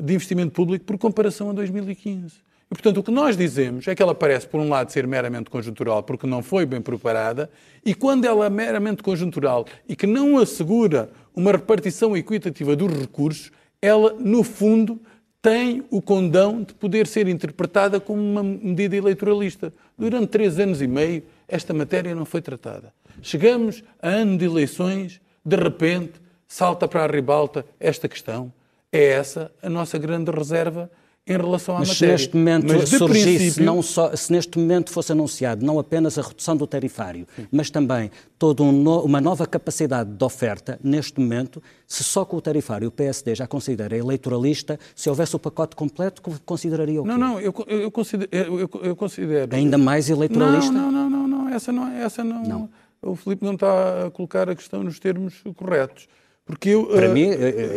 de 0.00 0.14
investimento 0.14 0.52
público 0.52 0.84
por 0.84 0.98
comparação 0.98 1.50
a 1.50 1.52
2015. 1.52 2.34
E, 2.70 2.74
portanto, 2.74 2.98
o 2.98 3.02
que 3.02 3.10
nós 3.10 3.36
dizemos 3.36 3.86
é 3.86 3.94
que 3.94 4.02
ela 4.02 4.14
parece, 4.14 4.46
por 4.46 4.60
um 4.60 4.68
lado, 4.68 4.90
ser 4.90 5.06
meramente 5.06 5.48
conjuntural, 5.48 6.02
porque 6.02 6.26
não 6.26 6.42
foi 6.42 6.66
bem 6.66 6.82
preparada, 6.82 7.48
e 7.84 7.94
quando 7.94 8.24
ela 8.24 8.46
é 8.46 8.50
meramente 8.50 9.02
conjuntural 9.02 9.64
e 9.88 9.94
que 9.94 10.06
não 10.06 10.36
assegura 10.36 11.10
uma 11.34 11.52
repartição 11.52 12.16
equitativa 12.16 12.74
dos 12.74 12.92
recursos, 12.92 13.52
ela, 13.80 14.14
no 14.14 14.42
fundo, 14.42 15.00
tem 15.40 15.84
o 15.90 16.02
condão 16.02 16.62
de 16.62 16.74
poder 16.74 17.06
ser 17.06 17.28
interpretada 17.28 18.00
como 18.00 18.20
uma 18.20 18.42
medida 18.42 18.96
eleitoralista. 18.96 19.72
Durante 19.96 20.28
três 20.28 20.58
anos 20.58 20.82
e 20.82 20.86
meio, 20.86 21.22
esta 21.46 21.72
matéria 21.72 22.14
não 22.14 22.24
foi 22.24 22.42
tratada. 22.42 22.92
Chegamos 23.22 23.84
a 24.02 24.08
ano 24.08 24.36
de 24.36 24.44
eleições, 24.44 25.20
de 25.44 25.56
repente, 25.56 26.14
salta 26.48 26.88
para 26.88 27.04
a 27.04 27.06
ribalta 27.06 27.64
esta 27.78 28.08
questão. 28.08 28.52
É 28.90 29.04
essa 29.04 29.52
a 29.62 29.68
nossa 29.68 29.98
grande 29.98 30.30
reserva 30.30 30.90
em 31.26 31.36
relação 31.36 31.74
à 31.74 31.80
mas 31.80 31.88
matéria. 31.88 32.18
Se 32.18 32.24
neste 32.24 32.36
momento 32.36 32.66
mas 32.72 32.88
surgisse, 32.88 33.24
princípio... 33.24 33.64
não 33.64 33.82
só, 33.82 34.14
se 34.14 34.30
neste 34.32 34.58
momento 34.58 34.90
fosse 34.90 35.10
anunciado 35.10 35.66
não 35.66 35.78
apenas 35.78 36.16
a 36.18 36.22
redução 36.22 36.56
do 36.56 36.66
tarifário, 36.66 37.26
Sim. 37.34 37.46
mas 37.50 37.68
também 37.68 38.10
toda 38.38 38.62
um 38.62 38.70
no, 38.70 39.02
uma 39.02 39.20
nova 39.20 39.44
capacidade 39.46 40.10
de 40.10 40.24
oferta, 40.24 40.78
neste 40.82 41.18
momento, 41.18 41.60
se 41.86 42.04
só 42.04 42.24
com 42.24 42.36
o 42.36 42.40
tarifário 42.40 42.86
o 42.88 42.90
PSD 42.92 43.34
já 43.34 43.46
considera 43.46 43.96
eleitoralista, 43.96 44.78
se 44.94 45.08
houvesse 45.08 45.34
o 45.34 45.38
pacote 45.38 45.74
completo, 45.74 46.22
consideraria 46.44 47.00
o 47.00 47.04
quê? 47.04 47.10
Não, 47.10 47.18
não, 47.18 47.40
eu, 47.40 47.52
eu, 47.66 47.90
considero, 47.90 48.30
eu, 48.32 48.70
eu 48.82 48.94
considero... 48.94 49.54
Ainda 49.54 49.76
mais 49.76 50.08
eleitoralista? 50.08 50.70
Não, 50.70 50.92
não, 50.92 51.10
não, 51.10 51.26
não, 51.26 51.28
não 51.28 51.48
essa 51.48 51.72
não, 51.72 51.88
essa 51.88 52.22
não, 52.22 52.42
não. 52.42 52.70
O 53.02 53.16
Filipe 53.16 53.44
não 53.44 53.54
está 53.54 54.06
a 54.06 54.10
colocar 54.10 54.48
a 54.48 54.54
questão 54.54 54.82
nos 54.82 54.98
termos 54.98 55.42
corretos. 55.56 56.08
Porque 56.44 56.70
eu, 56.70 56.86
Para 56.86 57.10
uh, 57.10 57.12
mim, 57.12 57.30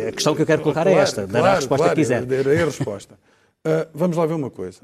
a 0.08 0.12
questão 0.12 0.34
que 0.34 0.42
eu 0.42 0.46
quero 0.46 0.62
colocar 0.62 0.82
é 0.82 0.92
claro, 0.92 0.98
é 0.98 1.02
esta, 1.02 1.26
dar 1.26 1.40
claro, 1.40 1.46
a 1.46 1.54
resposta 1.56 1.84
claro, 1.84 1.96
que 1.96 2.00
quiser. 2.00 2.24
Darei 2.24 2.62
a 2.62 2.64
resposta. 2.66 3.18
Uh, 3.66 3.88
vamos 3.92 4.16
lá 4.16 4.24
ver 4.24 4.34
uma 4.34 4.50
coisa. 4.50 4.82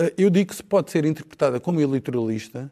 Uh, 0.00 0.10
eu 0.18 0.28
digo 0.28 0.50
que 0.50 0.56
se 0.56 0.62
pode 0.62 0.90
ser 0.90 1.04
interpretada 1.04 1.60
como 1.60 1.80
eleitoralista, 1.80 2.70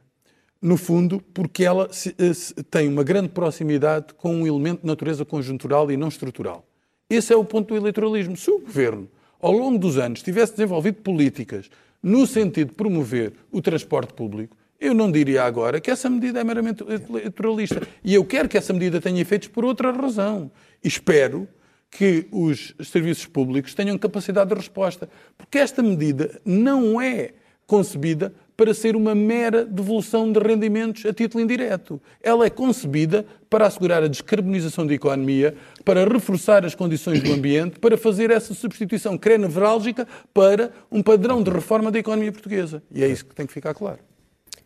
no 0.60 0.76
fundo, 0.76 1.22
porque 1.32 1.64
ela 1.64 1.92
se, 1.92 2.10
uh, 2.10 2.34
se, 2.34 2.54
tem 2.64 2.88
uma 2.88 3.04
grande 3.04 3.28
proximidade 3.28 4.14
com 4.14 4.34
um 4.34 4.46
elemento 4.46 4.80
de 4.80 4.86
natureza 4.86 5.24
conjuntural 5.24 5.90
e 5.90 5.96
não 5.96 6.08
estrutural. 6.08 6.66
Esse 7.08 7.32
é 7.32 7.36
o 7.36 7.44
ponto 7.44 7.68
do 7.68 7.76
eleitoralismo. 7.76 8.36
Se 8.36 8.50
o 8.50 8.58
governo, 8.58 9.08
ao 9.40 9.52
longo 9.52 9.78
dos 9.78 9.96
anos, 9.96 10.22
tivesse 10.22 10.52
desenvolvido 10.52 11.02
políticas 11.02 11.70
no 12.02 12.26
sentido 12.26 12.70
de 12.70 12.74
promover 12.74 13.32
o 13.50 13.62
transporte 13.62 14.12
público, 14.14 14.56
eu 14.80 14.92
não 14.92 15.12
diria 15.12 15.44
agora 15.44 15.80
que 15.80 15.90
essa 15.90 16.10
medida 16.10 16.40
é 16.40 16.44
meramente 16.44 16.82
eleitoralista. 16.82 17.86
E 18.02 18.12
eu 18.12 18.24
quero 18.24 18.48
que 18.48 18.58
essa 18.58 18.72
medida 18.72 19.00
tenha 19.00 19.20
efeitos 19.20 19.46
por 19.46 19.64
outra 19.64 19.92
razão. 19.92 20.50
Espero 20.82 21.46
que 21.92 22.26
os 22.32 22.74
serviços 22.82 23.26
públicos 23.26 23.74
tenham 23.74 23.98
capacidade 23.98 24.48
de 24.48 24.56
resposta. 24.56 25.08
Porque 25.36 25.58
esta 25.58 25.82
medida 25.82 26.40
não 26.42 27.00
é 27.00 27.32
concebida 27.66 28.34
para 28.56 28.72
ser 28.72 28.96
uma 28.96 29.14
mera 29.14 29.64
devolução 29.64 30.30
de 30.32 30.38
rendimentos 30.38 31.04
a 31.04 31.12
título 31.12 31.44
indireto. 31.44 32.00
Ela 32.22 32.46
é 32.46 32.50
concebida 32.50 33.26
para 33.50 33.66
assegurar 33.66 34.02
a 34.02 34.08
descarbonização 34.08 34.86
da 34.86 34.94
economia, 34.94 35.54
para 35.84 36.04
reforçar 36.04 36.64
as 36.64 36.74
condições 36.74 37.22
do 37.22 37.32
ambiente, 37.32 37.78
para 37.78 37.96
fazer 37.98 38.30
essa 38.30 38.54
substituição 38.54 39.18
que 39.18 39.36
nevrálgica 39.36 40.08
para 40.32 40.72
um 40.90 41.02
padrão 41.02 41.42
de 41.42 41.50
reforma 41.50 41.90
da 41.90 41.98
economia 41.98 42.32
portuguesa. 42.32 42.82
E 42.90 43.04
é 43.04 43.08
isso 43.08 43.24
que 43.24 43.34
tem 43.34 43.46
que 43.46 43.52
ficar 43.52 43.74
claro. 43.74 43.98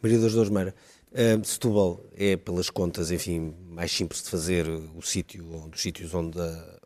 Maria 0.00 0.18
das 0.18 0.32
Dores 0.32 0.50
Meira, 0.50 0.74
uh, 1.12 1.44
Setúbal 1.44 2.04
é, 2.16 2.36
pelas 2.36 2.70
contas, 2.70 3.10
enfim, 3.10 3.54
mais 3.68 3.90
simples 3.90 4.22
de 4.22 4.30
fazer 4.30 4.66
o 4.68 5.02
sítio, 5.02 5.44
um 5.44 5.68
dos 5.68 5.80
sítios 5.80 6.14
onde, 6.14 6.38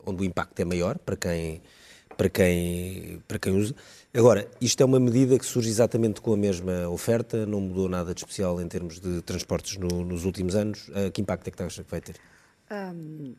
onde 0.07 0.23
o 0.23 0.25
impacto 0.25 0.59
é 0.61 0.65
maior 0.65 0.99
para 0.99 1.17
quem, 1.17 1.63
para 2.17 2.29
quem, 2.29 3.23
para 3.27 3.39
quem 3.39 3.57
usa. 3.57 3.75
Agora, 4.13 4.49
isto 4.61 4.83
é 4.83 4.85
uma 4.85 4.99
medida 4.99 5.39
que 5.39 5.47
surge 5.47 5.69
exatamente 5.69 6.21
com 6.21 6.33
a 6.33 6.37
mesma 6.37 6.89
oferta, 6.89 7.47
não 7.47 7.61
mudou 7.61 7.89
nada 7.89 8.13
de 8.13 8.21
especial 8.21 8.61
em 8.61 8.67
termos 8.67 8.99
de 8.99 9.23
transportes 9.23 9.77
no, 9.77 10.05
nos 10.05 10.25
últimos 10.25 10.55
anos. 10.55 10.89
Uh, 10.89 11.11
que 11.13 11.21
impacto 11.21 11.47
é 11.49 11.51
que 11.51 11.63
acha 11.63 11.85
que 11.85 11.91
vai 11.91 12.01
ter? 12.01 12.17
Um, 12.71 13.35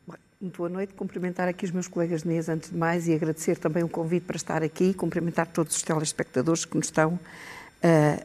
boa 0.58 0.70
noite. 0.70 0.94
Cumprimentar 0.94 1.48
aqui 1.48 1.66
os 1.66 1.72
meus 1.72 1.88
colegas 1.88 2.24
de 2.24 2.28
mesa 2.28 2.54
antes 2.54 2.70
de 2.70 2.78
mais 2.78 3.08
e 3.08 3.14
agradecer 3.14 3.58
também 3.58 3.84
o 3.84 3.90
convite 3.90 4.26
para 4.26 4.36
estar 4.36 4.64
aqui. 4.64 4.94
Cumprimentar 4.94 5.48
todos 5.48 5.76
os 5.76 5.82
telespectadores 5.82 6.66
que 6.66 6.76
nos 6.76 6.88
estão 6.88 7.14
uh, 7.14 7.20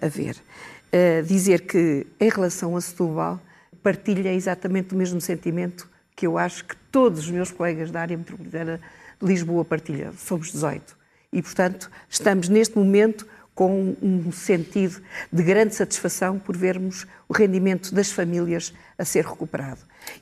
a 0.00 0.08
ver. 0.08 0.36
Uh, 0.92 1.22
dizer 1.24 1.66
que, 1.66 2.06
em 2.18 2.28
relação 2.28 2.76
a 2.76 2.80
Setúbal, 2.80 3.40
partilha 3.82 4.32
exatamente 4.32 4.94
o 4.94 4.96
mesmo 4.96 5.20
sentimento 5.20 5.88
que 6.16 6.26
eu 6.26 6.38
acho 6.38 6.64
que 6.64 6.74
todos 6.90 7.20
os 7.20 7.30
meus 7.30 7.52
colegas 7.52 7.90
da 7.90 8.00
área 8.00 8.16
metropolitana 8.16 8.80
de 9.20 9.26
Lisboa 9.28 9.64
partilham. 9.64 10.14
Somos 10.16 10.50
18 10.50 10.96
e, 11.32 11.42
portanto, 11.42 11.90
estamos 12.08 12.48
neste 12.48 12.76
momento 12.76 13.26
com 13.54 13.96
um 14.02 14.32
sentido 14.32 15.00
de 15.32 15.42
grande 15.42 15.74
satisfação 15.74 16.38
por 16.38 16.56
vermos 16.56 17.06
o 17.28 17.32
rendimento 17.32 17.94
das 17.94 18.10
famílias 18.10 18.72
a 18.98 19.04
ser 19.04 19.24
recuperado. 19.24 19.80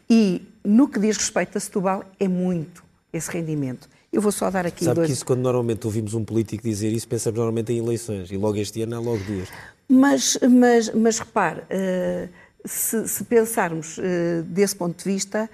E 0.08 0.42
no 0.64 0.88
que 0.88 0.98
diz 0.98 1.16
respeito 1.16 1.56
a 1.58 1.60
Setúbal, 1.60 2.04
é 2.18 2.28
muito 2.28 2.82
esse 3.12 3.30
rendimento. 3.30 3.88
Eu 4.12 4.22
vou 4.22 4.30
só 4.30 4.50
dar 4.50 4.66
aqui 4.66 4.84
Sabe 4.84 4.96
dois... 4.96 5.06
que 5.08 5.12
isso, 5.12 5.26
quando 5.26 5.40
normalmente 5.40 5.84
ouvimos 5.84 6.14
um 6.14 6.24
político 6.24 6.62
dizer 6.62 6.92
isso, 6.92 7.08
pensamos 7.08 7.36
normalmente 7.36 7.72
em 7.72 7.78
eleições, 7.78 8.30
e 8.30 8.36
logo 8.36 8.56
este 8.56 8.82
ano 8.82 8.96
há 8.96 9.00
logo 9.00 9.22
duas. 9.24 9.48
Mas, 9.88 10.38
mas, 10.48 10.94
mas 10.94 11.18
repare, 11.18 11.60
uh, 11.62 12.28
se, 12.64 13.06
se, 13.08 13.24
pensarmos 13.24 13.98
uh, 13.98 14.42
desse 14.44 14.76
ponto 14.76 14.96
de 14.96 15.12
vista, 15.12 15.50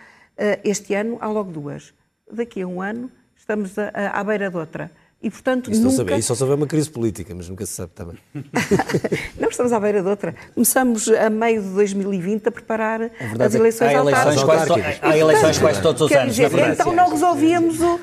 este 0.65 0.95
ano 0.95 1.19
há 1.21 1.29
logo 1.29 1.53
duas. 1.53 1.93
Daqui 2.31 2.63
a 2.63 2.67
um 2.67 2.81
ano 2.81 3.11
estamos 3.37 3.77
à 3.79 4.25
beira 4.25 4.51
de 4.51 4.57
outra. 4.57 4.91
E, 5.23 5.29
portanto, 5.29 5.71
isso, 5.71 5.83
nunca... 5.83 6.17
isso 6.17 6.29
só 6.29 6.35
saber 6.35 6.55
uma 6.55 6.67
crise 6.67 6.89
política, 6.89 7.35
mas 7.35 7.47
nunca 7.47 7.67
se 7.67 7.73
sabe 7.73 7.93
também. 7.95 8.17
não 9.39 9.51
estamos 9.51 9.71
à 9.71 9.79
beira 9.79 10.03
de 10.03 10.09
outra. 10.09 10.35
Começamos 10.55 11.09
a 11.11 11.29
meio 11.29 11.63
de 11.63 11.69
2020 11.69 12.47
a 12.47 12.51
preparar 12.51 13.03
é 13.03 13.11
as 13.39 13.55
eleições 13.55 13.89
há 13.89 13.93
eleições 13.93 14.43
quase, 14.43 14.73
há 15.03 15.19
eleições 15.19 15.59
quase 15.59 15.83
todos 15.83 16.01
os 16.01 16.13
anos. 16.13 16.35
Dizer, 16.35 16.51
então 16.71 16.95
não 16.95 17.11
resolvíamos 17.11 17.81
o, 17.83 17.97
uh, 17.97 18.01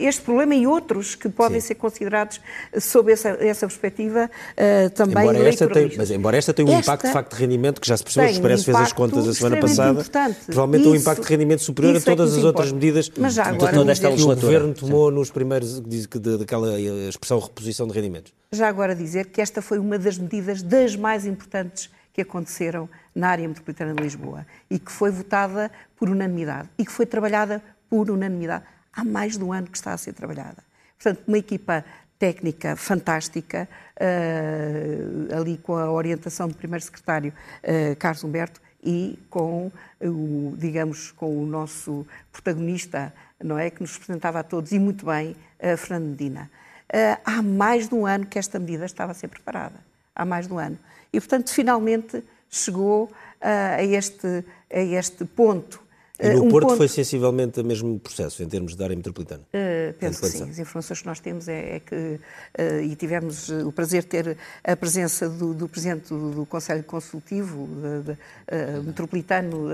este 0.00 0.22
problema 0.22 0.54
e 0.54 0.64
outros 0.64 1.16
que 1.16 1.28
podem 1.28 1.60
Sim. 1.60 1.68
ser 1.68 1.74
considerados 1.74 2.40
sob 2.78 3.10
essa, 3.10 3.30
essa 3.40 3.66
perspectiva 3.66 4.30
uh, 4.30 4.90
também 4.90 5.24
embora 5.24 5.48
esta 5.48 5.66
tem, 5.66 5.92
Mas 5.96 6.10
embora 6.12 6.36
esta 6.36 6.54
tenha 6.54 6.68
um 6.68 6.78
esta 6.78 6.82
impacto 6.92 7.06
de 7.08 7.12
facto 7.12 7.34
de 7.34 7.42
rendimento, 7.42 7.80
que 7.80 7.88
já 7.88 7.96
se 7.96 8.04
percebeu, 8.04 8.28
que 8.28 8.34
o 8.34 8.36
Expresso 8.36 8.64
fez 8.64 8.76
as 8.76 8.92
contas 8.92 9.26
a 9.26 9.34
semana 9.34 9.56
passada, 9.60 9.90
importante. 9.90 10.38
provavelmente 10.46 10.82
isso, 10.82 10.92
um 10.92 10.94
impacto 10.94 11.22
de 11.22 11.28
rendimento 11.28 11.62
superior 11.62 11.94
a 11.94 11.98
é 11.98 12.00
todas 12.00 12.32
é 12.32 12.38
as 12.38 12.44
outras 12.44 12.70
medidas 12.70 13.10
mas 13.18 13.34
já 13.34 13.46
agora, 13.46 13.72
que 13.72 14.06
o 14.06 14.36
Governo 14.36 14.74
tomou 14.74 15.10
nos 15.10 15.28
primeiros 15.30 15.80
que 16.12 16.18
de, 16.18 16.36
daquela 16.36 16.78
eh, 16.78 17.08
expressão 17.08 17.38
reposição 17.38 17.86
de 17.88 17.94
rendimentos. 17.94 18.34
Já 18.52 18.68
agora 18.68 18.94
dizer 18.94 19.26
que 19.26 19.40
esta 19.40 19.62
foi 19.62 19.78
uma 19.78 19.98
das 19.98 20.18
medidas 20.18 20.62
das 20.62 20.94
mais 20.94 21.24
importantes 21.24 21.90
que 22.12 22.20
aconteceram 22.20 22.86
na 23.14 23.30
área 23.30 23.48
metropolitana 23.48 23.94
de 23.94 24.02
Lisboa 24.02 24.46
e 24.70 24.78
que 24.78 24.92
foi 24.92 25.10
votada 25.10 25.70
por 25.96 26.10
unanimidade 26.10 26.68
e 26.76 26.84
que 26.84 26.92
foi 26.92 27.06
trabalhada 27.06 27.62
por 27.88 28.10
unanimidade. 28.10 28.64
Há 28.92 29.02
mais 29.02 29.38
de 29.38 29.44
um 29.44 29.54
ano 29.54 29.68
que 29.68 29.76
está 29.78 29.94
a 29.94 29.96
ser 29.96 30.12
trabalhada. 30.12 30.62
Portanto, 30.98 31.24
uma 31.26 31.38
equipa 31.38 31.82
técnica 32.18 32.76
fantástica, 32.76 33.66
uh, 33.96 35.34
ali 35.34 35.56
com 35.56 35.76
a 35.76 35.90
orientação 35.90 36.46
do 36.46 36.54
primeiro 36.54 36.84
secretário 36.84 37.32
uh, 37.64 37.96
Carlos 37.96 38.22
Humberto 38.22 38.60
e 38.82 39.18
com 39.30 39.70
o, 40.00 40.54
digamos, 40.58 41.12
com 41.12 41.42
o 41.42 41.46
nosso 41.46 42.06
protagonista 42.32 43.12
não 43.42 43.58
é? 43.58 43.70
Que 43.70 43.80
nos 43.80 43.94
representava 43.94 44.40
a 44.40 44.42
todos 44.42 44.72
e 44.72 44.78
muito 44.78 45.04
bem, 45.04 45.36
Fernando 45.76 46.10
Medina. 46.10 46.50
Uh, 46.92 47.18
há 47.24 47.42
mais 47.42 47.88
de 47.88 47.94
um 47.94 48.06
ano 48.06 48.26
que 48.26 48.38
esta 48.38 48.58
medida 48.58 48.84
estava 48.84 49.12
a 49.12 49.14
ser 49.14 49.28
preparada. 49.28 49.76
Há 50.14 50.26
mais 50.26 50.46
de 50.46 50.52
um 50.52 50.58
ano. 50.58 50.78
E, 51.10 51.18
portanto, 51.18 51.50
finalmente 51.50 52.22
chegou 52.50 53.04
uh, 53.04 53.10
a, 53.40 53.82
este, 53.82 54.44
a 54.70 54.78
este 54.78 55.24
ponto 55.24 55.80
e 56.22 56.34
no 56.34 56.44
um 56.44 56.48
Porto 56.48 56.68
ponto... 56.68 56.76
foi 56.76 56.88
sensivelmente 56.88 57.60
o 57.60 57.64
mesmo 57.64 57.98
processo, 57.98 58.42
em 58.42 58.48
termos 58.48 58.76
de 58.76 58.82
área 58.82 58.94
metropolitana? 58.94 59.42
Uh, 59.42 59.92
penso 59.94 60.20
que 60.20 60.28
sim. 60.28 60.48
As 60.48 60.58
informações 60.58 61.00
que 61.00 61.06
nós 61.06 61.20
temos 61.20 61.48
é, 61.48 61.76
é 61.76 61.80
que, 61.80 61.94
uh, 61.94 62.80
e 62.82 62.94
tivemos 62.96 63.48
o 63.48 63.72
prazer 63.72 64.02
de 64.02 64.08
ter 64.08 64.36
a 64.62 64.76
presença 64.76 65.28
do, 65.28 65.52
do 65.52 65.68
Presidente 65.68 66.08
do, 66.08 66.30
do, 66.30 66.46
Conselho 66.46 66.84
Consultivo 66.84 67.66
de, 67.66 68.02
de, 68.02 68.12
uh, 68.12 68.82
Metropolitano 68.84 69.68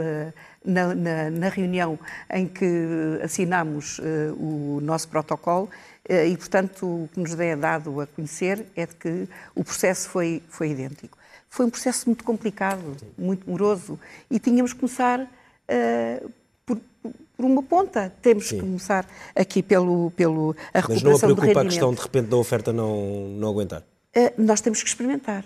na, 0.65 0.95
na, 0.95 1.31
na, 1.31 1.49
reunião 1.49 1.99
em 2.33 2.47
que 2.47 2.67
assinámos 3.23 4.01
o 4.39 4.81
nosso 4.83 5.09
protocolo 5.09 5.69
e, 6.09 6.37
portanto, 6.37 6.87
o 6.87 7.11
que 7.13 7.21
nos 7.21 7.39
é 7.39 7.55
dado 7.55 8.01
a 8.01 8.07
conhecer 8.07 8.67
é 8.75 8.87
de 8.87 8.95
que 8.95 9.29
o 9.55 9.63
processo 9.63 10.09
foi, 10.09 10.43
foi 10.49 10.71
idêntico. 10.71 11.19
Foi 11.49 11.67
um 11.67 11.71
processo 11.71 12.07
muito 12.07 12.25
complicado, 12.25 12.97
muito 13.17 13.49
moroso, 13.49 13.99
e 14.31 14.39
tínhamos 14.39 14.73
que 14.73 14.81
começar 14.81 15.21
uh, 15.21 16.31
por, 17.39 17.47
uma 17.47 17.63
ponta. 17.63 18.13
Temos 18.21 18.49
Sim. 18.49 18.57
que 18.57 18.61
começar 18.63 19.07
aqui 19.35 19.63
pelo, 19.63 20.11
pelo 20.11 20.57
a 20.75 20.81
recuperação 20.81 21.11
Mas 21.11 21.23
não 21.23 21.31
a 21.31 21.35
preocupa 21.35 21.61
a 21.61 21.65
questão, 21.65 21.95
de 21.95 22.01
repente, 22.01 22.27
da 22.27 22.37
oferta 22.37 22.73
não, 22.73 23.29
não 23.31 23.49
aguentar? 23.49 23.83
Uh, 24.17 24.33
nós 24.37 24.61
temos 24.61 24.83
que 24.83 24.89
experimentar. 24.89 25.45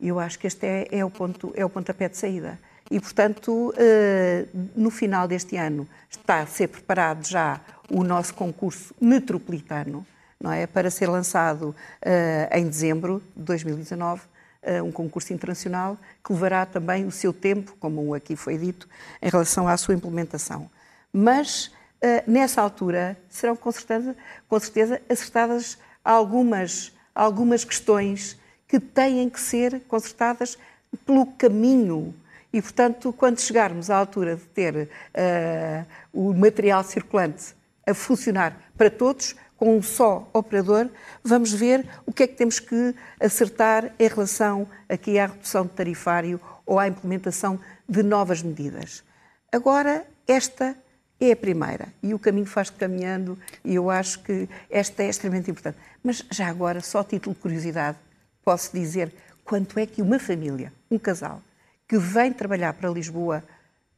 Eu 0.00 0.18
acho 0.18 0.38
que 0.38 0.46
este 0.46 0.66
é, 0.66 0.88
é, 0.90 1.04
o, 1.04 1.10
ponto, 1.10 1.52
é 1.54 1.64
o 1.64 1.70
pontapé 1.70 2.08
de 2.08 2.16
saída. 2.16 2.58
E, 2.90 2.98
portanto, 2.98 3.70
uh, 3.70 4.48
no 4.74 4.90
final 4.90 5.28
deste 5.28 5.56
ano 5.56 5.88
está 6.10 6.40
a 6.40 6.46
ser 6.46 6.68
preparado 6.68 7.26
já 7.26 7.60
o 7.90 8.02
nosso 8.02 8.34
concurso 8.34 8.94
metropolitano, 9.00 10.06
não 10.40 10.52
é? 10.52 10.66
Para 10.66 10.90
ser 10.90 11.08
lançado 11.08 11.68
uh, 11.70 12.56
em 12.56 12.66
dezembro 12.66 13.22
de 13.36 13.42
2019 13.42 14.22
uh, 14.62 14.84
um 14.84 14.92
concurso 14.92 15.32
internacional 15.32 15.96
que 16.24 16.32
levará 16.32 16.66
também 16.66 17.06
o 17.06 17.10
seu 17.10 17.32
tempo, 17.32 17.76
como 17.78 18.14
aqui 18.14 18.36
foi 18.36 18.56
dito, 18.58 18.88
em 19.22 19.28
relação 19.28 19.68
à 19.68 19.76
sua 19.76 19.94
implementação. 19.94 20.70
Mas, 21.12 21.66
uh, 21.66 22.30
nessa 22.30 22.60
altura, 22.62 23.16
serão 23.28 23.56
com 23.56 23.70
certeza, 23.72 24.16
com 24.48 24.60
certeza 24.60 25.00
acertadas 25.08 25.78
algumas, 26.04 26.92
algumas 27.14 27.64
questões 27.64 28.38
que 28.66 28.78
têm 28.78 29.28
que 29.28 29.40
ser 29.40 29.80
consertadas 29.88 30.58
pelo 31.04 31.26
caminho. 31.26 32.14
E, 32.52 32.62
portanto, 32.62 33.12
quando 33.12 33.40
chegarmos 33.40 33.90
à 33.90 33.96
altura 33.96 34.36
de 34.36 34.44
ter 34.46 34.74
uh, 34.74 35.86
o 36.12 36.32
material 36.32 36.82
circulante 36.82 37.54
a 37.86 37.94
funcionar 37.94 38.56
para 38.76 38.90
todos, 38.90 39.34
com 39.56 39.76
um 39.76 39.82
só 39.82 40.28
operador, 40.32 40.88
vamos 41.22 41.52
ver 41.52 41.84
o 42.06 42.12
que 42.12 42.22
é 42.22 42.26
que 42.26 42.36
temos 42.36 42.60
que 42.60 42.94
acertar 43.20 43.92
em 43.98 44.06
relação 44.06 44.68
aqui 44.88 45.18
à 45.18 45.26
redução 45.26 45.64
de 45.64 45.72
tarifário 45.72 46.40
ou 46.64 46.78
à 46.78 46.86
implementação 46.86 47.58
de 47.88 48.02
novas 48.02 48.40
medidas. 48.40 49.02
Agora, 49.50 50.06
esta 50.26 50.76
é 51.20 51.32
a 51.32 51.36
primeira 51.36 51.88
e 52.02 52.14
o 52.14 52.18
caminho 52.18 52.46
faz 52.46 52.70
caminhando 52.70 53.38
e 53.64 53.74
eu 53.74 53.90
acho 53.90 54.20
que 54.22 54.48
esta 54.70 55.02
é 55.02 55.08
extremamente 55.08 55.50
importante. 55.50 55.78
Mas 56.02 56.24
já 56.30 56.48
agora, 56.48 56.80
só 56.80 57.00
a 57.00 57.04
título 57.04 57.34
de 57.34 57.40
curiosidade, 57.40 57.98
posso 58.44 58.72
dizer 58.72 59.12
quanto 59.44 59.78
é 59.78 59.86
que 59.86 60.00
uma 60.00 60.18
família, 60.18 60.72
um 60.90 60.98
casal, 60.98 61.42
que 61.86 61.98
vem 61.98 62.32
trabalhar 62.32 62.72
para 62.74 62.90
Lisboa, 62.90 63.42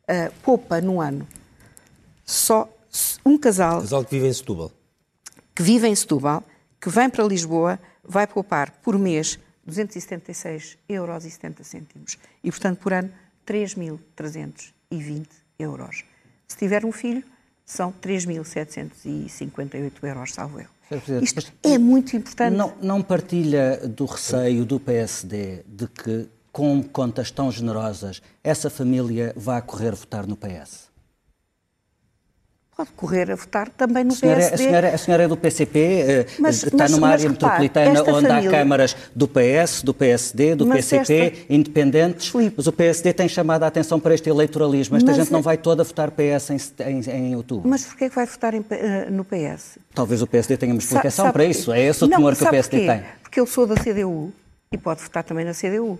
uh, 0.05 0.33
poupa 0.43 0.81
no 0.81 1.01
ano. 1.01 1.27
Só 2.25 2.69
um 3.25 3.37
casal... 3.37 3.81
Casal 3.81 4.05
que 4.05 4.11
vive 4.11 4.29
em 4.29 4.33
Setúbal 4.33 4.73
que 5.61 5.63
vive 5.63 5.87
em 5.87 5.95
Setúbal, 5.95 6.43
que 6.81 6.89
vem 6.89 7.11
para 7.11 7.23
Lisboa, 7.23 7.79
vai 8.03 8.27
poupar 8.27 8.71
por 8.81 8.99
mês 8.99 9.39
276,70 9.69 10.79
euros 10.89 11.27
e, 12.43 12.51
portanto, 12.51 12.79
por 12.79 12.95
ano 12.95 13.13
3.320 13.47 15.27
euros. 15.59 16.05
Se 16.51 16.57
tiver 16.57 16.85
um 16.85 16.91
filho, 16.91 17.23
são 17.65 17.95
3.758 18.03 19.93
euros, 20.03 20.35
salvo 20.35 20.61
eu. 20.61 20.67
Isto 21.23 21.53
é 21.63 21.79
muito 21.79 22.17
importante. 22.17 22.57
Não, 22.57 22.75
não 22.83 23.01
partilha 23.01 23.77
do 23.87 24.05
receio 24.05 24.65
do 24.65 24.81
PSD 24.81 25.63
de 25.65 25.87
que, 25.87 26.29
com 26.51 26.83
contas 26.83 27.31
tão 27.31 27.53
generosas, 27.53 28.21
essa 28.43 28.69
família 28.69 29.33
vá 29.37 29.63
correr 29.63 29.95
votar 29.95 30.27
no 30.27 30.37
PS? 30.37 30.90
Pode 32.81 32.91
correr 32.93 33.31
a 33.31 33.35
votar 33.35 33.69
também 33.69 34.05
no 34.05 34.13
a 34.13 34.17
senhora, 34.17 34.39
PSD. 34.39 34.55
A 34.55 34.69
senhora, 34.69 34.89
a 34.95 34.99
senhora 34.99 35.23
é 35.25 35.29
do 35.29 35.37
PCP, 35.37 35.79
eh, 35.79 36.27
mas, 36.39 36.63
está 36.63 36.77
mas, 36.79 36.91
numa 36.93 37.09
mas, 37.09 37.21
área 37.21 37.31
repare, 37.31 37.63
metropolitana 37.63 38.01
onde 38.01 38.29
família... 38.29 38.49
há 38.49 38.53
câmaras 38.53 38.97
do 39.15 39.29
PS, 39.29 39.83
do 39.83 39.93
PSD, 39.93 40.55
do 40.55 40.67
PCP, 40.67 41.15
esta... 41.15 41.53
independentes, 41.53 42.29
Filipe. 42.29 42.55
mas 42.57 42.67
o 42.67 42.73
PSD 42.73 43.13
tem 43.13 43.29
chamado 43.29 43.65
a 43.65 43.67
atenção 43.67 44.01
para 44.01 44.15
este 44.15 44.31
eleitoralismo. 44.31 44.97
Esta 44.97 45.13
gente 45.13 45.31
não 45.31 45.43
vai 45.43 45.59
toda 45.59 45.85
votar 45.85 46.11
PS 46.11 46.51
em, 46.51 46.59
em, 46.87 47.11
em 47.11 47.37
outubro. 47.37 47.69
Mas 47.69 47.85
porquê 47.85 48.05
é 48.05 48.09
que 48.09 48.15
vai 48.15 48.27
votar 48.27 48.55
em, 48.55 48.65
eh, 48.71 49.11
no 49.11 49.25
PS? 49.25 49.79
Talvez 49.95 50.23
o 50.23 50.27
PSD 50.27 50.57
tenha 50.57 50.73
uma 50.73 50.79
explicação 50.79 51.27
sabe, 51.27 51.35
para 51.35 51.45
isso. 51.45 51.73
É 51.73 51.83
esse 51.83 52.03
o 52.03 52.09
temor 52.09 52.35
que 52.35 52.45
o 52.45 52.51
PSD 52.51 52.79
porquê? 52.79 52.93
tem. 52.93 53.03
Porque 53.23 53.41
eu 53.41 53.47
sou 53.47 53.67
da 53.67 53.75
CDU 53.75 54.33
e 54.73 54.79
pode 54.79 55.03
votar 55.03 55.23
também 55.23 55.45
na 55.45 55.53
CDU 55.53 55.99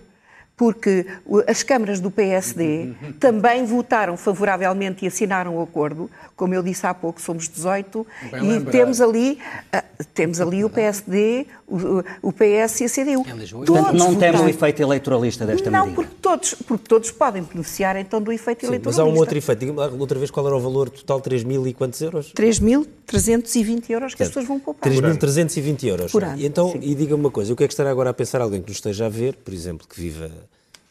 porque 0.61 1.07
as 1.47 1.63
câmaras 1.63 1.99
do 1.99 2.11
PSD 2.11 2.93
também 3.19 3.65
votaram 3.65 4.15
favoravelmente 4.15 5.03
e 5.05 5.07
assinaram 5.07 5.57
o 5.57 5.61
acordo. 5.63 6.07
Como 6.35 6.53
eu 6.53 6.61
disse 6.61 6.85
há 6.85 6.93
pouco, 6.93 7.19
somos 7.19 7.49
18 7.49 8.05
Bem 8.31 8.43
e 8.43 8.47
lembrado. 8.47 8.71
temos 8.71 9.01
ali, 9.01 9.39
uh, 9.73 10.05
temos 10.13 10.39
ali 10.39 10.63
o 10.63 10.69
PSD, 10.69 11.47
o, 11.67 12.03
o 12.21 12.31
PS 12.31 12.81
e 12.81 12.85
a 12.85 12.89
CDU. 12.89 13.23
Portanto, 13.65 13.93
não 13.93 14.15
temos 14.15 14.41
o 14.41 14.47
efeito 14.47 14.81
eleitoralista 14.83 15.47
desta 15.47 15.71
não, 15.71 15.85
medida. 15.85 16.01
Não, 16.01 16.07
porque 16.07 16.15
todos, 16.21 16.53
porque 16.53 16.87
todos 16.87 17.09
podem 17.11 17.41
beneficiar 17.41 17.95
então 17.97 18.21
do 18.21 18.31
efeito 18.31 18.61
Sim, 18.61 18.67
eleitoralista. 18.67 19.03
Mas 19.03 19.11
há 19.11 19.15
um 19.15 19.19
outro 19.19 19.37
efeito. 19.37 19.65
Outra 19.99 20.19
vez, 20.19 20.29
qual 20.29 20.45
era 20.45 20.55
o 20.55 20.59
valor 20.59 20.89
total? 20.89 21.21
3 21.21 21.43
mil 21.43 21.67
e 21.67 21.73
quantos 21.73 21.99
euros? 22.01 22.33
3.320 22.33 23.89
euros 23.89 24.13
que 24.13 24.19
certo. 24.19 24.21
as 24.21 24.27
pessoas 24.27 24.47
vão 24.47 24.59
poupar. 24.59 24.91
3.320 24.91 25.83
euros. 25.85 26.11
Por 26.11 26.23
ano, 26.23 26.37
e 26.37 26.45
então, 26.45 26.77
e 26.79 26.93
diga-me 26.93 27.21
uma 27.21 27.31
coisa, 27.31 27.51
o 27.51 27.55
que 27.55 27.63
é 27.63 27.67
que 27.67 27.73
estará 27.73 27.89
agora 27.89 28.11
a 28.11 28.13
pensar 28.13 28.41
alguém 28.41 28.61
que 28.61 28.69
nos 28.69 28.77
esteja 28.77 29.07
a 29.07 29.09
ver, 29.09 29.35
por 29.37 29.53
exemplo, 29.53 29.87
que 29.87 29.99
viva 29.99 30.29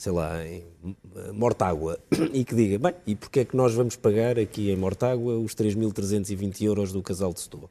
sei 0.01 0.13
lá, 0.13 0.43
em 0.47 0.65
Mortágua, 1.35 1.99
e 2.33 2.43
que 2.43 2.55
diga, 2.55 2.79
bem, 2.79 2.95
e 3.07 3.15
porquê 3.15 3.41
é 3.41 3.45
que 3.45 3.55
nós 3.55 3.75
vamos 3.75 3.97
pagar 3.97 4.39
aqui 4.39 4.71
em 4.71 4.77
Mortágua 4.77 5.39
os 5.39 5.55
3.320 5.55 6.63
euros 6.63 6.91
do 6.91 7.03
casal 7.03 7.35
de 7.35 7.41
Setúbal? 7.41 7.69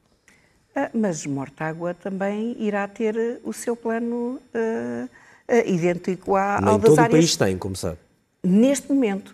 Ah, 0.75 0.91
mas 0.93 1.25
Mortágua 1.25 1.95
também 1.95 2.55
irá 2.59 2.87
ter 2.87 3.17
eh, 3.17 3.39
o 3.43 3.51
seu 3.51 3.75
plano 3.75 4.39
uh, 4.53 5.05
uh, 5.05 5.67
idêntico 5.67 6.35
à, 6.35 6.61
Nem 6.61 6.69
ao 6.69 6.77
das 6.77 6.89
todo 6.91 6.99
áreas... 6.99 7.13
o 7.13 7.17
país 7.17 7.35
tem, 7.35 7.57
como 7.57 7.75
sabe. 7.75 7.97
Neste 8.43 8.93
momento. 8.93 9.33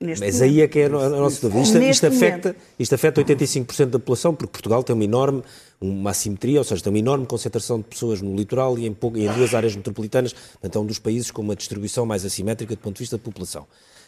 Neste 0.00 0.24
Mas 0.24 0.36
momento. 0.36 0.50
aí 0.50 0.60
é 0.62 0.68
que 0.68 0.78
é 0.78 0.86
a 0.86 0.88
nossa 0.88 1.42
dúvida. 1.42 1.62
Isto, 1.62 1.78
isto, 1.82 2.06
afeta, 2.06 2.56
isto 2.78 2.94
afeta 2.94 3.22
85% 3.22 3.90
da 3.90 3.98
população, 3.98 4.34
porque 4.34 4.52
Portugal 4.52 4.82
tem 4.82 4.94
uma 4.94 5.04
enorme 5.04 5.42
uma 5.82 6.10
assimetria, 6.10 6.58
ou 6.58 6.64
seja, 6.64 6.82
tem 6.82 6.92
uma 6.92 6.98
enorme 6.98 7.26
concentração 7.26 7.78
de 7.78 7.84
pessoas 7.84 8.20
no 8.22 8.34
litoral 8.34 8.78
e 8.78 8.86
em, 8.86 8.90
em 8.90 9.32
duas 9.34 9.54
áreas 9.54 9.74
metropolitanas, 9.74 10.32
portanto 10.32 10.78
é 10.78 10.80
um 10.80 10.86
dos 10.86 10.98
países 10.98 11.30
com 11.30 11.42
uma 11.42 11.56
distribuição 11.56 12.06
mais 12.06 12.24
assimétrica 12.24 12.74
do 12.74 12.78
ponto 12.78 12.96
de 12.96 13.00
vista 13.00 13.18
da 13.18 13.22
população, 13.22 13.66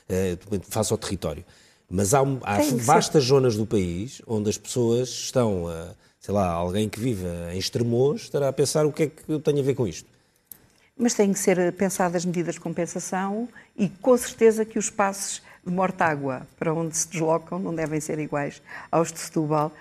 eh, 0.09 0.39
face 0.69 0.93
ao 0.93 0.99
território. 0.99 1.45
Mas 1.91 2.15
há, 2.15 2.21
há 2.21 2.59
vastas 2.81 3.25
ser. 3.25 3.29
zonas 3.29 3.57
do 3.57 3.67
país 3.67 4.23
onde 4.27 4.49
as 4.49 4.57
pessoas 4.57 5.09
estão, 5.09 5.67
sei 6.19 6.33
lá, 6.33 6.51
alguém 6.51 6.89
que 6.89 6.99
vive 6.99 7.27
em 7.53 7.59
Estremoz 7.59 8.23
estará 8.23 8.49
a 8.49 8.53
pensar 8.53 8.87
o 8.87 8.93
que 8.93 9.03
é 9.03 9.07
que 9.09 9.23
eu 9.29 9.39
tenho 9.39 9.59
a 9.59 9.63
ver 9.63 9.75
com 9.75 9.87
isto. 9.87 10.09
Mas 10.97 11.15
têm 11.15 11.33
que 11.33 11.39
ser 11.39 11.73
pensadas 11.73 12.25
medidas 12.25 12.55
de 12.55 12.61
compensação 12.61 13.49
e 13.77 13.89
com 13.89 14.17
certeza 14.17 14.65
que 14.65 14.79
os 14.79 14.91
passos 14.91 15.43
de 15.66 15.72
Mortágua 15.72 16.42
para 16.59 16.72
onde 16.72 16.96
se 16.96 17.09
deslocam 17.09 17.59
não 17.59 17.74
devem 17.74 18.00
ser 18.00 18.18
iguais 18.18 18.61
aos 18.90 19.12
de 19.12 19.18
Setúbal, 19.18 19.72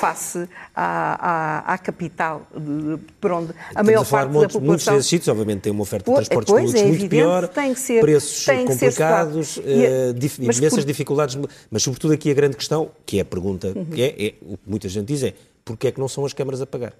face 0.00 0.48
à, 0.74 1.62
à, 1.64 1.74
à 1.74 1.78
capital, 1.78 2.46
de, 2.54 2.98
por 3.20 3.30
onde 3.32 3.54
a 3.74 3.82
maior 3.82 4.04
parte 4.04 4.32
muitos, 4.32 4.54
da 4.54 4.60
população... 4.60 4.66
Muitos 4.66 4.86
desses 4.86 5.06
sítios, 5.06 5.28
obviamente, 5.28 5.60
têm 5.60 5.72
uma 5.72 5.82
oferta 5.82 6.10
de 6.10 6.16
transportes 6.16 6.52
pois, 6.52 6.64
públicos 6.64 6.82
é 6.82 6.98
muito 6.98 7.08
pior, 7.08 7.48
tem 7.48 7.74
que 7.74 7.80
ser, 7.80 8.00
preços 8.00 8.44
tem 8.44 8.66
complicados, 8.66 9.48
ser 9.48 10.10
uh, 10.10 10.14
dif, 10.14 10.42
imensas 10.42 10.74
por... 10.74 10.84
dificuldades, 10.84 11.38
mas 11.70 11.82
sobretudo 11.82 12.14
aqui 12.14 12.30
a 12.30 12.34
grande 12.34 12.56
questão, 12.56 12.90
que 13.06 13.18
é 13.18 13.22
a 13.22 13.24
pergunta, 13.24 13.72
uhum. 13.74 13.84
que 13.86 14.02
é, 14.02 14.26
é, 14.26 14.34
o 14.42 14.56
que 14.56 14.68
muita 14.68 14.88
gente 14.88 15.06
diz 15.06 15.22
é, 15.22 15.34
porquê 15.64 15.88
é 15.88 15.92
que 15.92 16.00
não 16.00 16.08
são 16.08 16.24
as 16.24 16.32
câmaras 16.32 16.60
a 16.60 16.66
pagar? 16.66 16.92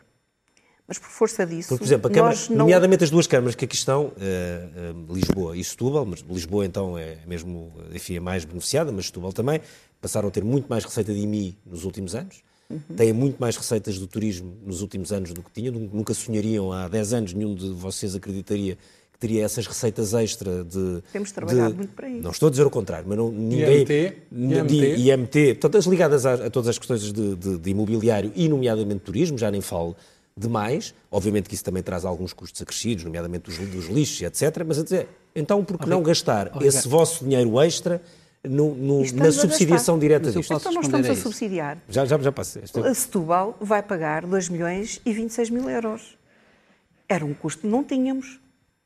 Mas 0.88 0.98
por 0.98 1.10
força 1.10 1.46
disso. 1.46 1.68
Porque, 1.68 1.84
por 1.84 1.86
exemplo, 1.86 2.10
Câmara, 2.10 2.34
não... 2.48 2.56
nomeadamente 2.56 3.04
as 3.04 3.10
duas 3.10 3.26
câmaras 3.26 3.54
que 3.54 3.66
aqui 3.66 3.76
estão, 3.76 4.06
uh, 4.06 4.10
uh, 4.10 5.14
Lisboa 5.14 5.54
e 5.54 5.62
Setúbal, 5.62 6.06
mas 6.06 6.24
Lisboa 6.26 6.64
então 6.64 6.96
é 6.96 7.18
mesmo, 7.26 7.70
enfim, 7.92 8.16
é 8.16 8.20
mais 8.20 8.46
beneficiada, 8.46 8.90
mas 8.90 9.06
Setúbal 9.06 9.34
também, 9.34 9.60
passaram 10.00 10.28
a 10.28 10.30
ter 10.30 10.42
muito 10.42 10.66
mais 10.66 10.84
receita 10.84 11.12
de 11.12 11.20
IMI 11.20 11.58
nos 11.66 11.84
últimos 11.84 12.14
anos, 12.14 12.42
uhum. 12.70 12.96
têm 12.96 13.12
muito 13.12 13.36
mais 13.38 13.54
receitas 13.54 13.98
do 13.98 14.06
turismo 14.06 14.56
nos 14.64 14.80
últimos 14.80 15.12
anos 15.12 15.34
do 15.34 15.42
que 15.42 15.50
tinham, 15.52 15.74
nunca 15.74 16.14
sonhariam 16.14 16.72
há 16.72 16.88
10 16.88 17.12
anos, 17.12 17.34
nenhum 17.34 17.54
de 17.54 17.68
vocês 17.68 18.14
acreditaria 18.14 18.78
que 19.12 19.18
teria 19.18 19.44
essas 19.44 19.66
receitas 19.66 20.14
extra 20.14 20.64
de... 20.64 21.02
Temos 21.12 21.32
trabalhado 21.32 21.72
de, 21.72 21.76
muito 21.76 21.94
para 21.94 22.08
isso. 22.08 22.22
Não 22.22 22.30
estou 22.30 22.46
a 22.46 22.50
dizer 22.50 22.64
o 22.64 22.70
contrário, 22.70 23.04
mas 23.06 23.18
não, 23.18 23.30
ninguém... 23.30 23.80
IMT, 23.80 24.16
IMT. 24.32 24.96
IMT 24.96 25.54
todas 25.56 25.84
ligadas 25.84 26.24
a, 26.24 26.34
a, 26.34 26.50
todas 26.50 26.68
as 26.68 26.78
questões 26.78 27.12
de, 27.12 27.36
de, 27.36 27.58
de 27.58 27.70
imobiliário 27.70 28.32
e 28.34 28.48
nomeadamente 28.48 29.00
turismo, 29.00 29.36
já 29.36 29.50
nem 29.50 29.60
falo 29.60 29.94
demais. 30.38 30.94
Obviamente 31.10 31.48
que 31.48 31.54
isso 31.54 31.64
também 31.64 31.82
traz 31.82 32.04
alguns 32.04 32.32
custos 32.32 32.60
acrescidos, 32.62 33.04
nomeadamente 33.04 33.50
dos, 33.50 33.58
dos 33.58 33.86
lixos, 33.86 34.22
etc. 34.22 34.64
Mas 34.66 34.78
a 34.78 34.82
dizer, 34.82 35.08
então 35.34 35.64
por 35.64 35.78
que 35.78 35.88
não 35.88 36.02
gastar 36.02 36.50
esse 36.62 36.86
vosso 36.88 37.24
dinheiro 37.24 37.60
extra 37.60 38.00
no, 38.42 38.74
no, 38.74 39.12
na 39.14 39.32
subsidiação 39.32 39.98
direta 39.98 40.30
disto? 40.30 40.54
Então 40.54 40.72
nós 40.72 40.84
estamos 40.86 41.08
a, 41.08 41.12
a 41.12 41.16
subsidiar. 41.16 41.78
Já, 41.88 42.04
já, 42.04 42.18
já 42.18 42.32
passei. 42.32 42.62
A 42.84 42.94
Setúbal 42.94 43.56
vai 43.60 43.82
pagar 43.82 44.26
2 44.26 44.48
milhões 44.48 45.00
e 45.04 45.12
26 45.12 45.50
mil 45.50 45.68
euros. 45.68 46.16
Era 47.08 47.24
um 47.24 47.34
custo 47.34 47.62
que 47.62 47.66
não 47.66 47.82
tínhamos. 47.82 48.38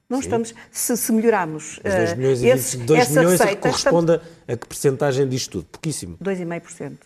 Não 0.08 0.18
Sim. 0.18 0.26
estamos, 0.26 0.54
se, 0.70 0.94
se 0.94 1.10
melhorarmos 1.10 1.80
Mas 1.82 1.94
2 1.94 2.14
milhões, 2.18 2.42
uh, 2.42 2.46
esse, 2.46 2.76
2 2.76 3.08
milhões 3.08 3.40
receita, 3.40 3.56
corresponde 3.56 4.12
estamos... 4.12 4.32
a 4.46 4.56
que 4.56 4.66
percentagem 4.66 5.28
disto 5.28 5.50
tudo? 5.52 5.64
Pouquíssimo. 5.70 6.18
2,5%. 6.18 6.98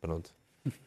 Pronto 0.00 0.39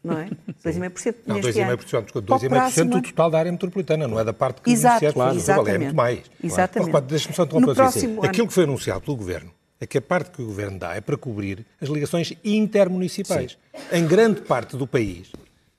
não 0.03 0.19
é? 0.19 0.29
2,5% 0.63 1.15
não, 1.25 1.36
neste 1.36 1.51
2,5%, 1.62 2.21
2,5% 2.21 2.89
do 2.89 3.01
total 3.01 3.31
da 3.31 3.39
área 3.39 3.51
metropolitana, 3.51 4.07
não 4.07 4.19
é 4.19 4.23
da 4.23 4.33
parte 4.33 4.62
que 4.62 4.71
Exato, 4.71 5.13
claro. 5.13 5.36
exatamente. 5.36 5.75
é 5.75 5.77
muito 5.79 5.95
mais. 5.95 6.21
Exatamente. 6.43 6.91
Claro. 6.91 7.05
Deixa-me 7.05 7.36
só 7.36 7.43
interromper 7.43 7.81
assim. 7.81 8.12
Ano... 8.12 8.25
Aquilo 8.25 8.47
que 8.47 8.53
foi 8.53 8.63
anunciado 8.63 9.01
pelo 9.01 9.17
Governo 9.17 9.51
é 9.79 9.86
que 9.86 9.97
a 9.97 10.01
parte 10.01 10.31
que 10.31 10.41
o 10.41 10.45
Governo 10.45 10.79
dá 10.79 10.95
é 10.95 11.01
para 11.01 11.17
cobrir 11.17 11.65
as 11.81 11.89
ligações 11.89 12.33
intermunicipais. 12.43 13.57
Sim. 13.73 13.97
Em 13.97 14.07
grande 14.07 14.41
parte 14.41 14.77
do 14.77 14.88
país, 14.88 15.31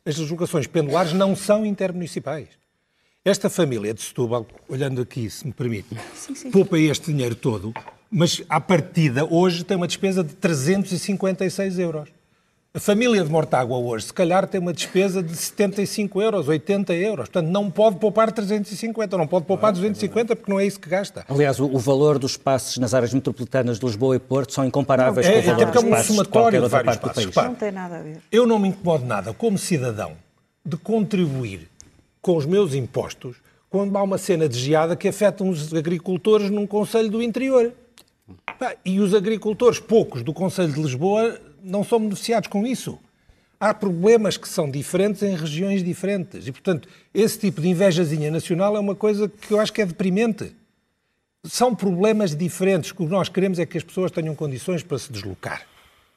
as 0.04 0.16
deslocações 0.16 0.66
pendulares 0.66 1.12
não 1.12 1.34
são 1.34 1.64
intermunicipais. 1.64 2.48
Esta 3.24 3.48
família 3.48 3.94
de 3.94 4.02
Setúbal, 4.02 4.46
olhando 4.68 5.00
aqui, 5.00 5.30
se 5.30 5.46
me 5.46 5.52
permite, 5.52 5.88
sim, 6.14 6.34
sim. 6.34 6.50
poupa 6.50 6.78
este 6.78 7.10
dinheiro 7.10 7.34
todo, 7.34 7.72
mas 8.10 8.42
à 8.50 8.60
partida 8.60 9.24
hoje 9.24 9.64
tem 9.64 9.76
uma 9.76 9.86
despesa 9.86 10.22
de 10.22 10.34
356 10.34 11.78
euros. 11.78 12.10
A 12.76 12.80
família 12.80 13.22
de 13.22 13.30
Mortágua 13.30 13.78
hoje, 13.78 14.06
se 14.06 14.12
calhar, 14.12 14.48
tem 14.48 14.60
uma 14.60 14.72
despesa 14.72 15.22
de 15.22 15.32
75 15.36 16.20
euros, 16.20 16.48
80 16.48 16.92
euros. 16.92 17.28
Portanto, 17.28 17.48
não 17.48 17.70
pode 17.70 18.00
poupar 18.00 18.32
350, 18.32 19.16
não 19.16 19.28
pode 19.28 19.46
poupar 19.46 19.70
250, 19.70 20.34
porque 20.34 20.50
não 20.50 20.58
é 20.58 20.66
isso 20.66 20.80
que 20.80 20.88
gasta. 20.88 21.24
Aliás, 21.28 21.60
o, 21.60 21.66
o 21.66 21.78
valor 21.78 22.18
dos 22.18 22.36
passos 22.36 22.78
nas 22.78 22.92
áreas 22.92 23.14
metropolitanas 23.14 23.78
de 23.78 23.86
Lisboa 23.86 24.16
e 24.16 24.18
Porto 24.18 24.52
são 24.52 24.64
incomparáveis 24.64 25.24
não, 25.24 25.34
é, 25.34 25.42
com 25.42 25.50
o 25.50 25.54
valor 25.54 25.70
dos 25.70 25.84
passos 25.84 26.08
é 26.08 26.12
um 26.12 26.16
somatório 26.16 26.58
de, 26.58 26.64
de 26.64 26.70
vários 26.72 26.96
passos. 26.96 27.24
Repare, 27.26 27.46
não 27.46 27.54
tem 27.54 27.70
nada 27.70 27.96
a 27.96 28.02
ver. 28.02 28.16
Eu 28.32 28.44
não 28.44 28.58
me 28.58 28.66
incomodo 28.66 29.04
nada, 29.06 29.32
como 29.32 29.56
cidadão, 29.56 30.10
de 30.66 30.76
contribuir 30.76 31.68
com 32.20 32.36
os 32.36 32.44
meus 32.44 32.74
impostos 32.74 33.36
quando 33.70 33.96
há 33.96 34.02
uma 34.02 34.18
cena 34.18 34.48
de 34.48 34.58
geada 34.58 34.96
que 34.96 35.06
afeta 35.06 35.44
os 35.44 35.72
agricultores 35.72 36.50
num 36.50 36.66
Conselho 36.66 37.08
do 37.08 37.22
Interior. 37.22 37.72
E 38.84 38.98
os 38.98 39.14
agricultores, 39.14 39.78
poucos, 39.78 40.24
do 40.24 40.32
Conselho 40.32 40.72
de 40.72 40.82
Lisboa 40.82 41.38
não 41.64 41.82
são 41.82 41.98
beneficiados 41.98 42.48
com 42.48 42.66
isso. 42.66 42.98
Há 43.58 43.72
problemas 43.72 44.36
que 44.36 44.48
são 44.48 44.70
diferentes 44.70 45.22
em 45.22 45.34
regiões 45.34 45.82
diferentes. 45.82 46.46
E, 46.46 46.52
portanto, 46.52 46.88
esse 47.14 47.38
tipo 47.38 47.60
de 47.60 47.68
invejazinha 47.68 48.30
nacional 48.30 48.76
é 48.76 48.80
uma 48.80 48.94
coisa 48.94 49.28
que 49.28 49.52
eu 49.52 49.58
acho 49.58 49.72
que 49.72 49.80
é 49.80 49.86
deprimente. 49.86 50.54
São 51.44 51.74
problemas 51.74 52.36
diferentes. 52.36 52.90
O 52.90 52.96
que 52.96 53.04
nós 53.04 53.28
queremos 53.28 53.58
é 53.58 53.64
que 53.64 53.78
as 53.78 53.84
pessoas 53.84 54.10
tenham 54.10 54.34
condições 54.34 54.82
para 54.82 54.98
se 54.98 55.10
deslocar 55.10 55.66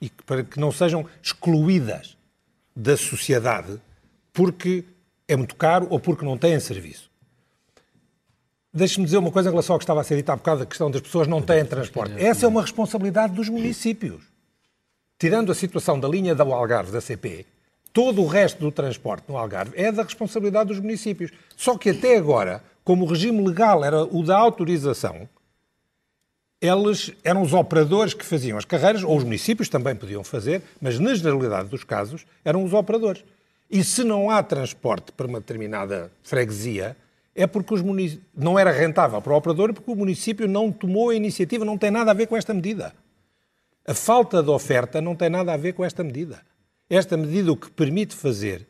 e 0.01 0.09
para 0.25 0.43
que 0.43 0.59
não 0.59 0.71
sejam 0.71 1.05
excluídas 1.23 2.17
da 2.75 2.97
sociedade 2.97 3.79
porque 4.33 4.83
é 5.27 5.35
muito 5.35 5.55
caro 5.55 5.87
ou 5.89 5.99
porque 5.99 6.25
não 6.25 6.37
têm 6.37 6.59
serviço. 6.59 7.09
Deixe-me 8.73 9.05
dizer 9.05 9.17
uma 9.17 9.31
coisa 9.31 9.49
em 9.49 9.51
relação 9.51 9.73
ao 9.73 9.79
que 9.79 9.83
estava 9.83 10.01
a 10.01 10.03
ser 10.03 10.17
dito 10.17 10.29
há 10.29 10.35
bocado, 10.35 10.63
a 10.63 10.65
questão 10.65 10.91
das 10.91 11.01
pessoas 11.01 11.27
não 11.27 11.41
têm 11.41 11.65
transporte. 11.65 12.13
Essa 12.17 12.45
é 12.45 12.49
uma 12.49 12.61
responsabilidade 12.61 13.33
dos 13.33 13.49
municípios 13.49 14.36
tirando 15.19 15.51
a 15.51 15.55
situação 15.55 15.99
da 15.99 16.07
linha 16.07 16.35
do 16.35 16.43
Algarve 16.53 16.91
da 16.91 17.01
CP, 17.01 17.45
todo 17.91 18.21
o 18.21 18.27
resto 18.27 18.59
do 18.59 18.71
transporte 18.71 19.25
no 19.27 19.37
Algarve 19.37 19.73
é 19.75 19.91
da 19.91 20.03
responsabilidade 20.03 20.69
dos 20.69 20.79
municípios. 20.79 21.31
Só 21.55 21.77
que 21.77 21.89
até 21.89 22.17
agora, 22.17 22.63
como 22.83 23.05
o 23.05 23.07
regime 23.07 23.45
legal 23.45 23.83
era 23.83 24.03
o 24.03 24.23
da 24.23 24.37
autorização, 24.37 25.27
eles 26.59 27.11
eram 27.23 27.41
os 27.41 27.53
operadores 27.53 28.13
que 28.13 28.25
faziam 28.25 28.57
as 28.57 28.65
carreiras, 28.65 29.03
ou 29.03 29.15
os 29.15 29.23
municípios 29.23 29.69
também 29.69 29.95
podiam 29.95 30.23
fazer, 30.23 30.61
mas 30.81 30.99
na 30.99 31.13
generalidade 31.13 31.69
dos 31.69 31.83
casos 31.83 32.25
eram 32.43 32.63
os 32.63 32.73
operadores. 32.73 33.23
E 33.69 33.83
se 33.83 34.03
não 34.03 34.29
há 34.29 34.41
transporte 34.41 35.11
para 35.11 35.27
uma 35.27 35.39
determinada 35.39 36.11
freguesia, 36.23 36.95
é 37.35 37.45
porque 37.45 37.73
os 37.73 37.81
munic... 37.81 38.19
não 38.35 38.57
era 38.57 38.71
rentável 38.71 39.21
para 39.21 39.33
o 39.33 39.35
operador 39.35 39.73
porque 39.73 39.91
o 39.91 39.95
município 39.95 40.47
não 40.47 40.71
tomou 40.71 41.09
a 41.09 41.15
iniciativa, 41.15 41.63
não 41.63 41.77
tem 41.77 41.91
nada 41.91 42.09
a 42.09 42.13
ver 42.13 42.25
com 42.27 42.35
esta 42.35 42.53
medida. 42.53 42.93
A 43.89 43.93
falta 43.93 44.43
de 44.43 44.49
oferta 44.49 44.99
não 44.99 45.15
tem 45.15 45.29
nada 45.29 45.53
a 45.53 45.57
ver 45.57 45.71
com 45.71 45.85
esta 45.85 46.03
medida. 46.03 46.41
Esta 46.89 47.15
medida 47.15 47.53
o 47.53 47.55
que 47.55 47.71
permite 47.71 48.13
fazer 48.13 48.67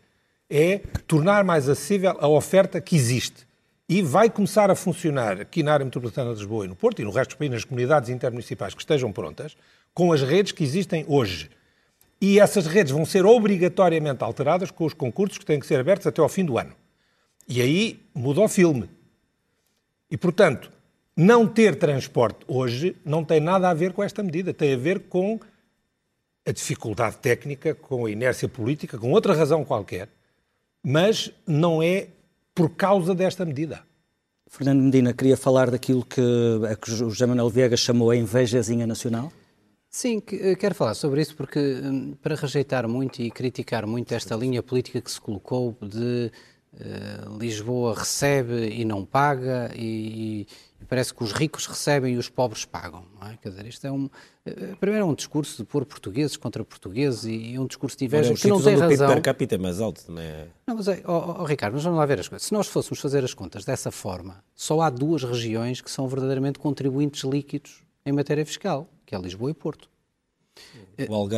é 0.47 0.77
tornar 1.08 1.43
mais 1.43 1.67
acessível 1.67 2.15
a 2.19 2.27
oferta 2.27 2.80
que 2.80 2.95
existe. 2.95 3.47
E 3.89 4.03
vai 4.03 4.30
começar 4.30 4.69
a 4.69 4.75
funcionar 4.75 5.41
aqui 5.41 5.63
na 5.63 5.73
área 5.73 5.84
metropolitana 5.84 6.34
de 6.34 6.41
Lisboa 6.41 6.65
e 6.65 6.67
no 6.67 6.75
Porto 6.75 7.01
e 7.01 7.03
no 7.03 7.10
resto 7.10 7.32
do 7.32 7.38
país, 7.38 7.49
nas 7.49 7.65
comunidades 7.65 8.12
intermunicipais 8.12 8.75
que 8.75 8.82
estejam 8.82 9.12
prontas, 9.12 9.58
com 9.91 10.13
as 10.13 10.21
redes 10.21 10.51
que 10.51 10.63
existem 10.63 11.03
hoje. 11.08 11.49
E 12.21 12.39
essas 12.39 12.67
redes 12.67 12.91
vão 12.91 13.03
ser 13.03 13.25
obrigatoriamente 13.25 14.23
alteradas 14.23 14.69
com 14.69 14.86
os 14.86 14.93
concursos 14.93 15.39
que 15.39 15.45
têm 15.45 15.60
que 15.60 15.65
ser 15.65 15.80
abertos 15.80 16.06
até 16.06 16.21
ao 16.21 16.30
fim 16.30 16.45
do 16.45 16.60
ano. 16.60 16.75
E 17.47 17.60
aí 17.60 17.99
muda 18.13 18.41
o 18.41 18.47
filme. 18.47 18.88
E, 20.12 20.15
portanto, 20.15 20.71
não 21.17 21.47
ter 21.47 21.75
transporte 21.75 22.45
hoje 22.47 22.95
não 23.03 23.25
tem 23.25 23.39
nada 23.39 23.67
a 23.69 23.73
ver 23.73 23.91
com 23.91 24.03
esta 24.03 24.21
medida, 24.21 24.53
tem 24.53 24.75
a 24.75 24.77
ver 24.77 24.99
com 25.10 25.39
a 26.45 26.51
dificuldade 26.51 27.17
técnica, 27.17 27.73
com 27.73 28.06
a 28.06 28.12
inércia 28.12 28.47
política, 28.47 28.99
com 28.99 29.12
outra 29.12 29.34
razão 29.34 29.65
qualquer, 29.65 30.10
mas 30.84 31.32
não 31.45 31.82
é 31.82 32.08
por 32.53 32.69
causa 32.69 33.15
desta 33.15 33.43
medida. 33.43 33.82
Fernando 34.49 34.82
Medina, 34.82 35.12
queria 35.12 35.36
falar 35.36 35.69
daquilo 35.69 36.06
que, 36.06 36.21
a 36.71 36.75
que 36.75 36.89
o 36.91 37.10
José 37.10 37.25
Manuel 37.25 37.49
Viegas 37.49 37.80
chamou 37.82 38.12
a 38.12 38.15
invejazinha 38.15 38.88
nacional? 38.88 39.32
Sim, 39.89 40.21
eh, 40.32 40.56
quero 40.56 40.75
falar 40.75 40.93
sobre 40.93 41.21
isso 41.21 41.36
porque, 41.36 41.60
hum, 41.60 42.15
para 42.21 42.36
rejeitar 42.36 42.88
muito 42.88 43.21
e 43.21 43.32
criticar 43.32 43.86
muito 43.88 44.13
esta 44.13 44.36
linha 44.36 44.62
política 44.62 45.01
que 45.01 45.12
se 45.12 45.19
colocou 45.19 45.75
de 45.82 46.32
uh, 46.73 47.38
Lisboa 47.38 47.95
recebe 47.97 48.69
e 48.69 48.86
não 48.86 49.03
paga 49.06 49.71
e, 49.75 50.47
parece 50.86 51.13
que 51.13 51.24
os 51.24 51.32
ricos 51.32 51.66
recebem 51.66 52.16
e 52.16 52.18
os 52.18 52.30
pobres 52.30 52.66
pagam. 52.66 53.04
Não 53.20 53.28
é? 53.30 53.38
Quer 53.38 53.50
dizer, 53.50 53.66
isto 53.66 53.86
é 53.86 53.92
um. 53.92 54.10
Eh, 54.46 54.76
primeiro 54.80 55.06
é 55.06 55.10
um 55.10 55.13
discurso 55.13 55.58
de 55.58 55.63
pôr 55.63 55.86
portugueses 55.86 56.38
contra 56.38 56.63
portugueses 56.63 57.26
e 57.26 57.58
um 57.60 57.66
discurso 57.66 57.98
de 57.98 58.06
inveja 58.06 58.34
que 58.34 58.48
não 58.48 58.62
tem 58.62 58.76
razão. 58.76 59.10
O 59.10 59.13
per 59.13 59.22
capita 59.22 59.56
é 59.56 59.58
mais 59.58 59.82
alto 59.82 60.06
também 60.06 60.26
é. 60.26 60.48
Não, 60.66 60.76
mas 60.76 60.88
é, 60.88 61.02
oh, 61.06 61.42
oh, 61.42 61.44
Ricardo, 61.44 61.74
mas 61.74 61.84
vamos 61.84 61.98
lá 61.98 62.06
ver 62.06 62.20
as 62.20 62.28
coisas. 62.28 62.48
Se 62.48 62.54
nós 62.54 62.68
fôssemos 62.68 63.00
fazer 63.00 63.24
as 63.24 63.34
contas 63.34 63.66
dessa 63.66 63.92
forma, 63.92 64.44
só 64.56 64.82
há 64.82 64.90
duas 64.90 65.24
regiões 65.24 65.82
que 65.82 65.92
são 65.92 66.08
verdadeiramente 66.08 66.60
contribuintes 66.60 67.24
líquidos 67.24 67.84
em 68.06 68.12
matéria 68.12 68.46
fiscal, 68.46 68.90
que 69.06 69.16
é 69.16 69.20
Lisboa 69.20 69.52
e 69.52 69.54
Porto 69.54 69.90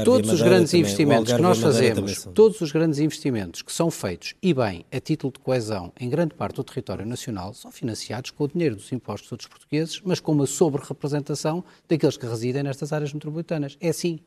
todos 0.06 0.32
os 0.32 0.42
grandes 0.42 0.72
também, 0.72 0.82
investimentos 0.82 1.34
que 1.34 1.42
nós 1.42 1.60
fazemos, 1.60 2.28
todos 2.34 2.62
os 2.62 2.72
grandes 2.72 3.00
investimentos 3.00 3.62
que 3.62 3.72
são 3.72 3.92
feitos 3.92 4.34
e 4.42 4.54
bem 4.54 4.86
a 4.92 5.00
título 5.00 5.34
de 5.34 5.40
coesão 5.40 5.92
em 6.00 6.10
grande 6.10 6.34
parte 6.34 6.56
do 6.56 6.64
território 6.64 7.06
nacional 7.06 7.54
são 7.54 7.72
financiados 7.72 8.32
com 8.32 8.46
o 8.46 8.48
dinheiro 8.48 8.76
dos 8.76 8.92
impostos 8.92 9.38
dos 9.38 9.48
portugueses, 9.48 10.02
mas 10.04 10.20
com 10.20 10.32
uma 10.32 10.46
sobre-representação 10.46 11.64
daqueles 11.88 12.16
que 12.16 12.26
residem 12.26 12.64
nestas 12.64 12.94
áreas 12.94 13.14
metropolitanas. 13.14 13.78
É 13.82 13.90
assim. 13.90 14.20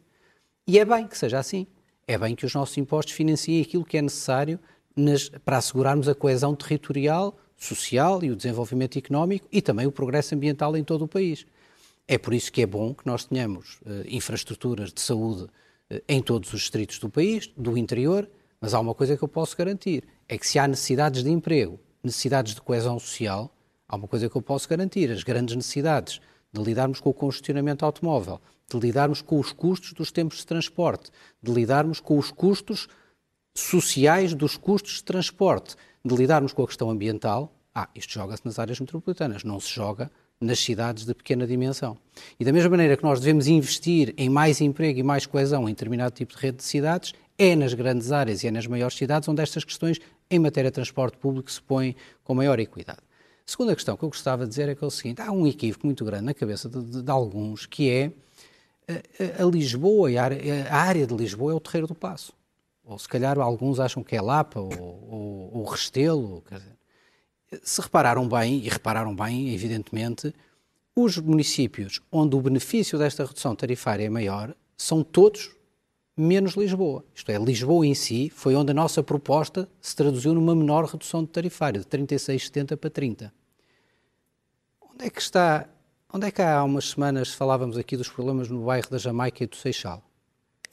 E 0.67 0.79
é 0.79 0.85
bem 0.85 1.07
que 1.07 1.17
seja 1.17 1.39
assim. 1.39 1.67
É 2.07 2.19
bem 2.19 2.35
que 2.35 2.45
os 2.45 2.55
nossos 2.55 2.77
impostos 2.77 3.15
financiem 3.15 3.63
aquilo 3.63 3.85
que 3.85 3.97
é 3.97 4.03
necessário 4.03 4.59
nas, 4.95 5.29
para 5.45 5.59
assegurarmos 5.59 6.09
a 6.09 6.15
coesão 6.15 6.55
territorial, 6.55 7.37
social 7.57 8.23
e 8.23 8.31
o 8.31 8.37
desenvolvimento 8.37 8.99
económico 8.99 9.47
e 9.51 9.63
também 9.63 9.87
o 9.87 9.93
progresso 9.93 10.35
ambiental 10.35 10.77
em 10.77 10.85
todo 10.85 11.05
o 11.05 11.09
país. 11.09 11.47
É 12.13 12.19
por 12.19 12.35
isso 12.35 12.53
que 12.53 12.61
é 12.61 12.67
bom 12.67 12.93
que 12.93 13.07
nós 13.07 13.25
tenhamos 13.25 13.77
uh, 13.87 14.05
infraestruturas 14.07 14.93
de 14.93 15.01
saúde 15.01 15.45
uh, 15.45 15.99
em 16.07 16.21
todos 16.21 16.53
os 16.53 16.61
distritos 16.61 16.99
do 16.99 17.09
país, 17.09 17.47
do 17.57 17.75
interior, 17.79 18.29
mas 18.61 18.75
há 18.75 18.81
uma 18.81 18.95
coisa 18.95 19.17
que 19.17 19.25
eu 19.25 19.29
posso 19.29 19.57
garantir: 19.57 20.05
é 20.29 20.37
que 20.37 20.47
se 20.47 20.59
há 20.59 20.69
necessidades 20.69 21.25
de 21.25 21.31
emprego, 21.31 21.81
necessidades 22.05 22.55
de 22.55 22.61
coesão 22.61 22.99
social, 22.99 23.51
há 23.89 23.97
uma 23.97 24.07
coisa 24.07 24.29
que 24.29 24.37
eu 24.37 24.43
posso 24.43 24.69
garantir: 24.69 25.11
as 25.11 25.23
grandes 25.23 25.57
necessidades 25.57 26.21
de 26.53 26.63
lidarmos 26.63 27.01
com 27.01 27.09
o 27.09 27.15
congestionamento 27.15 27.83
automóvel, 27.83 28.43
de 28.71 28.79
lidarmos 28.79 29.23
com 29.23 29.41
os 29.41 29.51
custos 29.51 29.95
dos 29.95 30.13
tempos 30.13 30.37
de 30.37 30.45
transporte, 30.45 31.11
de 31.43 31.51
lidarmos 31.51 31.99
com 31.99 32.19
os 32.19 32.31
custos 32.31 32.89
sociais 33.55 34.35
dos 34.35 34.59
custos 34.59 34.97
de 34.97 35.05
transporte, 35.05 35.77
de 36.05 36.15
lidarmos 36.15 36.53
com 36.53 36.63
a 36.63 36.67
questão 36.67 36.91
ambiental. 36.91 37.57
Ah, 37.75 37.89
isto 37.95 38.13
joga-se 38.13 38.45
nas 38.45 38.59
áreas 38.59 38.79
metropolitanas, 38.79 39.45
não 39.45 39.59
se 39.59 39.71
joga 39.71 40.11
nas 40.43 40.59
cidades 40.59 41.05
de 41.05 41.15
pequena 41.15 41.47
dimensão. 41.47 41.97
E 42.39 42.45
da 42.45 42.53
mesma 42.53 42.71
maneira 42.71 42.97
que 42.97 43.03
nós 43.03 43.21
devemos 43.21 43.47
investir 43.47 44.13
em 44.17 44.29
mais 44.29 44.61
emprego 44.61 44.99
e 44.99 45.03
mais 45.03 45.25
coesão 45.27 45.69
em 45.69 45.73
determinado 45.73 46.15
tipo 46.15 46.35
de 46.35 46.41
rede 46.41 46.59
de 46.59 46.65
cidades, 46.65 47.13
é 47.39 47.57
nas 47.57 47.73
grandes 47.75 48.13
áreas 48.13 48.43
e 48.43 48.49
é 48.49 48.51
nas 48.51 48.67
maiores 48.67 48.97
cidades 48.97 49.29
onde 49.29 49.43
estas 49.43 49.65
questões 49.65 49.99
em 50.31 50.39
matéria 50.39 50.71
de 50.71 50.75
transporte 50.75 51.17
público 51.17 51.51
se 51.51 51.63
põem 51.63 51.97
com 52.25 52.35
maior 52.35 52.59
equidade. 52.59 53.01
A 53.47 53.51
segunda 53.51 53.75
questão 53.75 53.97
que 53.97 54.05
eu 54.05 54.09
gostava 54.09 54.45
de 54.45 54.51
dizer 54.51 54.69
é 54.69 54.75
que 54.75 54.85
é 54.85 54.87
o 54.87 54.91
seguinte: 54.91 55.21
há 55.21 55.33
um 55.33 55.47
equívoco 55.47 55.87
muito 55.87 56.05
grande 56.05 56.25
na 56.25 56.35
cabeça 56.35 56.69
de, 56.69 56.83
de, 56.83 57.03
de 57.03 57.11
alguns 57.11 57.67
que 57.67 57.91
é 57.91 58.13
a, 58.89 59.43
a 59.43 59.47
Lisboa 59.47 60.09
a 60.11 60.75
a 60.75 60.77
área, 60.77 61.07
de 61.07 61.15
Lisboa 61.15 61.53
é 61.53 61.55
o 61.55 61.61
Terreiro 61.61 61.87
do 61.87 61.95
Passo. 61.95 62.33
Ou 62.85 62.99
se 62.99 63.09
calhar 63.09 63.39
alguns 63.39 63.79
acham 63.79 64.03
que 64.03 64.17
é 64.17 64.21
Lapa 64.21 64.61
ou, 64.61 64.73
ou, 64.73 65.51
ou 65.59 65.65
Restelo. 65.65 66.43
Quer 66.49 66.59
dizer, 66.59 66.77
se 67.63 67.81
repararam 67.81 68.29
bem, 68.29 68.59
e 68.59 68.69
repararam 68.69 69.15
bem, 69.15 69.55
evidentemente, 69.55 70.33
os 70.95 71.19
municípios 71.19 72.01
onde 72.11 72.37
o 72.37 72.41
benefício 72.41 72.99
desta 72.99 73.25
redução 73.25 73.55
tarifária 73.55 74.05
é 74.05 74.11
maior 74.11 74.55
são 74.77 75.03
todos 75.03 75.55
menos 76.17 76.55
Lisboa. 76.55 77.05
Isto 77.15 77.33
é, 77.33 77.39
Lisboa 77.39 77.87
em 77.87 77.95
si 77.95 78.31
foi 78.31 78.55
onde 78.55 78.71
a 78.73 78.75
nossa 78.75 79.03
proposta 79.03 79.69
se 79.81 79.97
traduziu 79.97 80.35
numa 80.35 80.55
menor 80.55 80.85
redução 80.85 81.23
de 81.25 81.31
tarifária, 81.31 81.81
de 81.81 81.87
36,70 81.87 82.77
para 82.77 82.91
30. 82.91 83.33
Onde 84.93 85.07
é 85.07 85.11
que 85.11 85.21
está, 85.21 85.69
onde 86.13 86.27
é 86.27 86.31
que 86.31 86.43
há 86.43 86.63
umas 86.63 86.91
semanas 86.91 87.33
falávamos 87.33 87.79
aqui 87.79 87.97
dos 87.97 88.09
problemas 88.09 88.49
no 88.49 88.65
bairro 88.65 88.91
da 88.91 88.99
Jamaica 88.99 89.43
e 89.43 89.47
do 89.47 89.57
Seixal? 89.57 90.03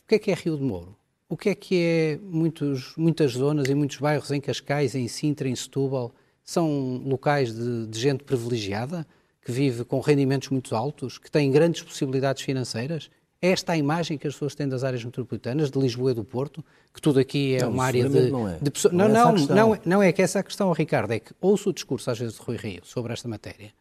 O 0.03 0.07
que 0.07 0.15
é 0.15 0.19
que 0.19 0.31
é 0.31 0.33
Rio 0.33 0.57
de 0.57 0.63
Mouro? 0.63 0.95
O 1.29 1.37
que 1.37 1.49
é 1.49 1.55
que 1.55 1.79
é 1.79 2.19
muitos, 2.21 2.95
muitas 2.97 3.33
zonas 3.33 3.69
e 3.69 3.75
muitos 3.75 3.97
bairros 3.97 4.31
em 4.31 4.41
Cascais, 4.41 4.95
em 4.95 5.07
Sintra, 5.07 5.47
em 5.47 5.55
Setúbal, 5.55 6.11
são 6.49 7.01
locais 7.05 7.53
de, 7.53 7.87
de 7.87 7.99
gente 7.99 8.23
privilegiada, 8.23 9.05
que 9.41 9.51
vive 9.51 9.83
com 9.83 9.99
rendimentos 9.99 10.49
muito 10.49 10.75
altos, 10.75 11.17
que 11.17 11.29
têm 11.29 11.51
grandes 11.51 11.81
possibilidades 11.81 12.43
financeiras? 12.43 13.09
É 13.41 13.51
esta 13.51 13.71
a 13.71 13.77
imagem 13.77 14.17
que 14.17 14.27
as 14.27 14.33
pessoas 14.33 14.53
têm 14.53 14.67
das 14.67 14.83
áreas 14.83 15.03
metropolitanas, 15.03 15.71
de 15.71 15.79
Lisboa 15.79 16.11
e 16.11 16.13
do 16.13 16.25
Porto, 16.25 16.63
que 16.93 17.01
tudo 17.01 17.19
aqui 17.19 17.55
é 17.55 17.61
não, 17.61 17.71
uma 17.71 17.85
área 17.85 18.09
de, 18.09 18.29
não 18.29 18.49
é. 18.49 18.57
de 18.61 18.69
pessoas. 18.69 18.93
Não, 18.93 19.07
não, 19.07 19.33
não, 19.33 19.45
não, 19.47 19.75
é, 19.75 19.81
não 19.85 20.03
é 20.03 20.11
que 20.11 20.21
essa 20.21 20.39
é 20.39 20.41
a 20.41 20.43
questão, 20.43 20.71
Ricardo, 20.73 21.11
é 21.11 21.19
que 21.19 21.33
ouço 21.39 21.69
o 21.69 21.73
discurso 21.73 22.11
às 22.11 22.19
vezes 22.19 22.35
de 22.35 22.41
Rui 22.41 22.57
Rio 22.57 22.81
sobre 22.83 23.13
esta 23.13 23.27
matéria 23.27 23.71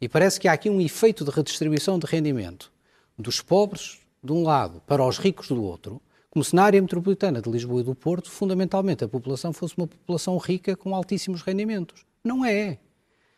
e 0.00 0.08
parece 0.08 0.38
que 0.38 0.48
há 0.48 0.52
aqui 0.52 0.68
um 0.68 0.80
efeito 0.80 1.24
de 1.24 1.30
redistribuição 1.30 1.98
de 1.98 2.06
rendimento 2.06 2.70
dos 3.18 3.40
pobres 3.40 3.98
de 4.22 4.32
um 4.32 4.42
lado 4.42 4.82
para 4.86 5.04
os 5.04 5.18
ricos 5.18 5.48
do 5.48 5.62
outro, 5.62 6.02
como 6.28 6.44
se 6.44 6.54
na 6.54 6.64
área 6.64 6.82
metropolitana 6.82 7.40
de 7.40 7.50
Lisboa 7.50 7.80
e 7.80 7.84
do 7.84 7.94
Porto, 7.94 8.30
fundamentalmente 8.30 9.02
a 9.02 9.08
população 9.08 9.54
fosse 9.54 9.74
uma 9.78 9.86
população 9.86 10.36
rica 10.36 10.76
com 10.76 10.94
altíssimos 10.94 11.40
rendimentos. 11.40 12.04
Não 12.26 12.44
é. 12.44 12.78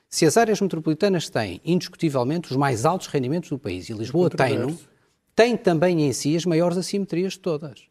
Se 0.08 0.24
as 0.24 0.38
áreas 0.38 0.60
metropolitanas 0.60 1.28
têm, 1.28 1.60
indiscutivelmente, 1.62 2.50
os 2.50 2.56
mais 2.56 2.86
altos 2.86 3.08
rendimentos 3.08 3.50
do 3.50 3.58
país, 3.58 3.90
e 3.90 3.92
Lisboa 3.92 4.30
tem, 4.30 4.78
tem 5.36 5.56
também 5.56 6.06
em 6.06 6.12
si 6.14 6.34
as 6.34 6.46
maiores 6.46 6.78
assimetrias 6.78 7.34
de 7.34 7.40
todas. 7.40 7.82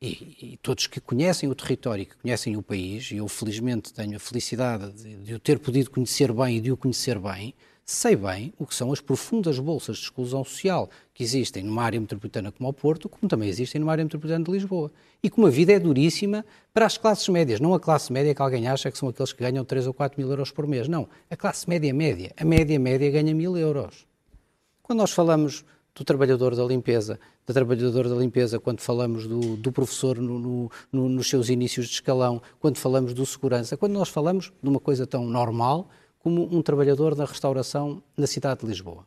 E, 0.00 0.54
e, 0.54 0.58
todos 0.62 0.86
que 0.86 1.00
conhecem 1.00 1.48
o 1.48 1.54
território, 1.54 2.06
que 2.06 2.16
conhecem 2.16 2.56
o 2.56 2.62
país, 2.62 3.12
e 3.12 3.18
eu 3.18 3.28
felizmente 3.28 3.92
tenho 3.92 4.16
a 4.16 4.18
felicidade 4.18 4.90
de, 4.92 5.16
de 5.16 5.34
o 5.34 5.38
ter 5.38 5.58
podido 5.58 5.90
conhecer 5.90 6.32
bem 6.32 6.56
e 6.56 6.60
de 6.60 6.72
o 6.72 6.76
conhecer 6.76 7.18
bem, 7.18 7.54
sei 7.84 8.16
bem 8.16 8.52
o 8.58 8.66
que 8.66 8.74
são 8.74 8.92
as 8.92 9.00
profundas 9.00 9.58
bolsas 9.58 9.96
de 9.96 10.04
exclusão 10.04 10.44
social 10.44 10.88
que 11.12 11.22
existem 11.22 11.62
numa 11.62 11.82
área 11.82 12.00
metropolitana 12.00 12.52
como 12.52 12.68
o 12.68 12.72
Porto, 12.72 13.08
como 13.08 13.28
também 13.28 13.48
existem 13.48 13.80
numa 13.80 13.92
área 13.92 14.04
metropolitana 14.04 14.44
de 14.44 14.50
Lisboa. 14.50 14.90
E 15.22 15.28
como 15.28 15.46
a 15.46 15.50
vida 15.50 15.72
é 15.72 15.78
duríssima 15.78 16.44
para 16.72 16.86
as 16.86 16.96
classes 16.96 17.28
médias. 17.28 17.60
Não 17.60 17.74
a 17.74 17.80
classe 17.80 18.12
média 18.12 18.34
que 18.34 18.42
alguém 18.42 18.68
acha 18.68 18.90
que 18.90 18.98
são 18.98 19.08
aqueles 19.08 19.32
que 19.32 19.42
ganham 19.42 19.64
3 19.64 19.86
ou 19.86 19.94
4 19.94 20.20
mil 20.20 20.30
euros 20.30 20.50
por 20.50 20.66
mês. 20.66 20.88
Não. 20.88 21.08
A 21.30 21.36
classe 21.36 21.68
média 21.68 21.92
média. 21.92 22.32
A 22.36 22.44
média 22.44 22.78
média 22.78 23.10
ganha 23.10 23.34
mil 23.34 23.56
euros. 23.56 24.06
Quando 24.82 24.98
nós 24.98 25.12
falamos 25.12 25.64
do 25.94 26.04
trabalhador 26.04 26.56
da 26.56 26.64
limpeza, 26.64 27.20
da 27.46 27.52
trabalhadora 27.52 28.08
da 28.08 28.16
limpeza, 28.16 28.58
quando 28.58 28.80
falamos 28.80 29.26
do, 29.26 29.56
do 29.56 29.70
professor 29.70 30.16
no, 30.18 30.38
no, 30.38 30.70
no, 30.90 31.08
nos 31.08 31.28
seus 31.28 31.48
inícios 31.48 31.86
de 31.86 31.94
escalão, 31.94 32.40
quando 32.58 32.78
falamos 32.78 33.12
do 33.12 33.26
segurança, 33.26 33.76
quando 33.76 33.92
nós 33.92 34.08
falamos 34.08 34.52
de 34.62 34.68
uma 34.68 34.80
coisa 34.80 35.06
tão 35.06 35.24
normal 35.24 35.88
como 36.22 36.48
um 36.56 36.62
trabalhador 36.62 37.14
da 37.14 37.24
restauração 37.24 38.02
na 38.16 38.26
cidade 38.26 38.60
de 38.60 38.66
Lisboa. 38.66 39.04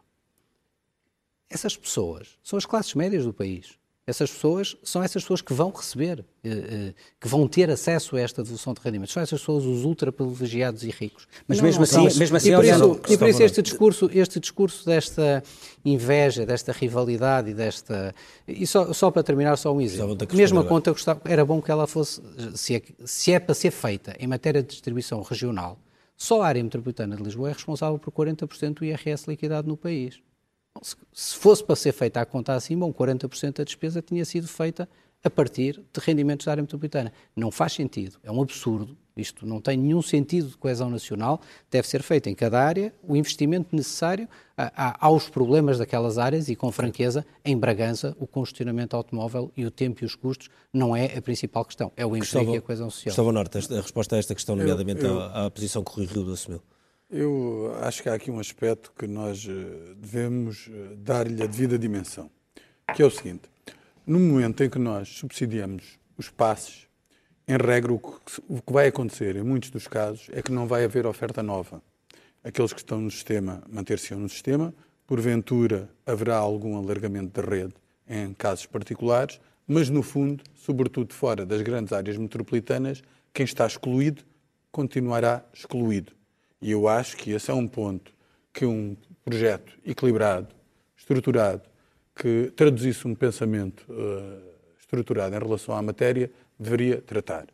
Essas 1.49 1.77
pessoas 1.77 2.37
são 2.43 2.57
as 2.57 2.65
classes 2.65 2.93
médias 2.93 3.23
do 3.23 3.33
país. 3.33 3.77
Essas 4.07 4.29
pessoas 4.29 4.77
são 4.83 5.01
essas 5.01 5.23
pessoas 5.23 5.41
que 5.41 5.51
vão 5.51 5.71
receber, 5.71 6.23
eh, 6.43 6.49
eh, 6.49 6.93
que 7.19 7.27
vão 7.27 7.47
ter 7.47 7.71
acesso 7.71 8.15
a 8.15 8.21
esta 8.21 8.43
devolução 8.43 8.71
de 8.71 8.79
rendimentos. 8.79 9.11
São 9.11 9.23
essas 9.23 9.39
pessoas 9.39 9.65
os 9.65 9.83
ultra 9.83 10.11
privilegiados 10.11 10.83
e 10.83 10.91
ricos. 10.91 11.27
Mas 11.47 11.57
não, 11.57 11.65
mesmo, 11.65 11.79
não 11.79 12.05
assim, 12.05 12.19
mesmo 12.19 12.37
assim, 12.37 12.51
e 12.51 12.55
por 12.55 12.65
isso, 12.65 13.01
e 13.09 13.17
por 13.17 13.27
isso 13.29 13.41
este 13.41 13.61
discurso, 13.63 14.09
este 14.13 14.39
discurso 14.39 14.85
desta 14.85 15.43
inveja, 15.83 16.45
desta 16.45 16.71
rivalidade 16.71 17.49
e 17.49 17.53
desta 17.55 18.13
e 18.47 18.67
só, 18.67 18.93
só 18.93 19.09
para 19.09 19.23
terminar 19.23 19.57
só 19.57 19.73
um 19.73 19.81
exemplo. 19.81 20.15
Mesmo 20.33 20.59
a 20.59 20.65
conta 20.65 20.93
era 21.25 21.43
bom 21.43 21.59
que 21.59 21.71
ela 21.71 21.87
fosse, 21.87 22.21
se 22.53 22.75
é, 22.75 22.81
se 23.05 23.31
é 23.31 23.39
para 23.39 23.55
ser 23.55 23.71
feita 23.71 24.15
em 24.19 24.27
matéria 24.27 24.61
de 24.61 24.67
distribuição 24.67 25.23
regional, 25.23 25.79
só 26.17 26.41
a 26.41 26.47
área 26.47 26.63
metropolitana 26.63 27.15
de 27.15 27.23
Lisboa 27.23 27.49
é 27.49 27.53
responsável 27.53 27.99
por 27.99 28.11
40% 28.11 28.75
do 28.75 28.85
IRS 28.85 29.29
liquidado 29.29 29.67
no 29.67 29.75
país. 29.75 30.21
Se 31.13 31.35
fosse 31.35 31.63
para 31.63 31.75
ser 31.75 31.93
feita 31.93 32.21
a 32.21 32.25
conta 32.25 32.53
assim, 32.53 32.77
bom, 32.77 32.93
40% 32.93 33.57
da 33.57 33.63
despesa 33.63 34.01
tinha 34.01 34.25
sido 34.25 34.47
feita 34.47 34.89
a 35.25 35.29
partir 35.29 35.83
de 35.91 35.99
rendimentos 35.99 36.45
da 36.45 36.51
área 36.51 36.61
metropolitana. 36.61 37.11
Não 37.35 37.49
faz 37.49 37.73
sentido, 37.73 38.17
é 38.23 38.31
um 38.31 38.41
absurdo. 38.41 38.95
Isto 39.17 39.47
não 39.47 39.59
tem 39.59 39.75
nenhum 39.77 40.01
sentido 40.01 40.49
de 40.49 40.57
coesão 40.57 40.89
nacional. 40.89 41.41
Deve 41.71 41.87
ser 41.87 42.03
feito 42.03 42.27
em 42.27 42.35
cada 42.35 42.61
área 42.61 42.93
o 43.01 43.15
investimento 43.15 43.75
necessário 43.75 44.27
a, 44.55 44.89
a, 44.89 45.07
aos 45.07 45.29
problemas 45.29 45.79
daquelas 45.79 46.17
áreas 46.17 46.47
e, 46.49 46.55
com 46.55 46.71
franqueza, 46.71 47.25
em 47.43 47.57
Bragança, 47.57 48.15
o 48.19 48.27
congestionamento 48.27 48.95
automóvel 48.95 49.51
e 49.57 49.65
o 49.65 49.71
tempo 49.71 50.03
e 50.03 50.05
os 50.05 50.15
custos 50.15 50.49
não 50.71 50.95
é 50.95 51.17
a 51.17 51.21
principal 51.21 51.65
questão, 51.65 51.91
é 51.95 52.05
o 52.05 52.15
emprego 52.15 52.53
e 52.53 52.57
a 52.57 52.61
coesão 52.61 52.89
social. 52.89 53.11
Gustavo 53.11 53.31
Norte, 53.31 53.57
a 53.57 53.81
resposta 53.81 54.15
a 54.15 54.19
esta 54.19 54.35
questão, 54.35 54.55
nomeadamente 54.55 55.03
eu, 55.03 55.11
eu... 55.11 55.21
à, 55.21 55.45
à 55.45 55.49
posição 55.49 55.83
que 55.83 55.91
o 55.91 55.93
Rui 55.95 56.05
Rio 56.05 56.31
assumiu. 56.31 56.61
Eu 57.09 57.73
acho 57.81 58.03
que 58.03 58.09
há 58.09 58.15
aqui 58.15 58.29
um 58.29 58.39
aspecto 58.39 58.91
que 58.97 59.07
nós 59.07 59.47
eh, 59.47 59.93
devemos 59.95 60.69
eh, 60.69 60.95
dar-lhe 60.97 61.41
a 61.41 61.45
devida 61.45 61.77
dimensão, 61.79 62.29
que 62.95 63.01
é 63.01 63.05
o 63.05 63.11
seguinte: 63.11 63.43
no 64.05 64.19
momento 64.19 64.63
em 64.63 64.69
que 64.69 64.77
nós 64.77 65.09
subsidiamos 65.09 65.97
os 66.17 66.29
passes, 66.29 66.87
em 67.47 67.57
regra, 67.57 67.93
o 67.93 67.99
que 67.99 68.73
vai 68.73 68.87
acontecer, 68.87 69.35
em 69.35 69.43
muitos 69.43 69.69
dos 69.69 69.87
casos, 69.87 70.27
é 70.31 70.41
que 70.41 70.51
não 70.51 70.67
vai 70.67 70.83
haver 70.83 71.05
oferta 71.05 71.41
nova. 71.43 71.81
Aqueles 72.43 72.73
que 72.73 72.79
estão 72.79 73.01
no 73.01 73.09
sistema 73.09 73.63
manter-se 73.69 74.13
no 74.15 74.29
sistema, 74.29 74.73
porventura 75.07 75.89
haverá 76.05 76.37
algum 76.37 76.77
alargamento 76.77 77.41
da 77.41 77.47
rede 77.47 77.73
em 78.07 78.33
casos 78.33 78.65
particulares, 78.65 79.39
mas 79.67 79.89
no 79.89 80.03
fundo, 80.03 80.43
sobretudo 80.55 81.13
fora 81.13 81.45
das 81.45 81.61
grandes 81.61 81.91
áreas 81.91 82.17
metropolitanas, 82.17 83.01
quem 83.33 83.43
está 83.43 83.65
excluído 83.65 84.23
continuará 84.71 85.43
excluído. 85.53 86.13
E 86.61 86.71
eu 86.71 86.87
acho 86.87 87.17
que 87.17 87.31
esse 87.31 87.49
é 87.49 87.53
um 87.53 87.67
ponto 87.67 88.13
que 88.53 88.65
um 88.65 88.95
projeto 89.23 89.77
equilibrado, 89.85 90.53
estruturado, 90.95 91.63
que 92.15 92.51
traduzisse 92.55 93.07
um 93.07 93.13
pensamento 93.13 93.85
uh, 93.91 94.41
estruturado 94.79 95.35
em 95.35 95.39
relação 95.39 95.75
à 95.75 95.81
matéria, 95.81 96.31
deveria 96.57 97.01
tratar. 97.01 97.47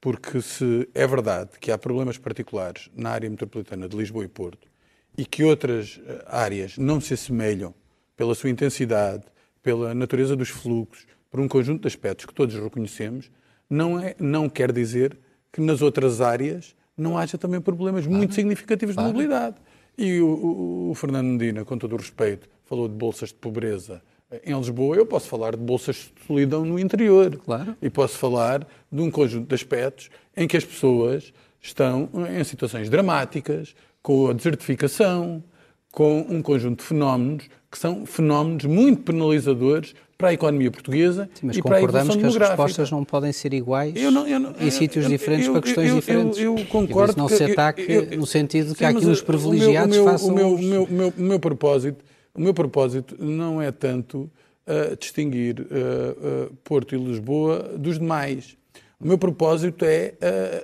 Porque 0.00 0.42
se 0.42 0.88
é 0.94 1.06
verdade 1.06 1.50
que 1.60 1.70
há 1.70 1.78
problemas 1.78 2.18
particulares 2.18 2.90
na 2.94 3.10
área 3.10 3.30
metropolitana 3.30 3.88
de 3.88 3.96
Lisboa 3.96 4.24
e 4.24 4.28
Porto 4.28 4.68
e 5.16 5.24
que 5.24 5.44
outras 5.44 6.00
eh, 6.04 6.24
áreas 6.26 6.76
não 6.76 7.00
se 7.00 7.14
assemelham 7.14 7.74
pela 8.16 8.34
sua 8.34 8.50
intensidade, 8.50 9.24
pela 9.62 9.94
natureza 9.94 10.34
dos 10.34 10.48
fluxos, 10.48 11.06
por 11.30 11.38
um 11.38 11.46
conjunto 11.46 11.82
de 11.82 11.86
aspectos 11.86 12.26
que 12.26 12.34
todos 12.34 12.54
reconhecemos, 12.54 13.30
não, 13.68 13.98
é, 13.98 14.14
não 14.18 14.48
quer 14.48 14.72
dizer 14.72 15.16
que 15.52 15.60
nas 15.60 15.82
outras 15.82 16.20
áreas 16.20 16.74
não 16.96 17.16
haja 17.16 17.38
também 17.38 17.60
problemas 17.60 18.04
claro. 18.04 18.18
muito 18.18 18.34
significativos 18.34 18.94
claro. 18.94 19.08
de 19.08 19.14
mobilidade. 19.14 19.56
E 19.96 20.20
o, 20.20 20.26
o, 20.26 20.90
o, 20.90 20.94
Fernando 20.94 21.26
Medina, 21.26 21.64
com 21.64 21.76
todo 21.76 21.94
o 21.94 21.96
respeito, 21.96 22.48
falou 22.72 22.88
de 22.88 22.94
bolsas 22.94 23.28
de 23.28 23.34
pobreza 23.34 24.00
em 24.46 24.56
Lisboa. 24.56 24.96
Eu 24.96 25.04
posso 25.04 25.28
falar 25.28 25.54
de 25.54 25.62
bolsas 25.62 25.96
de 25.96 26.26
solidão 26.26 26.64
no 26.64 26.78
interior. 26.78 27.38
Claro. 27.44 27.76
E 27.82 27.90
posso 27.90 28.16
falar 28.16 28.66
de 28.90 29.02
um 29.02 29.10
conjunto 29.10 29.46
de 29.46 29.54
aspectos 29.54 30.08
em 30.34 30.48
que 30.48 30.56
as 30.56 30.64
pessoas 30.64 31.34
estão 31.60 32.08
em 32.34 32.42
situações 32.42 32.88
dramáticas, 32.88 33.74
com 34.02 34.28
a 34.28 34.32
desertificação, 34.32 35.44
com 35.92 36.20
um 36.30 36.40
conjunto 36.40 36.78
de 36.80 36.86
fenómenos 36.86 37.44
que 37.70 37.78
são 37.78 38.06
fenómenos 38.06 38.64
muito 38.64 39.02
penalizadores 39.02 39.94
para 40.16 40.28
a 40.28 40.32
economia 40.32 40.70
portuguesa 40.70 41.28
Sim, 41.34 41.48
mas 41.48 41.56
e 41.56 41.62
para 41.62 41.76
a 41.76 41.82
evolução 41.82 42.16
que 42.16 42.26
as 42.26 42.36
respostas 42.36 42.90
não 42.90 43.04
podem 43.04 43.32
ser 43.32 43.52
iguais 43.52 43.94
eu 43.96 44.10
não, 44.10 44.26
eu 44.26 44.38
não, 44.38 44.54
em 44.60 44.70
sítios 44.70 45.08
diferentes 45.08 45.46
eu, 45.46 45.52
para 45.52 45.62
questões 45.62 45.88
eu, 45.88 45.96
diferentes. 45.96 46.38
Eu, 46.38 46.54
concordo. 46.66 47.14
não 47.16 47.28
se 47.28 47.42
ataque 47.42 48.16
no 48.16 48.26
sentido 48.26 48.68
de 48.68 48.74
que 48.74 48.84
há 48.84 48.90
aqui 48.90 49.06
uns 49.06 49.20
privilegiados 49.20 49.96
o 49.96 50.02
meu, 50.02 50.12
façam... 50.12 50.28
O 50.28 50.34
meu, 50.34 50.54
o 50.54 50.58
meu, 50.58 50.86
meu, 50.88 51.14
o 51.16 51.22
meu 51.22 51.40
propósito, 51.40 52.04
o 52.34 52.40
meu 52.40 52.54
propósito 52.54 53.16
não 53.22 53.60
é 53.60 53.70
tanto 53.70 54.30
uh, 54.66 54.96
distinguir 54.98 55.60
uh, 55.60 55.64
uh, 55.64 56.56
Porto 56.64 56.94
e 56.94 56.98
Lisboa 56.98 57.76
dos 57.76 57.98
demais. 57.98 58.56
O 58.98 59.06
meu 59.06 59.18
propósito 59.18 59.84
é 59.84 60.14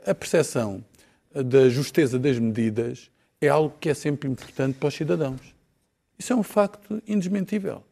a 0.07 0.15
percepção 0.15 0.85
da 1.35 1.69
justeza 1.69 2.21
das 2.21 2.39
medidas 2.39 3.11
é 3.41 3.49
algo 3.49 3.75
que 3.81 3.89
é 3.89 3.95
sempre 3.95 4.29
importante 4.29 4.77
para 4.79 4.89
os 4.89 4.95
cidadãos. 4.95 5.41
Isso 6.17 6.33
é 6.33 6.37
um 6.37 6.43
facto 6.43 7.03
indesmentível. 7.07 7.83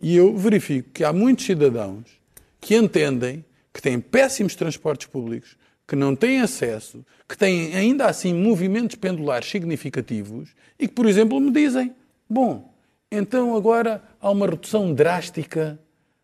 E 0.00 0.16
eu 0.16 0.36
verifico 0.36 0.90
que 0.90 1.04
há 1.04 1.12
muitos 1.12 1.46
cidadãos 1.46 2.20
que 2.60 2.74
entendem 2.76 3.44
que 3.72 3.82
têm 3.82 4.00
péssimos 4.00 4.54
transportes 4.54 5.06
públicos, 5.06 5.56
que 5.86 5.96
não 5.96 6.14
têm 6.14 6.40
acesso, 6.40 7.04
que 7.28 7.36
têm 7.36 7.74
ainda 7.74 8.06
assim 8.06 8.32
movimentos 8.32 8.96
pendulares 8.96 9.48
significativos 9.48 10.50
e 10.78 10.86
que, 10.86 10.94
por 10.94 11.06
exemplo, 11.06 11.40
me 11.40 11.50
dizem: 11.50 11.94
bom, 12.28 12.73
então 13.14 13.56
agora 13.56 14.02
há 14.20 14.30
uma 14.30 14.46
redução 14.46 14.92
drástica 14.92 15.78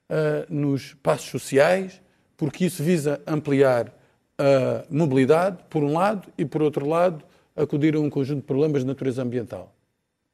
uh, 0.09 0.53
nos 0.55 0.95
passos 0.95 1.30
sociais, 1.30 2.01
porque 2.36 2.64
isso 2.66 2.82
visa 2.82 3.20
ampliar 3.26 3.93
a 4.38 4.84
mobilidade, 4.88 5.59
por 5.68 5.84
um 5.84 5.93
lado, 5.93 6.28
e 6.38 6.47
por 6.47 6.62
outro 6.62 6.88
lado, 6.88 7.22
acudir 7.55 7.95
a 7.95 8.01
um 8.01 8.09
conjunto 8.09 8.41
de 8.41 8.47
problemas 8.47 8.82
de 8.82 8.88
natureza 8.88 9.22
ambiental. 9.22 9.74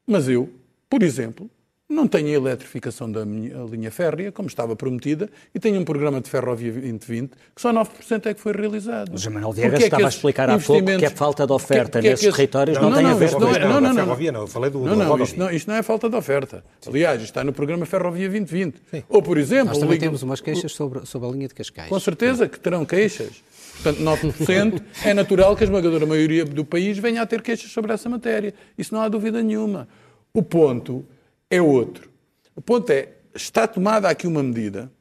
Mas 0.05 0.29
eu, 0.29 0.49
por 0.89 1.03
exemplo, 1.03 1.49
não 1.89 2.05
tenho 2.05 2.27
a 2.27 2.31
eletrificação 2.31 3.09
da 3.09 3.25
minha 3.25 3.55
linha 3.63 3.89
férrea, 3.89 4.29
como 4.29 4.49
estava 4.49 4.75
prometida, 4.75 5.29
e 5.55 5.59
tenho 5.59 5.79
um 5.79 5.85
programa 5.85 6.19
de 6.19 6.29
ferrovia 6.29 6.71
2020 6.71 7.31
que 7.55 7.61
só 7.61 7.71
9% 7.71 8.25
é 8.25 8.33
que 8.33 8.41
foi 8.41 8.51
realizado. 8.51 9.15
O 9.15 9.31
Manuel 9.31 9.53
Viegas 9.53 9.81
é 9.81 9.85
estava 9.85 10.05
a 10.05 10.09
explicar 10.09 10.49
há 10.49 10.59
pouco 10.59 10.97
que 10.97 11.05
a 11.05 11.09
falta 11.09 11.47
de 11.47 11.53
oferta 11.53 11.99
que, 11.99 12.03
que 12.03 12.09
nesses 12.09 12.35
territórios 12.35 12.77
não, 12.77 12.89
não, 12.89 12.97
tem 12.97 13.05
a 13.05 13.13
ver 13.13 13.31
com 13.31 13.39
não, 13.39 13.55
é, 13.55 13.59
não, 13.59 13.69
não, 13.69 13.81
não, 13.81 13.95
ferrovia, 13.95 14.31
não, 14.33 14.41
eu 14.41 14.47
falei 14.47 14.69
do, 14.69 14.79
não, 14.79 14.95
não, 14.95 15.23
isto 15.23 15.39
não, 15.39 15.49
isto 15.49 15.67
não 15.69 15.75
é 15.75 15.83
falta 15.83 16.09
de 16.09 16.15
oferta. 16.15 16.63
Sim. 16.81 16.89
Aliás, 16.89 17.21
está 17.21 17.43
no 17.43 17.53
programa 17.53 17.85
Ferrovia 17.85 18.29
2020. 18.29 18.81
Sim. 18.91 19.03
Ou, 19.07 19.21
por 19.21 19.37
exemplo... 19.37 19.67
Nós 19.67 19.77
também 19.77 19.97
temos 19.97 20.21
umas 20.23 20.41
queixas 20.41 20.73
sobre, 20.73 21.05
sobre 21.05 21.29
a 21.29 21.31
linha 21.31 21.47
de 21.47 21.53
Cascais. 21.53 21.87
Com 21.87 21.99
certeza 21.99 22.49
que 22.49 22.59
terão 22.59 22.85
queixas. 22.85 23.41
Portanto, 23.81 24.03
9% 24.03 24.81
é 25.05 25.13
natural 25.13 25.55
que 25.55 25.63
a 25.63 25.65
esmagadora 25.65 26.05
maioria 26.05 26.43
do 26.43 26.65
país 26.65 26.97
venha 26.97 27.21
a 27.21 27.25
ter 27.25 27.41
queixas 27.41 27.71
sobre 27.71 27.93
essa 27.93 28.09
matéria. 28.09 28.53
Isso 28.77 28.93
não 28.93 29.01
há 29.01 29.07
dúvida 29.07 29.41
nenhuma. 29.41 29.87
O 30.33 30.41
ponto 30.43 31.05
é 31.49 31.61
outro. 31.61 32.09
O 32.55 32.61
ponto 32.61 32.89
é, 32.91 33.09
está 33.33 33.67
tomada 33.67 34.09
aqui 34.09 34.27
uma 34.27 34.43
medida 34.43 34.91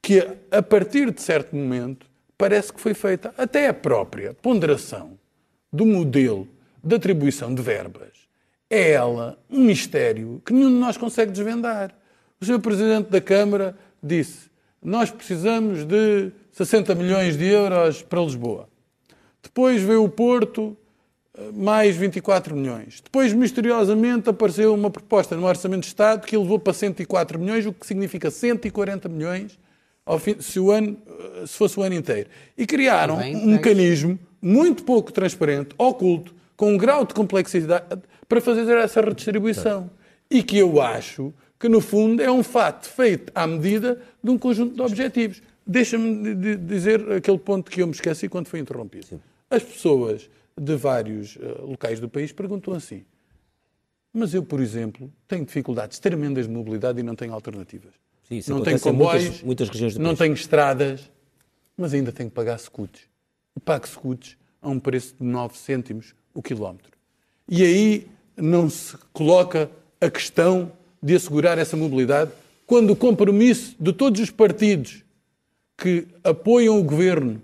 que, 0.00 0.26
a 0.50 0.62
partir 0.62 1.10
de 1.10 1.22
certo 1.22 1.54
momento, 1.54 2.06
parece 2.36 2.72
que 2.72 2.80
foi 2.80 2.94
feita 2.94 3.32
até 3.36 3.68
a 3.68 3.74
própria 3.74 4.34
ponderação 4.34 5.18
do 5.72 5.86
modelo 5.86 6.48
de 6.82 6.96
atribuição 6.96 7.54
de 7.54 7.62
verbas. 7.62 8.10
É 8.68 8.92
ela 8.92 9.38
um 9.50 9.64
mistério 9.64 10.42
que 10.44 10.52
nenhum 10.52 10.70
de 10.70 10.76
nós 10.76 10.96
consegue 10.96 11.30
desvendar. 11.30 11.94
O 12.40 12.44
Sr. 12.44 12.58
Presidente 12.58 13.10
da 13.10 13.20
Câmara 13.20 13.76
disse: 14.02 14.50
Nós 14.82 15.10
precisamos 15.10 15.84
de 15.84 16.32
60 16.52 16.94
milhões 16.94 17.36
de 17.36 17.46
euros 17.46 18.02
para 18.02 18.20
Lisboa. 18.20 18.68
Depois 19.42 19.82
veio 19.82 20.04
o 20.04 20.08
Porto, 20.08 20.76
mais 21.54 21.96
24 21.96 22.54
milhões. 22.54 23.00
Depois, 23.02 23.32
misteriosamente, 23.32 24.28
apareceu 24.28 24.74
uma 24.74 24.90
proposta 24.90 25.36
no 25.36 25.46
Orçamento 25.46 25.82
de 25.82 25.86
Estado 25.86 26.26
que 26.26 26.36
elevou 26.36 26.58
para 26.58 26.72
104 26.72 27.38
milhões, 27.38 27.64
o 27.64 27.72
que 27.72 27.86
significa 27.86 28.30
140 28.30 29.08
milhões 29.08 29.58
fim, 30.18 30.36
se, 30.40 30.58
o 30.58 30.70
ano, 30.70 30.96
se 31.46 31.56
fosse 31.56 31.78
o 31.78 31.82
ano 31.82 31.94
inteiro. 31.94 32.28
E 32.56 32.66
criaram 32.66 33.18
Bem, 33.18 33.36
um 33.36 33.52
mecanismo 33.52 34.18
muito 34.40 34.82
pouco 34.82 35.12
transparente, 35.12 35.74
oculto, 35.78 36.34
com 36.56 36.74
um 36.74 36.76
grau 36.76 37.04
de 37.04 37.14
complexidade 37.14 38.02
para 38.28 38.40
fazer 38.40 38.70
essa 38.76 39.00
redistribuição. 39.00 39.90
E 40.30 40.42
que 40.42 40.58
eu 40.58 40.80
acho 40.80 41.32
que, 41.58 41.68
no 41.68 41.80
fundo, 41.80 42.22
é 42.22 42.30
um 42.30 42.42
fato 42.42 42.88
feito 42.88 43.30
à 43.34 43.46
medida 43.46 44.00
de 44.22 44.30
um 44.30 44.38
conjunto 44.38 44.74
de 44.74 44.82
objetivos. 44.82 45.42
Deixa-me 45.66 46.34
dizer 46.56 47.12
aquele 47.12 47.38
ponto 47.38 47.70
que 47.70 47.82
eu 47.82 47.86
me 47.86 47.92
esqueci 47.92 48.28
quando 48.28 48.48
foi 48.48 48.58
interrompido. 48.58 49.20
As 49.48 49.62
pessoas 49.62 50.28
de 50.60 50.76
vários 50.76 51.36
uh, 51.36 51.66
locais 51.66 52.00
do 52.00 52.08
país 52.08 52.32
perguntam 52.32 52.74
assim: 52.74 53.04
Mas 54.12 54.34
eu, 54.34 54.42
por 54.42 54.60
exemplo, 54.60 55.12
tenho 55.26 55.44
dificuldades 55.44 55.98
tremendas 55.98 56.46
de 56.46 56.52
mobilidade 56.52 57.00
e 57.00 57.02
não 57.02 57.14
tenho 57.14 57.32
alternativas. 57.32 57.92
Sim, 58.28 58.40
não 58.48 58.62
tenho 58.62 58.80
comboios, 58.80 59.24
muitas, 59.24 59.42
muitas 59.42 59.68
regiões 59.68 59.96
não 59.96 60.10
país. 60.10 60.18
tenho 60.18 60.34
estradas, 60.34 61.10
mas 61.76 61.92
ainda 61.92 62.12
tenho 62.12 62.30
que 62.30 62.34
pagar 62.34 62.58
secutes. 62.58 63.02
E 63.56 63.60
pago 63.60 63.86
secutes 63.86 64.36
a 64.60 64.68
um 64.68 64.78
preço 64.78 65.14
de 65.20 65.26
9 65.26 65.56
cêntimos 65.58 66.14
o 66.32 66.42
quilómetro. 66.42 66.92
E 67.48 67.62
aí 67.62 68.06
não 68.36 68.70
se 68.70 68.96
coloca 69.12 69.70
a 70.00 70.10
questão 70.10 70.72
de 71.02 71.14
assegurar 71.14 71.58
essa 71.58 71.76
mobilidade 71.76 72.30
quando 72.66 72.90
o 72.90 72.96
compromisso 72.96 73.76
de 73.78 73.92
todos 73.92 74.20
os 74.20 74.30
partidos 74.30 75.04
que 75.76 76.06
apoiam 76.22 76.78
o 76.78 76.82
governo 76.82 77.42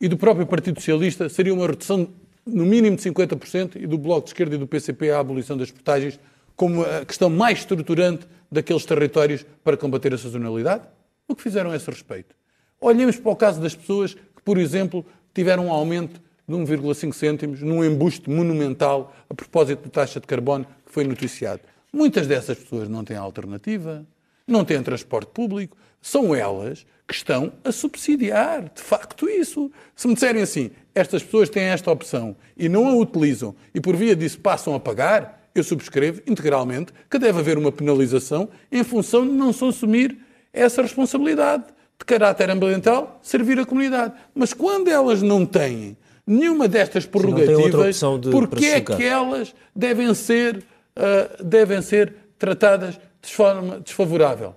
e 0.00 0.08
do 0.08 0.16
próprio 0.16 0.46
Partido 0.46 0.80
Socialista 0.80 1.28
seria 1.28 1.54
uma 1.54 1.66
redução 1.66 2.08
no 2.46 2.64
mínimo 2.64 2.96
de 2.96 3.02
50% 3.02 3.76
e 3.76 3.86
do 3.86 3.98
Bloco 3.98 4.24
de 4.24 4.30
Esquerda 4.30 4.54
e 4.54 4.58
do 4.58 4.66
PCP 4.66 5.10
a 5.10 5.20
abolição 5.20 5.56
das 5.56 5.70
portagens 5.70 6.18
como 6.56 6.82
a 6.82 7.04
questão 7.04 7.30
mais 7.30 7.58
estruturante 7.60 8.26
daqueles 8.50 8.84
territórios 8.84 9.46
para 9.64 9.76
combater 9.76 10.12
a 10.12 10.18
sazonalidade? 10.18 10.84
O 11.26 11.34
que 11.34 11.42
fizeram 11.42 11.70
a 11.70 11.76
esse 11.76 11.88
respeito? 11.88 12.34
Olhemos 12.80 13.16
para 13.16 13.32
o 13.32 13.36
caso 13.36 13.60
das 13.60 13.74
pessoas 13.74 14.14
que, 14.14 14.42
por 14.44 14.58
exemplo, 14.58 15.04
tiveram 15.32 15.66
um 15.66 15.72
aumento 15.72 16.20
de 16.48 16.54
1,5 16.54 17.12
cêntimos 17.12 17.62
num 17.62 17.84
embuste 17.84 18.28
monumental 18.28 19.14
a 19.28 19.34
propósito 19.34 19.84
da 19.84 19.90
taxa 19.90 20.20
de 20.20 20.26
carbono 20.26 20.66
que 20.84 20.92
foi 20.92 21.04
noticiado. 21.04 21.62
Muitas 21.92 22.26
dessas 22.26 22.58
pessoas 22.58 22.88
não 22.88 23.04
têm 23.04 23.16
alternativa, 23.16 24.04
não 24.52 24.64
têm 24.64 24.82
transporte 24.82 25.30
público, 25.32 25.76
são 26.00 26.34
elas 26.34 26.86
que 27.06 27.14
estão 27.14 27.52
a 27.64 27.72
subsidiar, 27.72 28.70
de 28.74 28.80
facto, 28.80 29.28
isso. 29.28 29.70
Se 29.96 30.06
me 30.06 30.14
disserem 30.14 30.42
assim, 30.42 30.70
estas 30.94 31.22
pessoas 31.22 31.48
têm 31.48 31.64
esta 31.64 31.90
opção 31.90 32.36
e 32.56 32.68
não 32.68 32.88
a 32.88 32.94
utilizam 32.94 33.54
e 33.74 33.80
por 33.80 33.96
via 33.96 34.14
disso 34.14 34.38
passam 34.38 34.74
a 34.74 34.80
pagar, 34.80 35.48
eu 35.54 35.64
subscrevo 35.64 36.22
integralmente 36.26 36.92
que 37.10 37.18
deve 37.18 37.40
haver 37.40 37.58
uma 37.58 37.72
penalização 37.72 38.48
em 38.70 38.84
função 38.84 39.26
de 39.26 39.32
não 39.32 39.52
se 39.52 39.64
assumir 39.64 40.18
essa 40.52 40.82
responsabilidade 40.82 41.64
de 41.98 42.04
caráter 42.04 42.48
ambiental, 42.48 43.18
servir 43.22 43.58
a 43.58 43.66
comunidade. 43.66 44.14
Mas 44.34 44.52
quando 44.52 44.88
elas 44.88 45.20
não 45.20 45.44
têm 45.44 45.96
nenhuma 46.26 46.68
destas 46.68 47.04
prerrogativas, 47.06 48.00
porquê 48.30 48.66
é 48.66 48.80
que 48.80 49.04
elas 49.04 49.54
devem 49.74 50.14
ser, 50.14 50.58
uh, 50.96 51.44
devem 51.44 51.82
ser 51.82 52.14
tratadas 52.38 52.98
de 53.22 53.34
forma 53.34 53.80
desfavorável? 53.80 54.54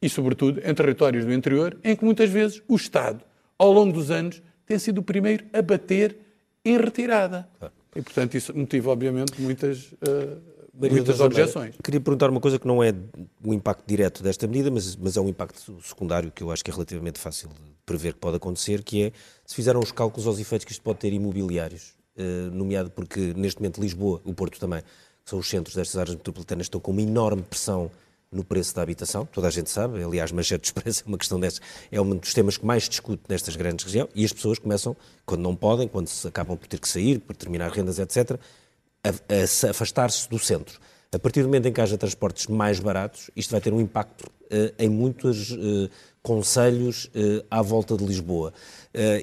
E, 0.00 0.08
sobretudo, 0.08 0.60
em 0.62 0.74
territórios 0.74 1.24
do 1.24 1.32
interior, 1.32 1.78
em 1.82 1.96
que 1.96 2.04
muitas 2.04 2.28
vezes 2.28 2.62
o 2.68 2.76
Estado, 2.76 3.24
ao 3.58 3.72
longo 3.72 3.92
dos 3.92 4.10
anos, 4.10 4.42
tem 4.66 4.78
sido 4.78 4.98
o 4.98 5.02
primeiro 5.02 5.44
a 5.52 5.62
bater 5.62 6.16
em 6.64 6.78
retirada. 6.78 7.48
E, 7.94 8.02
portanto, 8.02 8.34
isso 8.34 8.56
motiva, 8.56 8.90
obviamente, 8.90 9.40
muitas, 9.40 9.92
uh, 9.92 10.40
muitas 10.74 11.20
objeções. 11.20 11.76
Queria 11.82 12.00
perguntar 12.00 12.30
uma 12.30 12.40
coisa 12.40 12.58
que 12.58 12.66
não 12.66 12.82
é 12.82 12.94
o 13.44 13.54
impacto 13.54 13.84
direto 13.86 14.22
desta 14.22 14.46
medida, 14.46 14.70
mas, 14.70 14.96
mas 14.96 15.16
é 15.16 15.20
um 15.20 15.28
impacto 15.28 15.78
secundário 15.82 16.32
que 16.32 16.42
eu 16.42 16.50
acho 16.50 16.64
que 16.64 16.70
é 16.70 16.74
relativamente 16.74 17.18
fácil 17.18 17.48
de 17.48 17.74
prever 17.86 18.14
que 18.14 18.20
pode 18.20 18.36
acontecer, 18.36 18.82
que 18.82 19.04
é 19.04 19.12
se 19.46 19.54
fizeram 19.54 19.80
os 19.80 19.92
cálculos 19.92 20.26
aos 20.26 20.38
efeitos 20.38 20.64
que 20.64 20.72
isto 20.72 20.82
pode 20.82 20.98
ter 20.98 21.12
imobiliários, 21.12 21.94
uh, 22.16 22.50
nomeado 22.52 22.90
porque, 22.90 23.32
neste 23.36 23.60
momento, 23.60 23.80
Lisboa, 23.80 24.20
o 24.24 24.34
Porto 24.34 24.58
também, 24.58 24.80
que 24.80 25.30
são 25.30 25.38
os 25.38 25.48
centros 25.48 25.76
destas 25.76 25.98
áreas 25.98 26.16
metropolitanas, 26.16 26.66
estão 26.66 26.80
com 26.80 26.90
uma 26.90 27.02
enorme 27.02 27.42
pressão 27.42 27.90
no 28.34 28.44
preço 28.44 28.74
da 28.74 28.82
habitação, 28.82 29.26
toda 29.26 29.48
a 29.48 29.50
gente 29.50 29.70
sabe, 29.70 30.02
aliás, 30.02 30.32
manchete 30.32 30.62
de 30.62 30.68
expresso 30.68 31.02
é 31.04 31.08
uma 31.08 31.18
questão 31.18 31.38
dessas, 31.38 31.60
é 31.90 32.00
um 32.00 32.16
dos 32.16 32.34
temas 32.34 32.56
que 32.56 32.66
mais 32.66 32.88
discute 32.88 33.22
nestas 33.28 33.56
grandes 33.56 33.84
regiões, 33.84 34.08
e 34.14 34.24
as 34.24 34.32
pessoas 34.32 34.58
começam, 34.58 34.96
quando 35.24 35.42
não 35.42 35.54
podem, 35.54 35.88
quando 35.88 36.08
se 36.08 36.26
acabam 36.26 36.56
por 36.56 36.66
ter 36.66 36.78
que 36.80 36.88
sair, 36.88 37.18
por 37.20 37.36
terminar 37.36 37.70
rendas, 37.70 37.98
etc., 37.98 38.38
a, 39.02 39.08
a 39.08 39.70
afastar-se 39.70 40.28
do 40.28 40.38
centro. 40.38 40.80
A 41.14 41.18
partir 41.18 41.42
do 41.42 41.46
momento 41.46 41.66
em 41.66 41.72
que 41.72 41.80
haja 41.80 41.96
transportes 41.96 42.48
mais 42.48 42.80
baratos, 42.80 43.30
isto 43.36 43.52
vai 43.52 43.60
ter 43.60 43.72
um 43.72 43.80
impacto 43.80 44.22
uh, 44.24 44.74
em 44.76 44.88
muitos 44.88 45.52
uh, 45.52 45.88
conselhos 46.20 47.04
uh, 47.06 47.44
à 47.48 47.62
volta 47.62 47.96
de 47.96 48.04
Lisboa. 48.04 48.52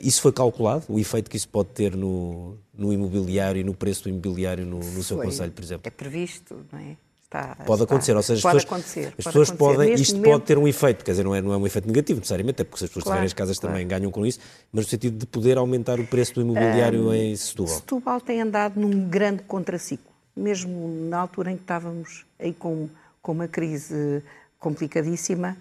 isso 0.02 0.22
foi 0.22 0.32
calculado, 0.32 0.86
o 0.88 1.00
efeito 1.00 1.30
que 1.30 1.36
isso 1.36 1.50
pode 1.50 1.70
ter 1.70 1.96
no, 1.96 2.58
no 2.74 2.94
imobiliário 2.94 3.60
e 3.60 3.64
no 3.64 3.74
preço 3.74 4.04
do 4.04 4.10
imobiliário 4.10 4.66
no, 4.66 4.80
no 4.80 5.04
seu 5.04 5.18
conselho, 5.18 5.52
por 5.52 5.64
exemplo? 5.64 5.82
É 5.86 5.90
previsto, 5.90 6.66
não 6.72 6.80
é? 6.80 6.96
Está, 7.32 7.56
pode 7.66 7.82
está. 7.82 7.84
acontecer, 7.86 8.14
ou 8.14 8.22
seja, 8.22 8.42
pode 8.42 8.58
as 8.58 8.66
pessoas, 8.66 8.82
acontecer, 8.82 9.14
as 9.18 9.24
pode 9.24 9.38
acontecer. 9.38 9.56
podem, 9.56 9.90
Neste 9.92 10.04
isto 10.04 10.16
momento, 10.18 10.32
pode 10.32 10.44
ter 10.44 10.58
um 10.58 10.68
efeito, 10.68 11.06
quer 11.06 11.12
dizer, 11.12 11.24
não 11.24 11.34
é, 11.34 11.42
não 11.42 11.54
é 11.54 11.58
um 11.58 11.66
efeito 11.66 11.88
negativo 11.88 12.20
necessariamente, 12.20 12.56
até 12.56 12.64
porque 12.66 12.80
se 12.80 12.84
as 12.84 12.90
pessoas 12.90 13.04
claro, 13.04 13.16
tiverem 13.16 13.28
as 13.28 13.34
casas 13.34 13.58
claro. 13.58 13.74
também 13.74 13.88
ganham 13.88 14.12
com 14.12 14.26
isso, 14.26 14.42
mas 14.70 14.84
no 14.84 14.90
sentido 14.90 15.18
de 15.18 15.26
poder 15.26 15.58
aumentar 15.58 15.98
o 15.98 16.06
preço 16.06 16.34
do 16.34 16.42
imobiliário 16.42 17.08
um, 17.08 17.14
em 17.14 17.34
Setúbal. 17.34 17.74
Setúbal 17.74 18.20
tem 18.20 18.42
andado 18.42 18.78
num 18.78 19.08
grande 19.08 19.44
contraciclo, 19.44 20.12
mesmo 20.36 21.08
na 21.10 21.20
altura 21.20 21.52
em 21.52 21.56
que 21.56 21.62
estávamos 21.62 22.26
aí 22.38 22.54
com, 22.54 22.90
com 23.22 23.32
uma 23.32 23.48
crise 23.48 24.22
complicadíssima, 24.60 25.56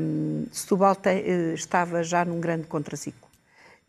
um, 0.00 0.46
Setúbal 0.52 0.94
te, 0.94 1.10
estava 1.52 2.04
já 2.04 2.24
num 2.24 2.38
grande 2.38 2.68
contraciclo. 2.68 3.28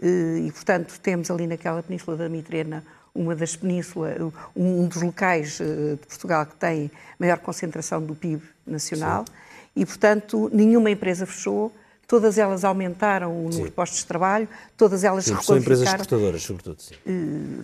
E, 0.02 0.52
portanto, 0.52 1.00
temos 1.00 1.30
ali 1.30 1.46
naquela 1.46 1.84
península 1.84 2.18
da 2.18 2.28
Mitrena 2.28 2.84
uma 3.14 3.36
das 3.36 3.56
penínsulas, 3.56 4.18
um 4.56 4.88
dos 4.88 5.02
locais 5.02 5.58
de 5.58 6.06
Portugal 6.08 6.46
que 6.46 6.56
tem 6.56 6.90
maior 7.20 7.40
concentração 7.40 8.02
do 8.02 8.16
PIB 8.16 8.42
nacional 8.66 9.26
Sim. 9.28 9.34
e, 9.76 9.86
portanto, 9.86 10.50
nenhuma 10.54 10.90
empresa 10.90 11.26
fechou, 11.26 11.74
todas 12.08 12.38
elas 12.38 12.66
aumentaram 12.66 13.32
o 13.32 13.50
número 13.50 13.66
de 13.66 13.72
postos 13.72 14.00
de 14.00 14.06
trabalho, 14.06 14.48
todas 14.76 15.04
elas 15.04 15.26
sim, 15.26 15.36
São 15.42 15.58
empresas 15.58 15.88
exportadoras, 15.88 16.42
sobretudo. 16.42 16.82
Sim. 16.82 16.96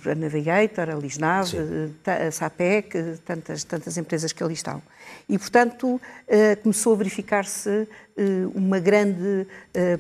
A 0.09 0.15
Navigator, 0.15 0.89
a 0.89 0.95
Lisnave, 0.95 1.57
a 2.05 2.31
SAPEC, 2.31 3.19
tantas, 3.25 3.63
tantas 3.65 3.97
empresas 3.97 4.31
que 4.31 4.41
ali 4.41 4.53
estão. 4.53 4.81
E, 5.27 5.37
portanto, 5.37 5.99
começou 6.63 6.93
a 6.93 6.95
verificar-se 6.97 7.87
uma 8.55 8.79
grande 8.79 9.45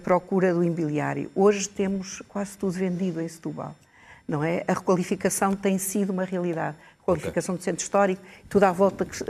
procura 0.03 0.53
do 0.53 0.63
imobiliário. 0.63 1.29
Hoje 1.35 1.67
temos 1.67 2.21
quase 2.29 2.57
tudo 2.57 2.71
vendido 2.71 3.19
em 3.21 3.27
Setúbal 3.27 3.75
não 4.27 4.43
é? 4.43 4.63
A 4.67 4.73
requalificação 4.73 5.55
tem 5.55 5.77
sido 5.77 6.11
uma 6.11 6.25
realidade. 6.25 6.75
A 7.01 7.05
qualificação 7.05 7.55
okay. 7.55 7.61
do 7.61 7.65
centro 7.65 7.83
histórico, 7.83 8.21
tudo 8.49 8.63
à 8.63 8.71
volta 8.71 9.05
que, 9.05 9.23
uh, 9.23 9.25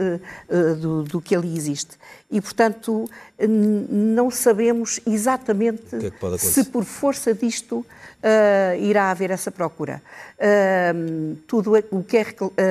uh, 0.50 0.76
do, 0.76 1.04
do, 1.04 1.22
que 1.22 1.36
ali 1.36 1.56
existe. 1.56 1.96
E, 2.32 2.42
portanto, 2.42 3.08
não 3.40 4.32
sabemos 4.32 5.00
exatamente 5.06 5.96
é 5.96 6.38
se 6.40 6.66
por 6.66 6.84
força 6.84 7.36
disto 7.36 7.78
uh, 7.78 7.86
irá 8.82 9.12
haver 9.12 9.30
essa 9.30 9.52
procura. 9.52 10.02
tudo 11.46 11.74
o 11.92 12.04
que 12.04 12.18
é 12.18 12.22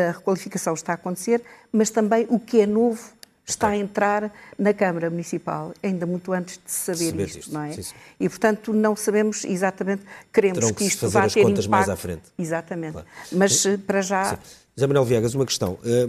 a 0.09 0.13
requalificação 0.13 0.75
está 0.75 0.93
a 0.93 0.97
acontecer, 0.97 1.41
mas 1.71 1.91
também 1.91 2.27
o 2.29 2.41
que 2.41 2.61
é 2.61 2.67
novo 2.67 3.16
está 3.47 3.69
a 3.69 3.77
entrar 3.77 4.33
na 4.59 4.75
Câmara 4.75 5.09
Municipal, 5.09 5.73
ainda 5.83 6.05
muito 6.05 6.33
antes 6.33 6.57
de 6.63 6.71
saber, 6.71 7.11
saber 7.11 7.27
isto, 7.27 7.39
isto, 7.39 7.55
não 7.55 7.63
é? 7.63 7.73
Sim, 7.73 7.83
sim. 7.83 7.95
E, 8.19 8.29
portanto, 8.29 8.73
não 8.73 8.97
sabemos 8.97 9.45
exatamente, 9.45 10.03
queremos 10.33 10.59
Terão 10.59 10.73
que, 10.73 10.79
que 10.79 10.85
isto 10.85 11.01
fazer 11.01 11.13
vá 11.13 11.25
as 11.25 11.33
ter 11.35 11.43
contas 11.43 11.67
impacto. 11.67 11.71
mais 11.71 11.89
à 11.89 11.97
frente. 11.97 12.23
Exatamente. 12.37 12.93
Claro. 12.93 13.07
Mas, 13.33 13.61
sim. 13.61 13.79
para 13.79 14.03
já... 14.03 14.37
Sim. 14.37 14.37
José 14.77 14.87
Manuel 14.89 15.05
Viegas, 15.07 15.35
uma 15.35 15.47
questão. 15.47 15.79
Eh, 15.85 16.09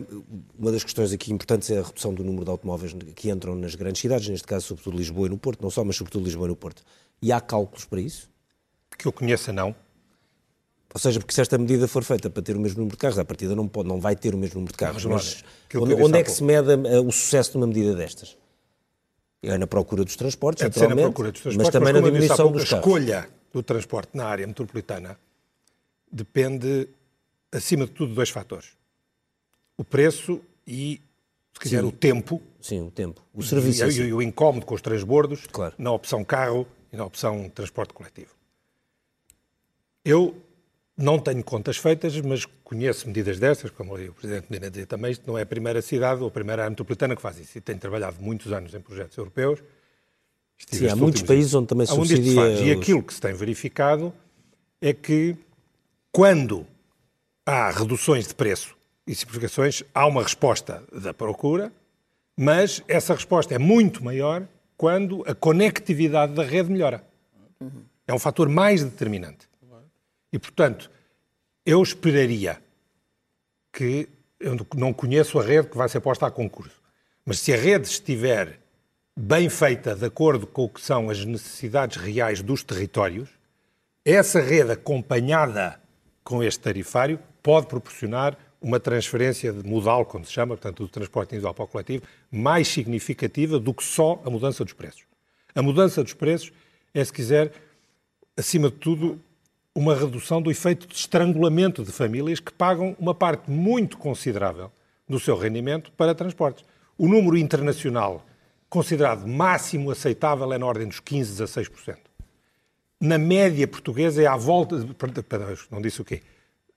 uma 0.60 0.74
das 0.74 0.84
questões 0.84 1.14
aqui 1.14 1.32
importantes 1.32 1.70
é 1.70 1.80
a 1.80 1.84
redução 1.84 2.14
do 2.14 2.22
número 2.22 2.44
de 2.44 2.52
automóveis 2.52 2.94
que 3.16 3.30
entram 3.30 3.56
nas 3.56 3.76
grandes 3.76 4.02
cidades, 4.02 4.28
neste 4.28 4.46
caso, 4.46 4.66
sobretudo 4.66 4.98
Lisboa 4.98 5.28
e 5.28 5.30
no 5.30 5.38
Porto, 5.38 5.62
não 5.62 5.70
só, 5.70 5.86
mas 5.86 5.96
sobretudo 5.96 6.26
Lisboa 6.26 6.48
e 6.48 6.50
no 6.50 6.56
Porto. 6.56 6.84
E 7.22 7.32
há 7.32 7.40
cálculos 7.40 7.86
para 7.86 8.02
isso? 8.02 8.30
Que 8.98 9.08
eu 9.08 9.14
conheça, 9.14 9.54
não. 9.54 9.74
Ou 10.94 11.00
seja, 11.00 11.20
porque 11.20 11.34
se 11.34 11.42
esta 11.42 11.58
medida 11.58 11.88
for 11.88 12.04
feita 12.04 12.30
para 12.30 12.42
ter 12.42 12.56
o 12.56 12.60
mesmo 12.60 12.80
número 12.80 12.96
de 12.96 13.02
carros, 13.02 13.20
a 13.20 13.26
partida 13.26 13.56
não, 13.56 13.68
pode, 13.68 13.88
não 13.88 14.00
vai 14.00 14.16
ter 14.16 14.34
o 14.34 14.38
mesmo 14.38 14.56
número 14.56 14.72
de 14.72 14.78
carros. 14.78 15.06
Mas, 15.06 15.44
mas 15.74 15.82
onde, 15.82 15.94
onde 15.96 16.18
é 16.18 16.24
que 16.24 16.32
se 16.32 16.44
mede 16.44 16.74
o 16.74 17.12
sucesso 17.12 17.52
de 17.52 17.58
uma 17.58 17.68
medida 17.68 17.94
destas? 17.94 18.38
É 19.44 19.58
na 19.58 19.68
procura 19.68 20.04
dos 20.04 20.16
transportes, 20.16 20.64
é 20.64 20.66
naturalmente, 20.66 21.04
procura 21.04 21.32
dos 21.32 21.42
transportes, 21.42 21.66
mas 21.66 21.72
também 21.72 21.94
mas 21.94 22.02
na 22.02 22.08
diminuição 22.08 22.38
pouco, 22.38 22.60
dos 22.60 22.70
carros. 22.70 22.86
A 22.86 22.90
escolha 22.90 23.30
do 23.54 23.64
transporte 23.64 24.10
na 24.14 24.26
área 24.26 24.48
metropolitana 24.48 25.18
depende, 26.12 26.90
acima 27.52 27.86
de 27.86 27.92
tudo, 27.92 28.10
de 28.10 28.16
dois 28.16 28.30
fatores. 28.30 28.70
O 29.78 29.84
preço 29.84 30.42
e, 30.66 31.00
se 31.54 31.60
quiser, 31.60 31.82
Sim. 31.82 31.88
o 31.88 31.92
tempo. 31.92 32.42
Sim, 32.60 32.82
o 32.88 32.92
tempo. 32.92 33.22
O 33.34 33.44
serviço. 33.44 33.86
E, 33.86 34.02
e, 34.02 34.08
e 34.08 34.14
o 34.14 34.22
incómodo 34.22 34.66
com 34.66 34.74
os 34.74 34.82
transbordos 34.82 35.46
claro. 35.52 35.76
na 35.78 35.92
opção 35.92 36.24
carro 36.24 36.68
e 36.92 36.98
na 36.98 37.06
opção 37.06 37.48
transporte 37.50 37.94
coletivo. 37.94 38.32
Eu 40.04 40.36
não 40.98 41.20
tenho 41.20 41.43
contas 41.43 41.78
feitas, 41.78 42.20
mas 42.22 42.45
conheço 42.64 43.08
medidas 43.08 43.38
destas, 43.38 43.70
como 43.70 43.93
o 43.93 44.14
Presidente 44.14 44.48
Medina 44.50 44.70
dizia 44.70 44.88
também, 44.88 45.12
isto 45.12 45.28
não 45.28 45.38
é 45.38 45.43
a 45.43 45.45
primeira 45.45 45.82
cidade 45.82 46.22
ou 46.22 46.28
a 46.28 46.32
primeira 46.32 46.64
área 46.64 46.70
metropolitana 46.72 47.16
que 47.16 47.22
faz 47.22 47.38
isso. 47.39 47.58
E 47.58 47.62
tenho 47.62 47.78
trabalhado 47.78 48.18
muitos 48.20 48.52
anos 48.52 48.74
em 48.74 48.82
projetos 48.82 49.16
europeus. 49.16 49.64
Sim, 50.68 50.88
há 50.88 50.95
muitos 50.95 51.22
países 51.22 51.54
onde 51.54 51.68
também 51.68 51.86
se 51.86 51.93
subsidia... 51.93 52.36
Faz. 52.36 52.60
E 52.62 52.72
aquilo 52.72 53.04
que 53.04 53.14
se 53.14 53.22
tem 53.22 53.32
verificado 53.34 54.12
é 54.82 54.91
que 54.91 55.36
quando 56.12 56.66
há 57.45 57.70
reduções 57.70 58.28
de 58.28 58.34
preço 58.34 58.76
e 59.06 59.14
simplificações, 59.14 59.84
há 59.93 60.08
uma 60.08 60.24
resposta 60.24 60.84
da 60.91 61.14
procura, 61.14 61.72
mas 62.36 62.84
essa 62.88 63.14
resposta 63.14 63.54
é 63.54 63.60
muito 63.60 64.04
maior 64.04 64.48
quando 64.76 65.24
a 65.28 65.36
conectividade 65.36 66.34
da 66.34 66.43
rede 66.43 66.72
melhora. 66.72 67.04
É 68.08 68.14
um 68.14 68.20
fator 68.20 68.50
mais 68.50 68.84
determinante. 68.84 69.48
E, 70.32 70.39
portanto, 70.39 70.89
eu 71.65 71.82
esperaria 71.82 72.61
que. 73.71 74.09
Eu 74.39 74.55
não 74.75 74.93
conheço 74.93 75.39
a 75.39 75.43
rede 75.43 75.67
que 75.67 75.78
vai 75.78 75.89
ser 75.89 75.99
posta 75.99 76.28
a 76.28 76.32
concurso, 76.32 76.80
mas 77.25 77.39
se 77.39 77.51
a 77.51 77.57
rede 77.57 77.88
estiver 77.88 78.59
bem 79.15 79.49
feita, 79.49 79.95
de 79.95 80.05
acordo 80.05 80.45
com 80.45 80.65
o 80.65 80.69
que 80.69 80.80
são 80.80 81.09
as 81.09 81.25
necessidades 81.25 81.97
reais 81.97 82.43
dos 82.43 82.63
territórios, 82.63 83.30
essa 84.05 84.39
rede 84.39 84.73
acompanhada 84.73 85.82
com 86.23 86.43
este 86.43 86.59
tarifário 86.59 87.19
pode 87.41 87.65
proporcionar 87.65 88.38
uma 88.61 88.80
transferência 88.80 89.51
de 89.51 89.67
modal, 89.67 90.05
como 90.05 90.23
se 90.23 90.34
chama, 90.34 90.55
portanto, 90.55 90.84
do 90.84 90.89
transporte 90.89 91.30
individual 91.30 91.53
para 91.53 91.65
o 91.65 91.67
coletivo, 91.67 92.03
mais 92.32 92.67
significativa 92.67 93.59
do 93.59 93.73
que 93.73 93.84
só 93.84 94.21
a 94.23 94.30
mudança 94.30 94.63
dos 94.63 94.73
preços. 94.73 95.03
A 95.55 95.61
mudança 95.61 96.03
dos 96.03 96.13
preços 96.13 96.51
é, 96.93 97.03
se 97.03 97.11
quiser, 97.11 97.51
acima 98.36 98.69
de 98.69 98.75
tudo, 98.75 99.19
uma 99.78 99.93
redução 99.93 100.41
do 100.41 100.49
efeito 100.49 100.88
de 100.88 100.95
estrangulamento 100.95 101.84
de 101.84 101.91
famílias 101.91 102.39
que 102.39 102.51
pagam 102.51 102.95
uma 102.99 103.13
parte 103.13 103.51
muito 103.51 103.95
considerável 103.95 104.71
do 105.07 105.19
seu 105.19 105.38
rendimento 105.38 105.91
para 105.91 106.15
transportes. 106.15 106.65
O 106.97 107.07
número 107.07 107.38
internacional 107.38 108.25
considerado 108.67 109.28
máximo 109.28 109.91
aceitável 109.91 110.51
é 110.51 110.57
na 110.57 110.65
ordem 110.65 110.88
dos 110.88 110.99
15% 110.99 111.43
a 111.43 111.45
16%. 111.45 111.97
Na 112.99 113.19
média 113.19 113.67
portuguesa 113.67 114.19
é 114.19 114.25
à 114.25 114.36
volta, 114.36 114.84
não 115.69 115.80
disse 115.80 116.01
o 116.01 116.03
quê? 116.03 116.23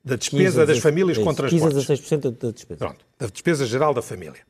Da 0.04 0.16
despesa 0.16 0.66
das 0.66 0.78
famílias 0.78 1.16
com 1.16 1.32
transportes. 1.32 1.86
15% 1.86 2.28
a 2.28 2.30
16% 2.30 2.38
da 2.38 2.50
despesa. 2.50 2.78
Pronto, 2.78 3.06
da 3.18 3.26
despesa 3.28 3.64
geral 3.64 3.94
da 3.94 4.02
família. 4.02 4.42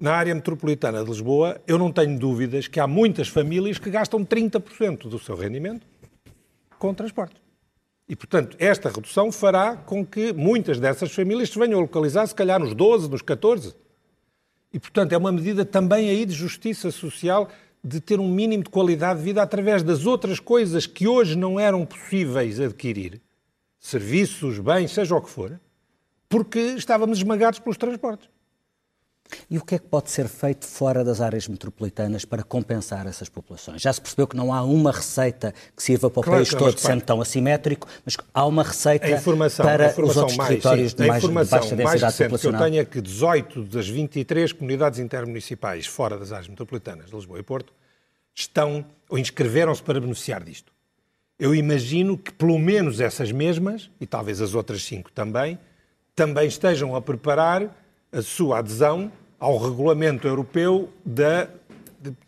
Na 0.00 0.14
área 0.14 0.34
metropolitana 0.34 1.04
de 1.04 1.08
Lisboa, 1.08 1.60
eu 1.64 1.78
não 1.78 1.92
tenho 1.92 2.18
dúvidas 2.18 2.66
que 2.66 2.80
há 2.80 2.88
muitas 2.88 3.28
famílias 3.28 3.78
que 3.78 3.88
gastam 3.88 4.24
30% 4.24 5.08
do 5.08 5.20
seu 5.20 5.36
rendimento 5.36 5.86
com 6.76 6.92
transporte. 6.92 7.41
E, 8.08 8.16
portanto, 8.16 8.56
esta 8.58 8.88
redução 8.88 9.30
fará 9.30 9.76
com 9.76 10.04
que 10.04 10.32
muitas 10.32 10.78
dessas 10.78 11.12
famílias 11.12 11.50
se 11.50 11.58
venham 11.58 11.78
a 11.78 11.82
localizar, 11.82 12.26
se 12.26 12.34
calhar, 12.34 12.60
nos 12.60 12.74
12, 12.74 13.08
nos 13.08 13.22
14. 13.22 13.74
E, 14.72 14.78
portanto, 14.78 15.12
é 15.12 15.16
uma 15.16 15.32
medida 15.32 15.64
também 15.64 16.10
aí 16.10 16.24
de 16.24 16.32
justiça 16.32 16.90
social, 16.90 17.48
de 17.84 18.00
ter 18.00 18.20
um 18.20 18.28
mínimo 18.28 18.64
de 18.64 18.70
qualidade 18.70 19.18
de 19.18 19.24
vida 19.24 19.42
através 19.42 19.82
das 19.82 20.06
outras 20.06 20.38
coisas 20.38 20.86
que 20.86 21.06
hoje 21.06 21.36
não 21.36 21.58
eram 21.58 21.84
possíveis 21.84 22.60
adquirir, 22.60 23.20
serviços, 23.78 24.58
bens, 24.58 24.92
seja 24.92 25.14
o 25.14 25.20
que 25.20 25.30
for, 25.30 25.60
porque 26.28 26.58
estávamos 26.58 27.18
esmagados 27.18 27.58
pelos 27.58 27.76
transportes. 27.76 28.28
E 29.50 29.58
o 29.58 29.64
que 29.64 29.74
é 29.74 29.78
que 29.78 29.86
pode 29.86 30.10
ser 30.10 30.28
feito 30.28 30.66
fora 30.66 31.04
das 31.04 31.20
áreas 31.20 31.48
metropolitanas 31.48 32.24
para 32.24 32.42
compensar 32.42 33.06
essas 33.06 33.28
populações? 33.28 33.82
Já 33.82 33.92
se 33.92 34.00
percebeu 34.00 34.26
que 34.26 34.36
não 34.36 34.52
há 34.52 34.62
uma 34.62 34.92
receita 34.92 35.54
que 35.76 35.82
sirva 35.82 36.10
para 36.10 36.20
o 36.20 36.22
claro, 36.22 36.38
país 36.38 36.50
todo, 36.50 36.78
sendo 36.78 37.02
tão 37.02 37.20
assimétrico, 37.20 37.86
mas 38.04 38.16
há 38.32 38.46
uma 38.46 38.62
receita 38.62 39.06
para 39.56 40.04
os 40.04 40.16
outros 40.16 40.36
mais, 40.36 40.48
territórios 40.48 40.90
sim, 40.92 40.96
de 40.96 41.06
mais, 41.06 41.22
de 41.22 41.28
baixa 41.28 41.76
mais 41.76 42.00
densidade 42.00 42.40
que 42.40 42.46
eu 42.46 42.58
tenho 42.58 42.80
é 42.80 42.84
que 42.84 43.00
18 43.00 43.64
das 43.64 43.88
23 43.88 44.52
comunidades 44.52 44.98
intermunicipais 44.98 45.86
fora 45.86 46.18
das 46.18 46.32
áreas 46.32 46.48
metropolitanas 46.48 47.06
de 47.10 47.14
Lisboa 47.14 47.38
e 47.38 47.42
Porto 47.42 47.72
estão 48.34 48.84
ou 49.08 49.18
inscreveram-se 49.18 49.82
para 49.82 50.00
beneficiar 50.00 50.42
disto. 50.42 50.72
Eu 51.38 51.54
imagino 51.54 52.16
que 52.16 52.32
pelo 52.32 52.58
menos 52.58 53.00
essas 53.00 53.32
mesmas, 53.32 53.90
e 54.00 54.06
talvez 54.06 54.40
as 54.40 54.54
outras 54.54 54.82
cinco 54.82 55.10
também, 55.12 55.58
também 56.14 56.46
estejam 56.46 56.94
a 56.94 57.02
preparar 57.02 57.74
a 58.12 58.22
sua 58.22 58.58
adesão 58.58 59.10
ao 59.42 59.58
regulamento 59.58 60.28
europeu 60.28 60.88
da 61.04 61.48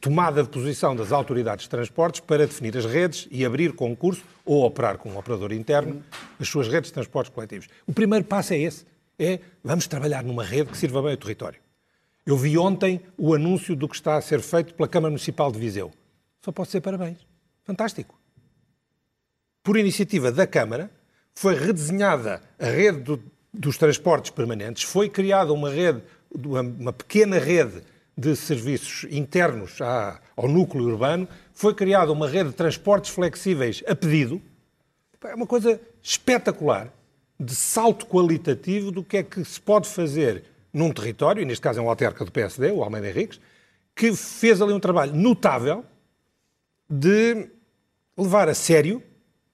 tomada 0.01 0.43
de 0.43 0.49
posição 0.49 0.97
das 0.97 1.13
autoridades 1.13 1.63
de 1.63 1.71
transportes 1.71 2.21
para 2.21 2.45
definir 2.45 2.77
as 2.77 2.85
redes 2.85 3.29
e 3.31 3.45
abrir 3.45 3.73
concurso 3.73 4.25
ou 4.45 4.65
operar 4.65 4.99
com 4.99 5.11
um 5.11 5.17
operador 5.17 5.53
interno 5.53 6.03
as 6.41 6.49
suas 6.49 6.67
redes 6.67 6.91
de 6.91 6.95
transportes 6.95 7.33
coletivos. 7.33 7.69
O 7.87 7.93
primeiro 7.93 8.25
passo 8.25 8.53
é 8.53 8.59
esse, 8.59 8.85
é 9.17 9.39
vamos 9.63 9.87
trabalhar 9.87 10.25
numa 10.25 10.43
rede 10.43 10.73
que 10.73 10.77
sirva 10.77 11.01
bem 11.03 11.13
ao 11.13 11.17
território. 11.17 11.61
Eu 12.27 12.37
vi 12.37 12.59
ontem 12.59 13.01
o 13.17 13.33
anúncio 13.33 13.77
do 13.77 13.89
que 13.89 13.95
está 13.95 14.17
a 14.17 14.21
ser 14.21 14.41
feito 14.41 14.75
pela 14.75 14.89
Câmara 14.89 15.11
Municipal 15.11 15.53
de 15.53 15.59
Viseu. 15.61 15.93
Só 16.45 16.51
posso 16.51 16.73
ser 16.73 16.81
parabéns. 16.81 17.19
Fantástico. 17.63 18.19
Por 19.63 19.77
iniciativa 19.77 20.33
da 20.33 20.49
Câmara, 20.49 20.91
foi 21.33 21.55
redesenhada 21.55 22.43
a 22.59 22.67
rede 22.67 22.99
do, 23.03 23.23
dos 23.53 23.79
transportes 23.79 24.33
permanentes, 24.33 24.83
foi 24.83 25.09
criada 25.09 25.53
uma 25.53 25.71
rede 25.71 26.03
uma, 26.35 26.93
pequena 26.93 27.39
rede 27.39 27.83
de 28.17 28.35
serviços 28.37 29.11
internos 29.11 29.81
à, 29.81 30.21
ao 30.37 30.49
núcleo 30.49 30.85
urbano, 30.85 31.29
foi 31.53 31.75
criada 31.75 32.13
uma 32.13 32.29
rede 32.29 32.51
de 32.51 32.57
transportes 32.57 33.11
flexíveis 33.11 33.83
a 33.87 33.95
pedido. 33.95 34.41
É 35.25 35.35
uma 35.35 35.47
coisa 35.47 35.81
espetacular, 36.03 36.93
de 37.39 37.55
salto 37.55 38.07
qualitativo 38.07 38.93
do 38.93 39.03
que 39.03 39.17
é 39.17 39.23
que 39.23 39.45
se 39.45 39.61
pode 39.61 39.89
fazer 39.89 40.45
num 40.73 40.93
território, 40.93 41.43
e 41.43 41.45
neste 41.45 41.63
caso 41.63 41.81
é 41.81 41.83
um 41.83 41.89
autarca 41.89 42.25
do 42.25 42.31
PSD, 42.31 42.71
o 42.71 42.83
Almeida 42.83 43.09
Henriques, 43.09 43.41
que 43.95 44.15
fez 44.15 44.61
ali 44.61 44.73
um 44.73 44.81
trabalho 44.81 45.15
notável 45.15 45.85
de 46.89 47.49
levar 48.17 48.49
a 48.49 48.55
sério 48.55 49.03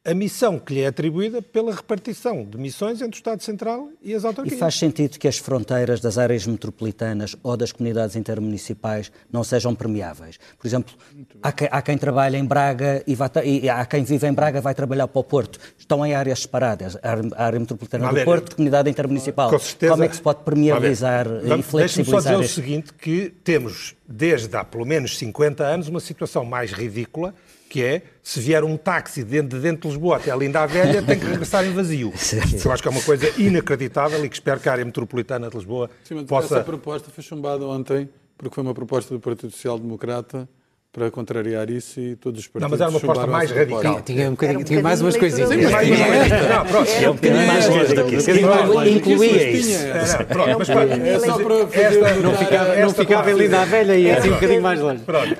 a 0.03 0.15
missão 0.15 0.59
que 0.59 0.73
lhe 0.73 0.81
é 0.81 0.87
atribuída 0.87 1.43
pela 1.43 1.75
repartição 1.75 2.43
de 2.43 2.57
missões 2.57 3.03
entre 3.03 3.17
o 3.17 3.19
Estado 3.19 3.43
Central 3.43 3.91
e 4.03 4.15
as 4.15 4.25
autarquias. 4.25 4.57
E 4.57 4.59
faz 4.59 4.75
sentido 4.77 5.19
que 5.19 5.29
as 5.29 5.37
fronteiras 5.37 6.01
das 6.01 6.17
áreas 6.17 6.47
metropolitanas 6.47 7.37
ou 7.43 7.55
das 7.55 7.71
comunidades 7.71 8.17
intermunicipais 8.17 9.13
não 9.31 9.45
sejam 9.45 9.75
permeáveis? 9.75 10.39
Por 10.59 10.67
exemplo, 10.67 10.95
há 11.43 11.53
quem, 11.53 11.69
há 11.71 11.83
quem 11.83 11.99
trabalha 11.99 12.39
em 12.39 12.45
Braga 12.45 13.03
e, 13.07 13.15
vai, 13.15 13.29
e, 13.45 13.69
há 13.69 13.85
quem 13.85 14.03
vive 14.03 14.27
em 14.27 14.33
Braga 14.33 14.59
e 14.59 14.63
vai 14.63 14.75
trabalhar 14.75 15.07
para 15.07 15.21
o 15.21 15.25
Porto. 15.25 15.59
Estão 15.77 16.05
em 16.05 16.15
áreas 16.15 16.41
separadas, 16.41 16.97
a 17.03 17.45
área 17.45 17.61
metropolitana 17.61 18.09
do 18.09 18.15
ver, 18.15 18.25
Porto, 18.25 18.57
comunidade 18.57 18.89
intermunicipal. 18.89 19.51
Com 19.51 19.59
certeza. 19.59 19.93
Como 19.93 20.05
é 20.05 20.09
que 20.09 20.17
se 20.17 20.23
pode 20.23 20.43
permeabilizar 20.45 21.27
e 21.27 21.63
flexibilizar? 21.63 21.77
Deixe-me 21.77 22.07
só 22.07 22.19
dizer 22.21 22.37
o 22.37 22.49
seguinte, 22.49 22.95
que 22.95 23.35
temos, 23.45 23.95
desde 24.09 24.57
há 24.57 24.65
pelo 24.65 24.87
menos 24.87 25.19
50 25.19 25.63
anos, 25.63 25.89
uma 25.89 26.01
situação 26.01 26.43
mais 26.43 26.73
ridícula 26.73 27.35
que 27.71 27.85
é, 27.85 28.03
se 28.21 28.41
vier 28.41 28.65
um 28.65 28.77
táxi 28.77 29.23
de 29.23 29.31
dentro 29.31 29.57
de, 29.57 29.63
dentro 29.63 29.83
de 29.83 29.95
Lisboa 29.95 30.17
até 30.17 30.33
a 30.33 30.37
Linda 30.37 30.67
Velha, 30.67 31.01
tem 31.01 31.17
que 31.17 31.25
regressar 31.25 31.65
em 31.65 31.73
vazio. 31.73 32.13
Eu 32.65 32.73
acho 32.73 32.83
que 32.83 32.89
é 32.89 32.91
uma 32.91 33.01
coisa 33.01 33.33
inacreditável 33.41 34.23
e 34.25 34.29
que 34.29 34.35
espero 34.35 34.59
que 34.59 34.69
a 34.69 34.73
área 34.73 34.85
metropolitana 34.85 35.49
de 35.49 35.57
Lisboa 35.57 35.89
Sim, 36.03 36.25
possa... 36.27 36.57
Essa 36.57 36.65
proposta 36.65 37.11
foi 37.11 37.23
chumbada 37.23 37.65
ontem, 37.65 38.09
porque 38.37 38.53
foi 38.53 38.65
uma 38.65 38.75
proposta 38.75 39.15
do 39.15 39.21
Partido 39.21 39.53
Social 39.53 39.79
Democrata 39.79 40.49
para 40.93 41.09
contrariar 41.09 41.71
isso 41.71 42.01
e 42.01 42.17
todos 42.17 42.41
os 42.41 42.49
partidos 42.49 42.63
Não, 42.63 42.71
mas 42.71 42.81
era 42.81 42.91
uma 42.91 42.99
proposta 42.99 43.27
mais 43.27 43.51
radical. 43.51 44.03
Tinha, 44.03 44.29
um 44.29 44.33
bocadinho, 44.33 44.61
um 44.61 44.65
tinha 44.65 44.83
mais 44.83 45.01
umas 45.01 45.17
coisinhas. 45.17 45.49
Sim, 45.49 45.71
mais 45.71 45.89
Não, 45.89 46.67
pronto. 46.67 46.91
É 46.91 47.11
um 47.11 47.15
bocadinho 47.15 47.47
mais 47.47 47.69
longe 47.69 47.95
daqui. 47.95 48.91
Incluía 48.91 49.51
isso. 49.53 49.79
Pronto, 50.27 50.59
mas 50.59 50.69
é 50.69 51.19
só 51.21 51.39
para 51.39 51.67
fazer... 51.69 52.23
Não 52.23 52.35
ficava, 52.35 52.77
não 52.77 52.91
ficava 52.91 53.31
em 53.31 53.35
linda 53.35 53.63
a 53.63 53.65
velha 53.65 53.97
e 53.97 54.11
assim 54.11 54.31
um 54.31 54.35
bocadinho 54.35 54.63
mais 54.63 54.81
longe. 54.81 55.03
Pronto. 55.05 55.37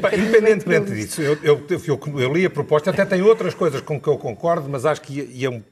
Mas, 0.00 0.18
independentemente 0.18 0.92
disso, 0.92 1.20
eu, 1.20 1.38
eu, 1.42 1.62
eu, 1.68 2.00
eu 2.18 2.32
li 2.32 2.46
a 2.46 2.50
proposta, 2.50 2.90
até 2.90 3.04
tem 3.04 3.20
outras 3.20 3.52
coisas 3.52 3.82
com 3.82 4.00
que 4.00 4.08
eu 4.08 4.16
concordo, 4.16 4.66
mas 4.68 4.86
acho 4.86 5.02
que 5.02 5.20
ia, 5.20 5.62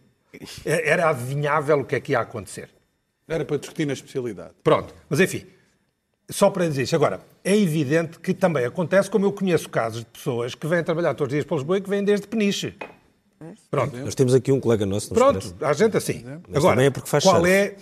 era 0.65 1.09
adivinhável 1.09 1.81
o 1.81 1.85
que 1.85 1.97
é 1.97 2.01
que 2.01 2.13
ia 2.13 2.21
acontecer. 2.21 2.69
Era 3.27 3.45
para 3.45 3.57
discutir 3.57 3.87
na 3.87 3.95
especialidade. 3.95 4.51
Pronto. 4.63 4.95
Mas, 5.09 5.21
enfim, 5.21 5.47
só 6.31 6.51
para 6.51 6.69
dizer 6.69 6.83
isto. 6.83 6.95
Agora, 6.95 7.21
é 7.43 7.57
evidente 7.57 8.19
que 8.19 8.35
também 8.35 8.65
acontece, 8.65 9.11
como 9.11 9.25
eu 9.25 9.33
conheço 9.33 9.69
casos 9.69 10.01
de 10.01 10.07
pessoas 10.07 10.55
que 10.55 10.67
vêm 10.67 10.83
trabalhar 10.83 11.15
todos 11.15 11.33
os 11.33 11.35
dias 11.35 11.45
para 11.45 11.57
Lisboa 11.57 11.79
e 11.79 11.81
que 11.81 11.89
vêm 11.89 12.05
desde 12.05 12.27
Peniche. 12.27 12.75
Pronto. 13.71 13.97
Nós 13.97 14.15
temos 14.15 14.35
aqui 14.35 14.51
um 14.51 14.61
colega 14.61 14.85
nosso. 14.85 15.15
Pronto, 15.15 15.55
há 15.61 15.73
gente 15.73 15.97
assim. 15.97 16.25
Mas 16.49 16.57
Agora, 16.57 16.83
é 16.83 16.91
porque 16.91 17.09
faz 17.09 17.25
qual 17.25 17.47
é 17.47 17.77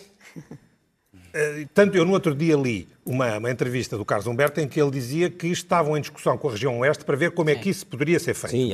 tanto 1.74 1.97
eu 1.97 2.05
no 2.05 2.12
outro 2.12 2.34
dia 2.34 2.57
li 2.57 2.89
uma, 3.05 3.39
uma, 3.39 3.51
entrevista 3.51 3.97
do 3.97 4.05
Carlos 4.05 4.26
Humberto 4.26 4.61
em 4.61 4.66
que 4.66 4.80
ele 4.80 4.91
dizia 4.91 5.30
que 5.30 5.47
estavam 5.47 5.97
em 5.97 6.01
discussão 6.01 6.37
com 6.37 6.49
a 6.49 6.53
região 6.53 6.80
oeste 6.80 7.05
para 7.05 7.16
ver 7.16 7.30
como 7.30 7.51
é 7.51 7.55
que 7.55 7.70
isso 7.70 7.87
poderia 7.87 8.18
ser 8.18 8.34
feito. 8.34 8.51
Sim, 8.51 8.72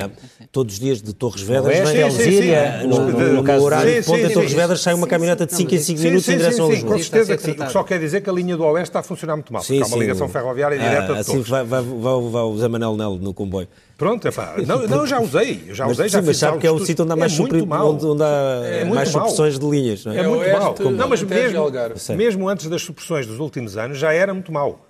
todos 0.51 0.75
os 0.75 0.81
dias 0.81 1.03
de 1.03 1.13
Torres 1.13 1.43
Vedras, 1.43 1.91
vem 1.91 2.03
Alzíria, 2.03 2.83
no, 2.85 3.11
no, 3.11 3.13
no, 3.13 3.43
no 3.43 3.63
horário 3.63 4.01
de 4.01 4.07
ponta 4.07 4.21
em 4.21 4.31
Torres 4.31 4.53
Vedras 4.53 4.81
sai 4.81 4.95
uma 4.95 5.07
caminhoneta 5.07 5.45
de 5.45 5.55
5 5.55 5.75
em 5.75 5.79
5 5.79 6.01
minutos 6.01 6.29
em 6.29 6.37
direção 6.39 6.67
a 6.67 6.71
Lisboa. 6.71 6.93
Com 6.93 6.99
certeza 7.03 7.37
que 7.37 7.43
sim, 7.43 7.51
o 7.51 7.55
que 7.57 7.73
só 7.73 7.83
quer 7.83 7.99
dizer 7.99 8.23
que 8.23 8.31
a 8.31 8.33
linha 8.33 8.57
do 8.57 8.65
oeste 8.65 8.89
está 8.89 9.01
a 9.01 9.03
funcionar 9.03 9.37
muito 9.37 9.53
mal, 9.53 9.63
sim, 9.63 9.79
porque 9.79 9.93
há 9.93 9.95
uma 9.95 10.03
ligação 10.03 10.29
ferroviária 10.29 10.79
direta 10.79 10.99
ah, 10.99 11.01
de 11.01 11.07
Torres. 11.09 11.29
Assim 11.29 11.43
vai, 11.43 11.65
vai, 11.65 11.83
vai, 11.83 12.31
vai 12.31 12.43
o 12.43 12.59
Zé 12.59 12.69
Manel 12.69 12.97
Nelo 12.97 13.19
no 13.19 13.35
comboio. 13.35 13.69
Pronto, 13.97 14.27
epá, 14.27 14.55
não, 14.67 14.87
não, 14.89 15.07
já 15.07 15.21
usei, 15.21 15.65
eu 15.69 15.75
já 15.75 15.87
usei, 15.87 16.05
mas, 16.05 16.13
já 16.13 16.21
sim, 16.21 16.27
mas 16.27 16.37
sabe 16.37 16.59
que 16.59 16.67
é 16.67 16.71
o 16.71 16.79
sítio 16.85 17.05
onde 17.05 17.13
há 17.13 17.17
mais, 17.17 17.33
é 17.33 17.37
supri, 17.37 17.63
onde, 17.63 18.07
onde 18.07 18.23
há 18.23 18.61
é 18.65 18.85
mais 18.85 19.09
supressões 19.09 19.59
de 19.59 19.67
linhas, 19.67 20.05
não 20.05 20.13
é? 20.13 20.19
É, 20.19 20.27
muito 20.27 20.51
mal. 20.51 20.75
Não, 20.93 21.09
mas 21.09 21.23
mesmo, 21.23 22.17
mesmo 22.17 22.49
antes 22.49 22.69
das 22.69 22.83
supressões 22.83 23.27
dos 23.27 23.39
últimos 23.39 23.77
anos 23.77 23.99
já 23.99 24.13
era 24.13 24.33
muito 24.35 24.51
mal. 24.51 24.87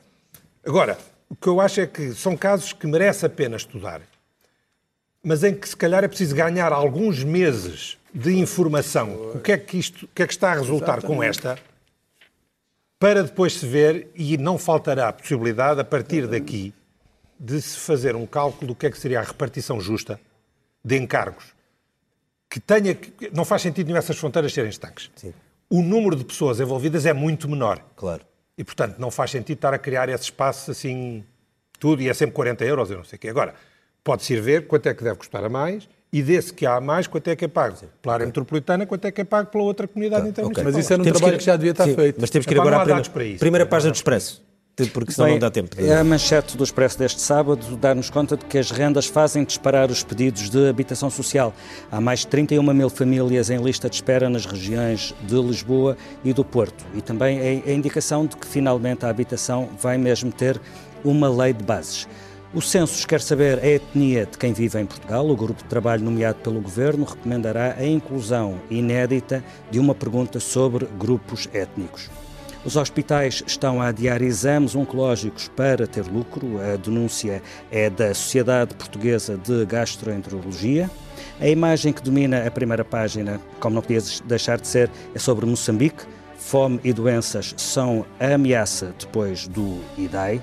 Agora, 0.64 0.96
o 1.28 1.34
que 1.34 1.48
eu 1.48 1.60
acho 1.60 1.80
é 1.80 1.86
que 1.86 2.12
são 2.12 2.36
casos 2.36 2.72
que 2.72 2.86
merece 2.86 3.26
a 3.26 3.28
pena 3.28 3.56
estudar, 3.56 4.00
mas 5.22 5.42
em 5.44 5.54
que 5.54 5.68
se 5.68 5.76
calhar 5.76 6.04
é 6.04 6.08
preciso 6.08 6.34
ganhar 6.34 6.72
alguns 6.72 7.24
meses 7.24 7.96
de 8.14 8.38
informação. 8.38 9.32
O 9.34 9.40
que 9.40 9.52
é 9.52 9.58
que, 9.58 9.78
isto, 9.78 10.04
o 10.04 10.08
que, 10.14 10.22
é 10.22 10.26
que 10.26 10.32
está 10.32 10.52
a 10.52 10.54
resultar 10.54 10.98
Exatamente. 10.98 11.06
com 11.06 11.22
esta? 11.22 11.58
Para 12.98 13.22
depois 13.22 13.54
se 13.54 13.66
ver, 13.66 14.08
e 14.14 14.36
não 14.36 14.58
faltará 14.58 15.08
a 15.08 15.12
possibilidade, 15.12 15.80
a 15.80 15.84
partir 15.84 16.26
daqui, 16.26 16.72
de 17.42 17.60
se 17.60 17.76
fazer 17.76 18.14
um 18.14 18.24
cálculo 18.24 18.68
do 18.68 18.74
que 18.76 18.86
é 18.86 18.90
que 18.90 18.96
seria 18.96 19.18
a 19.18 19.22
repartição 19.22 19.80
justa 19.80 20.20
de 20.84 20.96
encargos. 20.96 21.46
Que 22.48 22.60
tenha. 22.60 22.96
Não 23.34 23.44
faz 23.44 23.62
sentido 23.62 23.86
nenhum 23.86 23.98
essas 23.98 24.16
fronteiras 24.16 24.52
serem 24.52 24.70
estanques. 24.70 25.10
Sim. 25.16 25.34
O 25.68 25.82
número 25.82 26.14
de 26.14 26.24
pessoas 26.24 26.60
envolvidas 26.60 27.04
é 27.04 27.12
muito 27.12 27.48
menor. 27.48 27.82
Claro. 27.96 28.24
E, 28.56 28.62
portanto, 28.62 28.98
não 28.98 29.10
faz 29.10 29.32
sentido 29.32 29.56
estar 29.56 29.74
a 29.74 29.78
criar 29.78 30.08
esse 30.08 30.24
espaço 30.24 30.70
assim, 30.70 31.24
tudo, 31.80 32.00
e 32.02 32.08
é 32.08 32.14
sempre 32.14 32.34
40 32.34 32.64
euros, 32.64 32.90
eu 32.90 32.98
não 32.98 33.04
sei 33.04 33.16
o 33.16 33.18
quê. 33.18 33.28
Agora, 33.30 33.54
pode-se 34.04 34.34
ir 34.34 34.40
ver 34.40 34.66
quanto 34.68 34.88
é 34.88 34.94
que 34.94 35.02
deve 35.02 35.16
custar 35.16 35.42
a 35.42 35.48
mais 35.48 35.88
e 36.12 36.22
desse 36.22 36.52
que 36.52 36.66
há 36.66 36.78
mais, 36.80 37.06
quanto 37.06 37.28
é 37.28 37.34
que 37.34 37.46
é 37.46 37.48
pago 37.48 37.76
pela 38.02 38.14
área 38.14 38.26
metropolitana, 38.26 38.86
quanto 38.86 39.06
é 39.06 39.10
que 39.10 39.22
é 39.22 39.24
pago 39.24 39.50
pela 39.50 39.64
outra 39.64 39.88
comunidade 39.88 40.28
intermunicipal. 40.28 40.72
Mas 40.72 40.84
isso 40.84 40.92
era 40.92 41.00
um 41.00 41.04
temos 41.04 41.18
trabalho 41.18 41.38
que, 41.38 41.42
ir... 41.42 41.44
que, 41.44 41.46
já 41.46 41.56
devia 41.56 41.70
estar 41.72 41.86
Sim, 41.86 41.94
feito. 41.96 42.20
Mas 42.20 42.30
temos 42.30 42.46
que 42.46 42.54
ir 42.54 42.60
agora 42.60 42.82
à 42.82 43.10
prim... 43.10 43.38
primeira 43.38 43.66
página 43.66 43.90
do 43.90 43.94
Expresso 43.94 44.51
porque 44.92 45.12
senão 45.12 45.26
Bem, 45.26 45.34
não 45.34 45.40
dá 45.40 45.50
tempo. 45.50 45.76
De... 45.76 45.92
A 45.92 46.02
manchete 46.02 46.56
do 46.56 46.64
Expresso 46.64 46.98
deste 46.98 47.20
sábado 47.20 47.76
dá-nos 47.76 48.08
conta 48.08 48.36
de 48.36 48.44
que 48.46 48.56
as 48.58 48.70
rendas 48.70 49.06
fazem 49.06 49.44
disparar 49.44 49.90
os 49.90 50.02
pedidos 50.02 50.48
de 50.48 50.68
habitação 50.68 51.10
social. 51.10 51.54
Há 51.90 52.00
mais 52.00 52.20
de 52.20 52.28
31 52.28 52.62
mil 52.72 52.88
famílias 52.88 53.50
em 53.50 53.62
lista 53.62 53.88
de 53.88 53.96
espera 53.96 54.30
nas 54.30 54.46
regiões 54.46 55.14
de 55.22 55.34
Lisboa 55.34 55.96
e 56.24 56.32
do 56.32 56.44
Porto. 56.44 56.84
E 56.94 57.02
também 57.02 57.38
é 57.38 57.70
a 57.70 57.72
indicação 57.72 58.24
de 58.26 58.36
que 58.36 58.46
finalmente 58.46 59.04
a 59.04 59.10
habitação 59.10 59.68
vai 59.78 59.98
mesmo 59.98 60.32
ter 60.32 60.60
uma 61.04 61.28
lei 61.28 61.52
de 61.52 61.62
bases. 61.62 62.08
O 62.54 62.60
Census 62.60 63.06
quer 63.06 63.22
saber 63.22 63.58
a 63.60 63.66
etnia 63.66 64.26
de 64.26 64.36
quem 64.36 64.52
vive 64.52 64.78
em 64.78 64.84
Portugal. 64.84 65.26
O 65.26 65.34
grupo 65.34 65.62
de 65.62 65.68
trabalho 65.68 66.04
nomeado 66.04 66.40
pelo 66.40 66.60
Governo 66.60 67.04
recomendará 67.04 67.76
a 67.78 67.86
inclusão 67.86 68.60
inédita 68.70 69.42
de 69.70 69.78
uma 69.78 69.94
pergunta 69.94 70.38
sobre 70.38 70.86
grupos 70.98 71.48
étnicos. 71.54 72.10
Os 72.64 72.76
hospitais 72.76 73.42
estão 73.44 73.82
a 73.82 73.88
adiar 73.88 74.22
exames 74.22 74.76
oncológicos 74.76 75.48
para 75.48 75.84
ter 75.84 76.06
lucro. 76.06 76.60
A 76.60 76.76
denúncia 76.76 77.42
é 77.72 77.90
da 77.90 78.14
Sociedade 78.14 78.74
Portuguesa 78.76 79.36
de 79.36 79.66
Gastroenterologia. 79.66 80.88
A 81.40 81.48
imagem 81.48 81.92
que 81.92 82.00
domina 82.00 82.46
a 82.46 82.50
primeira 82.52 82.84
página, 82.84 83.40
como 83.58 83.74
não 83.74 83.82
podia 83.82 84.00
deixar 84.26 84.60
de 84.60 84.68
ser, 84.68 84.88
é 85.12 85.18
sobre 85.18 85.44
Moçambique. 85.44 86.04
Fome 86.36 86.78
e 86.84 86.92
doenças 86.92 87.52
são 87.56 88.06
a 88.20 88.34
ameaça 88.34 88.94
depois 88.96 89.48
do 89.48 89.80
IDAI. 89.98 90.40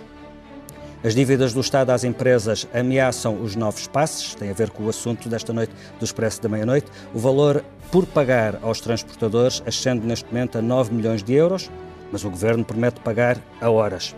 As 1.02 1.16
dívidas 1.16 1.54
do 1.54 1.62
Estado 1.62 1.92
às 1.92 2.04
empresas 2.04 2.68
ameaçam 2.74 3.42
os 3.42 3.56
novos 3.56 3.88
passes, 3.88 4.36
tem 4.36 4.50
a 4.50 4.54
ver 4.54 4.70
com 4.70 4.84
o 4.84 4.90
assunto 4.90 5.30
desta 5.30 5.54
noite 5.54 5.74
do 5.98 6.04
Expresso 6.04 6.42
da 6.42 6.50
Meia-Noite. 6.50 6.88
O 7.14 7.20
valor 7.20 7.64
por 7.90 8.06
pagar 8.06 8.60
aos 8.62 8.82
transportadores 8.82 9.64
ascende 9.66 10.06
neste 10.06 10.26
momento 10.26 10.58
a 10.58 10.62
9 10.62 10.94
milhões 10.94 11.24
de 11.24 11.34
euros 11.34 11.70
mas 12.12 12.24
o 12.24 12.30
governo 12.30 12.64
promete 12.64 12.99
pagar 12.99 13.38
a 13.62 13.70
horas. 13.70 14.16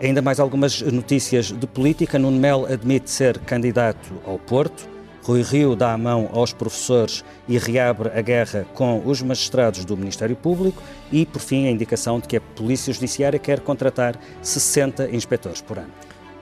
Ainda 0.00 0.20
mais 0.20 0.40
algumas 0.40 0.80
notícias 0.82 1.52
de 1.52 1.66
política. 1.66 2.18
Nuno 2.18 2.38
Mel 2.38 2.66
admite 2.66 3.10
ser 3.10 3.38
candidato 3.38 4.12
ao 4.26 4.38
Porto. 4.38 4.88
Rui 5.22 5.42
Rio 5.42 5.74
dá 5.74 5.94
a 5.94 5.98
mão 5.98 6.28
aos 6.32 6.52
professores 6.52 7.24
e 7.48 7.56
reabre 7.56 8.10
a 8.10 8.20
guerra 8.20 8.66
com 8.74 9.02
os 9.06 9.22
magistrados 9.22 9.84
do 9.84 9.96
Ministério 9.96 10.36
Público. 10.36 10.82
E, 11.10 11.24
por 11.24 11.40
fim, 11.40 11.66
a 11.66 11.70
indicação 11.70 12.20
de 12.20 12.28
que 12.28 12.36
a 12.36 12.40
Polícia 12.40 12.92
Judiciária 12.92 13.38
quer 13.38 13.60
contratar 13.60 14.18
60 14.42 15.10
inspectores 15.10 15.62
por 15.62 15.78
ano. 15.78 15.92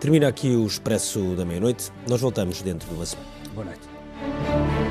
Termina 0.00 0.26
aqui 0.26 0.48
o 0.56 0.66
Expresso 0.66 1.36
da 1.36 1.44
Meia-Noite. 1.44 1.92
Nós 2.08 2.20
voltamos 2.20 2.60
dentro 2.60 2.88
de 2.88 2.94
uma 2.94 3.06
semana. 3.06 3.28
Boa 3.54 3.66
noite. 3.66 4.81